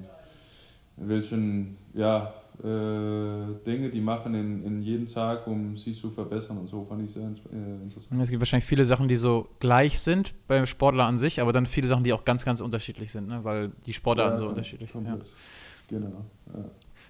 [1.01, 2.33] welchen ja,
[2.63, 7.03] äh, Dinge die machen in, in jeden Tag, um sich zu verbessern und so, fand
[7.05, 8.23] ich sehr äh, interessant.
[8.23, 11.67] Es gibt wahrscheinlich viele Sachen, die so gleich sind beim Sportler an sich, aber dann
[11.67, 13.43] viele Sachen, die auch ganz, ganz unterschiedlich sind, ne?
[13.45, 15.07] weil die Sportarten ja, so unterschiedlich sind.
[15.07, 15.19] Ja.
[15.89, 16.25] Genau.
[16.55, 16.65] Ja.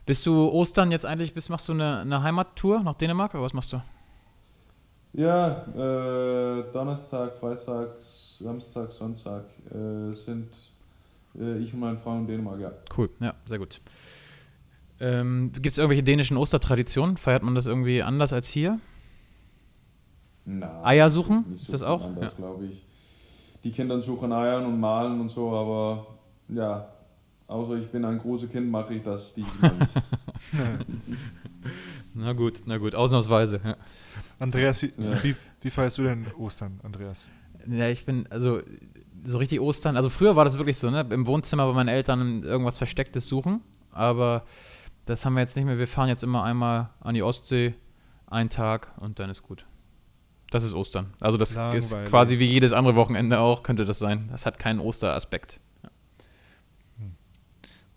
[0.06, 3.52] Bist du Ostern jetzt eigentlich, bist, machst du eine, eine Heimattour nach Dänemark oder was
[3.52, 3.82] machst du?
[5.12, 10.48] Ja, äh, Donnerstag, Freitag, Samstag, Sonntag äh, sind
[11.34, 12.72] ich und meine Frau in Dänemark, ja.
[12.96, 13.80] Cool, ja, sehr gut.
[15.00, 17.16] Ähm, Gibt es irgendwelche dänischen Ostertraditionen?
[17.16, 18.78] Feiert man das irgendwie anders als hier?
[20.44, 20.84] Nein.
[20.84, 21.54] Eier suchen?
[21.56, 22.04] Ist so das auch?
[22.04, 22.36] Anders, ja.
[22.36, 22.84] glaube ich.
[23.64, 26.06] Die Kinder suchen Eiern und malen und so, aber
[26.48, 26.88] ja,
[27.46, 29.90] außer ich bin ein großes Kind, mache ich das diesmal nicht.
[32.14, 33.60] na gut, na gut, ausnahmsweise.
[33.62, 33.76] Ja.
[34.38, 35.22] Andreas, wie, ja.
[35.22, 37.28] wie, wie feierst du denn Ostern, Andreas?
[37.68, 38.60] Ja, ich bin, also
[39.24, 41.06] so richtig Ostern, also früher war das wirklich so, ne?
[41.10, 43.60] Im Wohnzimmer bei meinen Eltern irgendwas Verstecktes suchen,
[43.90, 44.44] aber
[45.06, 45.78] das haben wir jetzt nicht mehr.
[45.78, 47.74] Wir fahren jetzt immer einmal an die Ostsee,
[48.26, 49.66] einen Tag und dann ist gut.
[50.50, 51.12] Das ist Ostern.
[51.20, 51.84] Also das Langweilig.
[51.84, 54.28] ist quasi wie jedes andere Wochenende auch, könnte das sein.
[54.30, 55.60] Das hat keinen Osteraspekt.
[55.82, 55.90] Ja.
[56.98, 57.14] Hm.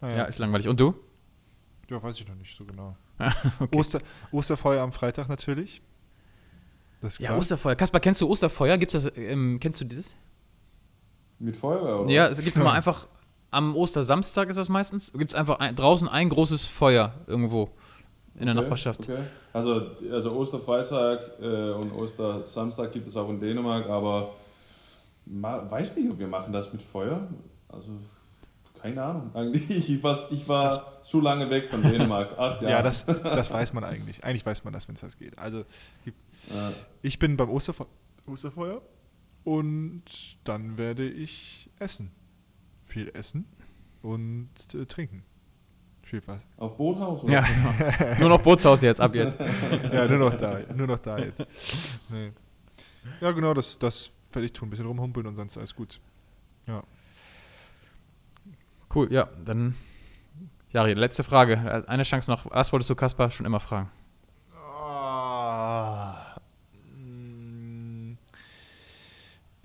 [0.02, 0.18] Naja.
[0.18, 0.68] ja, ist langweilig.
[0.68, 0.94] Und du?
[1.90, 2.96] Ja, weiß ich noch nicht so genau.
[3.60, 3.78] okay.
[3.78, 4.02] Oster,
[4.32, 5.82] Osterfeuer am Freitag natürlich.
[7.20, 7.76] ja, Osterfeuer.
[7.76, 8.78] Kaspar, kennst du Osterfeuer?
[8.78, 10.16] Gibt's das, ähm, kennst du dieses?
[11.44, 12.10] Mit Feuer, oder?
[12.10, 13.06] Ja, es gibt immer einfach,
[13.52, 17.70] am Ostersamstag ist das meistens, gibt es einfach ein, draußen ein großes Feuer irgendwo
[18.40, 19.02] in der Nachbarschaft.
[19.02, 19.24] Okay.
[19.52, 24.36] Also, also Osterfreitag äh, und Ostersamstag gibt es auch in Dänemark, aber
[25.26, 27.28] ma, weiß nicht, ob wir machen das mit Feuer.
[27.68, 27.90] Also
[28.82, 29.32] keine Ahnung.
[29.36, 32.32] Eigentlich, ich war, ich war das, zu lange weg von Dänemark.
[32.40, 32.74] Acht Jahre.
[32.74, 34.24] Ja, das, das weiß man eigentlich.
[34.24, 35.38] Eigentlich weiß man das, wenn es das geht.
[35.38, 35.66] Also,
[37.02, 37.86] ich bin beim Osterfe
[38.26, 38.82] Osterfeuer
[39.44, 40.04] und
[40.44, 42.12] dann werde ich essen.
[42.84, 43.46] Viel essen
[44.02, 45.24] und äh, trinken.
[46.04, 46.42] Viel was.
[46.58, 47.24] Auf Boothaus?
[47.24, 47.34] Oder?
[47.34, 48.16] Ja, genau.
[48.20, 49.40] nur noch Bootshaus jetzt, ab jetzt.
[49.40, 51.46] ja, nur noch da, nur noch da jetzt.
[52.10, 52.32] Nee.
[53.22, 54.68] Ja, genau, das, das werde ich tun.
[54.68, 56.00] Ein bisschen rumhumpeln und sonst alles gut.
[56.68, 56.84] Ja.
[58.94, 59.76] Cool, ja, dann
[60.74, 61.86] Jari, letzte Frage.
[61.88, 62.50] Eine Chance noch.
[62.50, 63.92] Was wolltest du Kaspar schon immer fragen?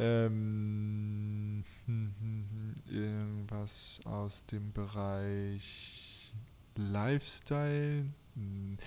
[0.01, 6.33] Ähm, hm, hm, hm, irgendwas aus dem Bereich
[6.77, 8.05] Lifestyle.
[8.35, 8.79] Hm.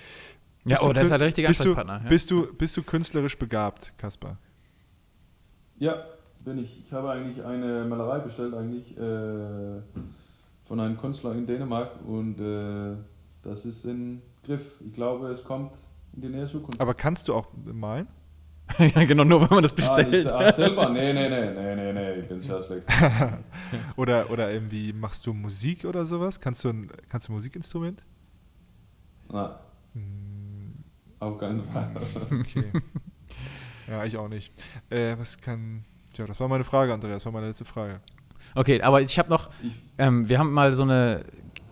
[0.63, 1.99] Ja, oh, das ist halt der richtige Ansprechpartner.
[2.07, 2.37] Bist, ja.
[2.39, 4.37] bist, du, bist du künstlerisch begabt, Kaspar?
[5.79, 6.05] Ja,
[6.45, 6.83] bin ich.
[6.85, 9.81] Ich habe eigentlich eine Malerei bestellt, eigentlich äh,
[10.63, 12.95] von einem Künstler in Dänemark und äh,
[13.41, 14.79] das ist in Griff.
[14.85, 15.73] Ich glaube, es kommt
[16.13, 16.79] in die nähe Zukunft.
[16.79, 18.07] Aber kannst du auch malen?
[18.95, 20.27] ja, genau, nur wenn man das bestellt.
[20.27, 20.89] Ah, ach, selber?
[20.89, 22.85] Nee, nee, nee, nee, nee, nee, ich bin sehr schlecht.
[23.95, 26.39] oder, oder irgendwie machst du Musik oder sowas?
[26.39, 28.03] Kannst du ein, kannst du ein Musikinstrument?
[29.29, 29.59] Na.
[29.93, 30.73] Hm.
[31.19, 31.91] Auf keinen Fall.
[32.31, 32.71] okay.
[33.87, 34.53] Ja, ich auch nicht.
[34.89, 35.83] Äh, was kann.
[36.13, 37.99] Tja, das war meine Frage, Andreas, das war meine letzte Frage.
[38.55, 39.49] Okay, aber ich habe noch.
[39.97, 41.25] Ähm, wir haben mal so eine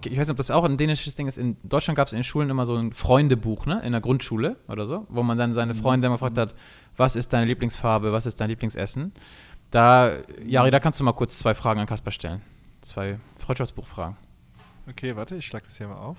[0.06, 1.38] ich weiß nicht, ob das auch ein dänisches Ding ist.
[1.38, 3.82] In Deutschland gab es in Schulen immer so ein Freundebuch, ne?
[3.84, 5.78] In der Grundschule oder so, wo man dann seine mhm.
[5.78, 6.56] Freunde immer gefragt hat,
[7.00, 9.14] was ist deine Lieblingsfarbe, was ist dein Lieblingsessen?
[9.72, 12.42] Da, Jari, da kannst du mal kurz zwei Fragen an Kasper stellen.
[12.82, 14.18] Zwei Freundschaftsbuchfragen.
[14.88, 16.18] Okay, warte, ich schlage das hier mal auf.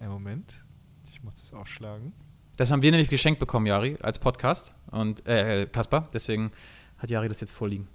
[0.00, 0.60] Einen Moment.
[1.08, 2.12] Ich muss das aufschlagen.
[2.56, 4.74] Das haben wir nämlich geschenkt bekommen, Jari, als Podcast.
[4.90, 6.08] Und, äh, äh Kaspar.
[6.12, 6.50] Deswegen
[6.98, 7.86] hat Jari das jetzt vorliegen.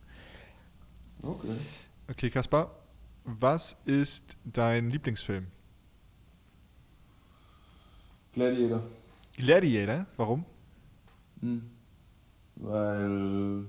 [1.22, 1.56] Okay.
[2.10, 2.72] Okay, Kaspar.
[3.26, 5.48] Was ist dein Lieblingsfilm?
[8.34, 8.84] Gladiator.
[9.36, 10.06] Gladiator?
[10.16, 10.46] Warum?
[11.42, 11.81] Hm.
[12.62, 13.66] Weil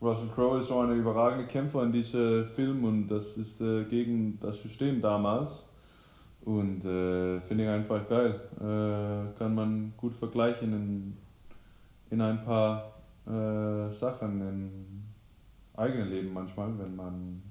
[0.00, 4.38] Russell Crowe ist so ein überragender Kämpfer in diesem Film und das ist äh, gegen
[4.40, 5.64] das System damals.
[6.44, 8.40] Und äh, finde ich einfach geil.
[8.56, 11.16] Äh, kann man gut vergleichen in,
[12.10, 12.92] in ein paar
[13.26, 15.04] äh, Sachen im
[15.76, 17.42] eigenen Leben manchmal, wenn man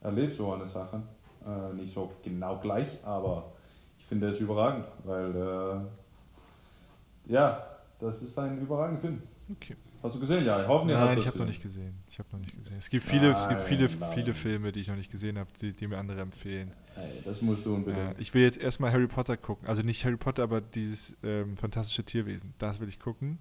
[0.00, 1.02] erlebe so eine Sache.
[1.46, 3.52] Äh, nicht so genau gleich, aber
[3.98, 7.64] ich finde es überragend, weil äh, ja,
[7.98, 9.22] das ist ein überragender Film.
[9.50, 9.76] Okay.
[10.02, 10.44] Hast du gesehen?
[10.46, 11.48] Ja, hoffentlich hast Nein, du ich habe noch gesehen.
[11.48, 11.94] nicht gesehen.
[12.08, 12.76] Ich habe noch nicht gesehen.
[12.78, 14.10] Es gibt viele, es gibt Nein, viele, nein.
[14.14, 16.72] viele Filme, die ich noch nicht gesehen habe, die, die mir andere empfehlen.
[16.96, 18.02] Ey, das musst du unbedingt.
[18.04, 19.68] Ja, ich will jetzt erstmal Harry Potter gucken.
[19.68, 22.54] Also nicht Harry Potter, aber dieses ähm, fantastische Tierwesen.
[22.58, 23.38] Das will ich gucken.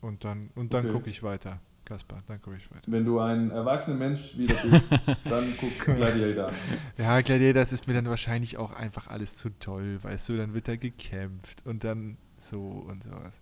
[0.00, 0.92] Und dann, und dann Okay.
[0.94, 1.60] gucke ich weiter.
[1.84, 2.82] Kaspar, dann gucke ich weiter.
[2.86, 4.92] Wenn du ein erwachsener Mensch wieder bist,
[5.28, 6.54] dann guck Gladiator an.
[6.96, 10.54] Ja, Gladiator, das ist mir dann wahrscheinlich auch einfach alles zu toll, weißt du, dann
[10.54, 13.40] wird da gekämpft und dann so und sowas.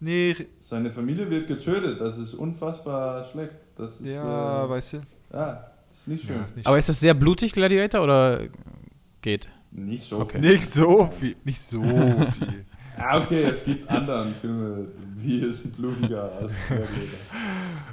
[0.00, 3.58] Nee, Seine Familie wird getötet, das ist unfassbar schlecht.
[3.76, 4.96] Das ist, ja, äh, weißt du.
[5.32, 6.36] ja, das ist nicht schön.
[6.36, 8.48] Ja, ist nicht Aber ist das sehr blutig, Gladiator, oder
[9.20, 9.48] geht?
[9.70, 10.40] nicht so Okay.
[10.40, 10.52] viel.
[10.52, 11.36] Nicht so viel.
[11.44, 11.82] Nicht so
[12.38, 12.64] viel.
[12.96, 17.18] Ah, okay, es gibt andere Filme, wie es blutiger als Gladiator.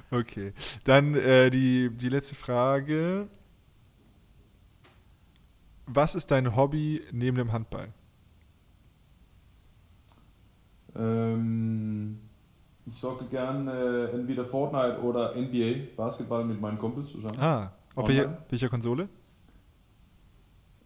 [0.10, 0.54] Okay.
[0.86, 3.28] Dann äh, die, die letzte Frage.
[5.86, 7.90] Was ist dein Hobby neben dem Handball?
[10.96, 12.20] Ähm,
[12.86, 17.38] ich zocke gern äh, entweder Fortnite oder NBA, Basketball mit meinen Kumpels zusammen.
[17.40, 19.10] Ah, auf welcher, welcher Konsole?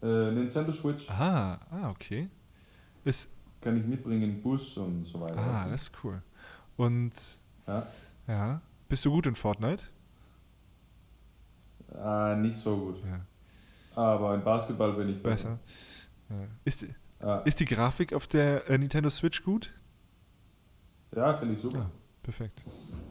[0.02, 2.28] Äh, Nintendo Switch Ah, ah, okay.
[3.04, 3.28] Ist,
[3.60, 5.38] kann ich mitbringen, Bus und so weiter.
[5.38, 6.20] ah, das ist cool.
[6.76, 7.12] Und,
[7.66, 7.86] ja.
[8.26, 9.84] ja, bist du gut in Fortnite?
[11.94, 13.00] Ah, nicht so gut.
[13.04, 13.20] Ja,
[13.94, 15.58] Aber im Basketball bin ich besser.
[16.28, 16.40] besser.
[16.40, 16.46] Ja.
[16.64, 16.86] Ist,
[17.20, 19.70] Ja, ist die Grafik auf der äh, Nintendo Switch gut?
[21.14, 21.78] Ja finde ich super.
[21.78, 21.90] Ja.
[22.22, 22.62] Perfekt,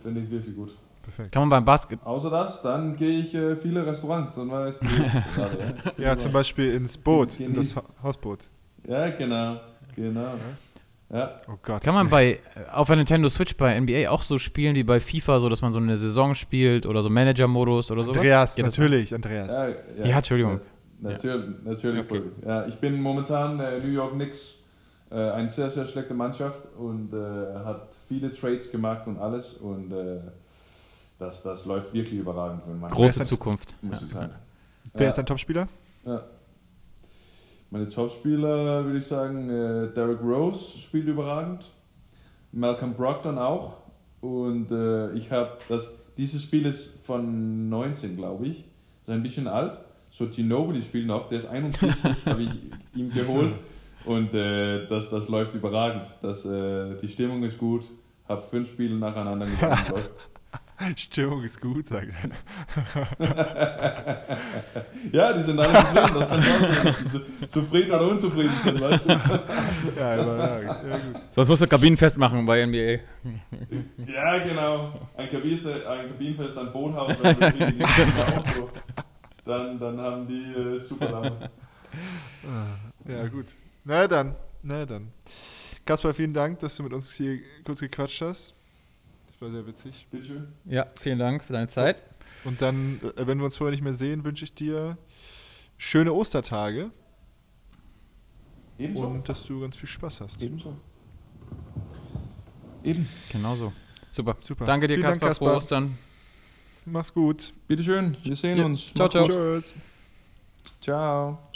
[0.02, 0.72] Finde ich wirklich gut.
[1.04, 1.32] perfekt.
[1.34, 2.00] Kann man beim Basket.
[2.04, 4.36] Außer das, dann gehe ich äh, viele Restaurants.
[4.36, 6.04] Dann weißt du jetzt gerade, ja.
[6.12, 8.48] Ja, zum Beispiel ins Boot, in das Hausboot.
[8.88, 9.60] Ja, genau.
[9.96, 10.34] Genau.
[11.14, 11.42] Ja.
[11.50, 11.84] Oh Gott.
[11.84, 12.40] Kann man bei
[12.72, 15.74] auf der Nintendo Switch bei NBA auch so spielen wie bei FIFA, so dass man
[15.74, 18.18] so eine Saison spielt oder so Manager-Modus oder sowas?
[18.20, 19.52] Andreas, Geht natürlich, Andreas.
[19.98, 20.54] Ja, Ja, Entschuldigung.
[20.54, 20.70] das-
[21.02, 22.00] Natürlich, natürlich.
[22.10, 22.22] Okay.
[22.46, 24.60] Ja, ich bin momentan äh, New York Knicks,
[25.12, 29.92] äh, eine sehr, sehr schlechte Mannschaft und äh, hat viele Trades gemacht und alles und
[29.92, 30.20] äh,
[31.20, 33.76] das, das läuft wirklich überragend für meine Große Zukunft.
[33.82, 34.08] muss Ja.
[34.08, 34.34] ich sagen.
[34.94, 35.68] Wer ja, ist dein Topspieler?
[36.06, 36.24] ja.
[37.74, 41.72] Meine Topspieler würde ich sagen, äh, Derrick Rose spielt überragend,
[42.52, 43.78] Malcolm Brogdon auch
[44.20, 48.66] und äh, ich habe das, dieses Spiel ist von 19, glaube ich,
[49.04, 49.80] ist ein bisschen alt.
[50.10, 52.50] So Ginobili spielt noch, der ist 41, habe ich
[52.94, 53.54] ihm geholt
[54.06, 56.08] und äh, das, das läuft überragend.
[56.22, 57.86] Das, äh, die Stimmung ist gut,
[58.28, 60.04] habe fünf Spiele nacheinander gewonnen.
[60.98, 62.32] Stimmung ist gut, sagt er.
[65.12, 69.06] Ja, die sind alle zufrieden, das kann auch sein, zu- zufrieden oder unzufrieden sind, weißt
[69.06, 69.10] du?
[70.00, 70.70] Ja, überragend.
[70.90, 71.22] Ja, gut.
[71.32, 73.04] Sonst musst du Kabinenfest machen bei NBA.
[74.12, 74.94] Ja, genau.
[75.18, 78.70] Ein, Kabinfest, ein Kabinenfest, ein die Auto,
[79.46, 81.50] dann, dann haben die äh, super Laune.
[83.08, 83.46] Ja, gut.
[83.84, 85.12] Na dann, na dann.
[85.86, 88.54] Kaspar, vielen Dank, dass du mit uns hier kurz gequatscht hast.
[89.28, 90.08] Das war sehr witzig.
[90.12, 90.48] Bitteschön.
[90.66, 91.98] Ja, vielen Dank für deine Zeit.
[92.44, 94.98] Und dann, äh, wenn wir uns vorher nicht mehr sehen, wünsche ich dir
[95.78, 96.92] schöne Ostertage
[98.78, 99.08] Ebenso.
[99.08, 100.42] und dass du ganz viel Spaß hast.
[100.42, 100.76] Ebenso.
[102.84, 103.08] Eben.
[103.32, 103.74] Genau so.
[104.12, 104.38] Super.
[104.42, 104.66] Super.
[104.66, 105.36] Danke dir, Vielen Dank, Kaspar.
[105.36, 105.58] Frohe Kaspar.
[105.58, 105.98] Ostern.
[106.86, 107.54] Mach's gut.
[107.68, 108.18] Bitteschön.
[108.24, 108.94] Wir sehen Ja, uns.
[108.94, 109.24] ciao, Mach's ciao.
[109.26, 109.32] gut.
[109.64, 109.74] Tschüss.
[110.82, 111.51] Ciao.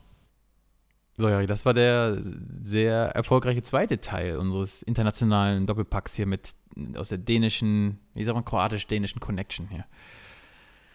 [1.17, 2.17] So, Jari, das war der
[2.59, 6.53] sehr erfolgreiche zweite Teil unseres internationalen Doppelpacks hier mit
[6.97, 9.85] aus der dänischen, wie sagt man, kroatisch-dänischen Connection hier.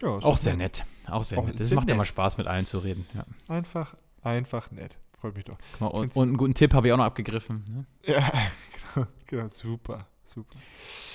[0.02, 0.84] Ja, Auch sehr nett.
[1.06, 1.58] Auch sehr Auch nett.
[1.58, 1.98] Das macht ja nett.
[1.98, 3.06] mal Spaß, mit allen zu reden.
[3.14, 3.24] Ja.
[3.48, 4.98] Einfach, einfach nett.
[5.18, 5.58] Freut mich doch.
[5.78, 7.64] Mal, und, und einen guten Tipp habe ich auch noch abgegriffen.
[7.68, 7.86] Ne?
[8.14, 8.30] Ja,
[8.94, 10.58] genau, genau super, super.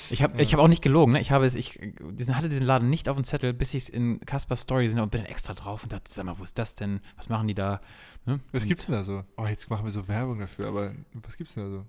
[0.10, 0.42] Ich habe Ja.
[0.42, 1.14] ich hab auch nicht gelogen.
[1.14, 1.22] Ne?
[1.22, 1.80] Ich habe es, ich
[2.12, 4.98] diesen, hatte diesen Laden nicht auf dem Zettel, bis ich es in Kaspers Story gesehen
[5.00, 7.02] habe und bin dann extra drauf und dachte, sag mal, wo ist das denn?
[7.18, 7.82] Was machen die da?
[8.26, 8.40] Ne?
[8.52, 9.24] Was Und, gibt's denn da so?
[9.38, 11.86] Oh, jetzt machen wir so Werbung dafür, aber was gibt's denn da so?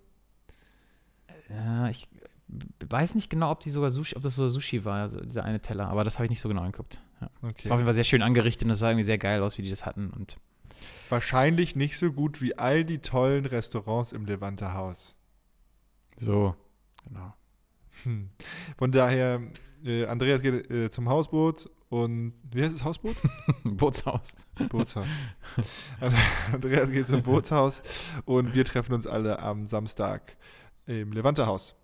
[1.49, 2.09] Ja, ich
[2.89, 5.61] weiß nicht genau, ob die sogar Sushi, ob das so Sushi war, also dieser eine
[5.61, 7.01] Teller, aber das habe ich nicht so genau angeguckt.
[7.21, 7.29] Ja.
[7.29, 7.69] Es war auf Okay.
[7.71, 9.85] jeden Fall sehr schön angerichtet und das sah irgendwie sehr geil aus, wie die das
[9.87, 10.11] hatten.
[10.11, 10.39] Und
[11.09, 15.17] Wahrscheinlich nicht so gut wie all die tollen Restaurants im Levante Haus.
[16.19, 16.55] so,
[17.07, 17.35] genau.
[18.03, 18.31] Hm.
[18.77, 19.41] Von daher,
[19.85, 23.17] äh, Andreas geht äh, zum Hausboot und wie heißt das Hausboot?
[23.65, 24.35] Bootshaus.
[24.69, 25.07] Bootshaus.
[26.53, 27.83] Andreas geht zum Bootshaus
[28.25, 30.37] und wir treffen uns alle am Samstag
[30.87, 31.75] im Levante Haus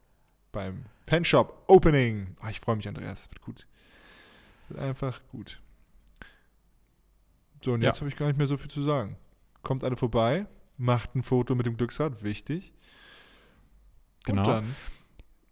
[0.52, 2.34] beim Fanshop Opening.
[2.40, 3.28] Ah, ich freue mich, Andreas.
[3.30, 3.66] Wird gut.
[4.68, 5.60] Wird einfach gut.
[7.62, 7.88] So, und Ja.
[7.90, 9.16] jetzt habe ich gar nicht mehr so viel zu sagen.
[9.62, 10.46] Kommt alle vorbei,
[10.76, 12.72] macht ein Foto mit dem Glücksrad, wichtig.
[14.24, 14.42] Genau.
[14.42, 14.76] Und dann,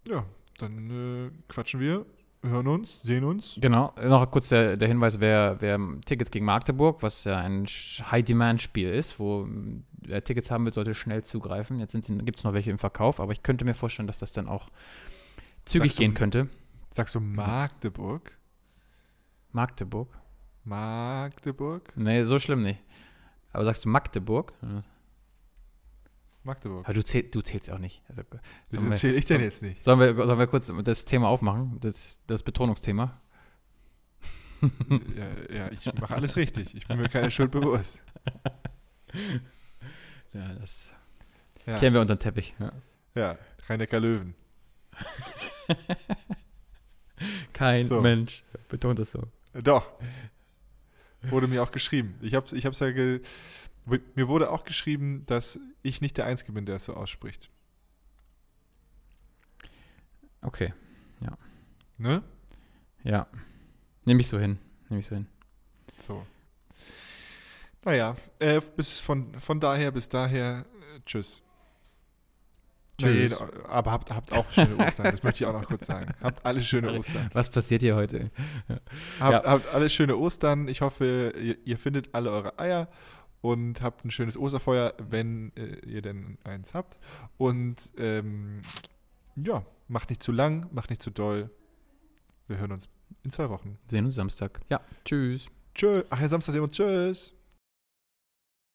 [0.09, 0.24] ja,
[0.59, 2.05] dann äh, quatschen wir,
[2.43, 3.56] hören uns, sehen uns.
[3.60, 3.93] Genau.
[4.02, 9.18] Noch kurz der, der Hinweis, wer, wer Tickets gegen Magdeburg, was ja ein High-Demand-Spiel ist,
[9.18, 11.78] wo m, wer Tickets haben will, sollte schnell zugreifen.
[11.78, 14.48] Jetzt gibt es noch welche im Verkauf, aber ich könnte mir vorstellen, dass das dann
[14.48, 14.70] auch
[15.64, 16.48] zügig du- gehen könnte.
[16.93, 18.32] Sagst du Magdeburg?
[19.52, 20.09] Magdeburg.
[20.64, 21.93] Magdeburg?
[21.97, 22.81] Nee, so schlimm nicht.
[23.52, 24.52] Aber sagst du Magdeburg?
[26.45, 26.85] Magdeburg.
[26.85, 28.03] Aber du, zähl, du zählst auch nicht.
[28.09, 28.23] Also,
[28.71, 29.85] Wieso wir, erzähle ich denn jetzt nicht?
[29.85, 31.79] sollen, wir, sollen wir kurz das Thema aufmachen?
[31.81, 33.21] Das, das Betonungsthema?
[34.61, 36.75] ja, ja, ich mache alles richtig.
[36.75, 38.01] Ich bin mir keine Schuld bewusst.
[40.33, 40.91] Ja, das
[41.67, 42.55] Ja, kehren wir unter den Teppich.
[42.61, 42.73] Ja.
[43.17, 43.39] ja
[43.69, 44.35] Rhein-Neckar Löwen.
[47.53, 48.01] Kein So.
[48.01, 49.25] Mensch betont es so.
[49.55, 49.91] Doch.
[51.23, 52.15] Wurde mir auch geschrieben.
[52.23, 53.21] Ich habe ich hab's ja ge
[54.15, 57.51] mir wurde auch geschrieben, dass ich nicht der Einzige bin, der es so ausspricht.
[60.43, 60.73] Okay,
[62.01, 62.23] Ne?
[63.05, 63.27] ja.
[64.07, 64.59] Nehme ich so hin.
[64.89, 65.27] Nehme ich so hin.
[66.07, 66.27] So.
[67.85, 70.65] Naja, äh, bis von, von daher bis daher,
[70.97, 71.43] äh, tschüss.
[72.99, 73.31] Tschüss.
[73.39, 76.11] Nee, aber habt, habt auch schöne Ostern, das möchte ich auch noch kurz sagen.
[76.23, 77.29] Habt alle schöne Ostern.
[77.35, 78.31] Was passiert hier heute?
[79.21, 80.69] Habt, habt alle schöne Ostern.
[80.69, 82.89] Ich hoffe, ihr, ihr findet alle eure Eier
[83.41, 86.99] und habt ein schönes Osterfeuer, wenn äh, ihr denn eins habt.
[87.39, 88.61] Und ähm,
[89.37, 91.51] ja, macht nicht zu lang, macht nicht zu doll.
[92.47, 92.89] Wir hören uns
[93.23, 93.79] in zwei Wochen.
[93.89, 94.61] Sehen uns Samstag.
[94.69, 95.49] Ja, tschüss.
[95.75, 96.03] Tschö.
[96.11, 96.77] Ach ja, Samstag sehen wir uns.
[96.77, 97.35] Tschüss.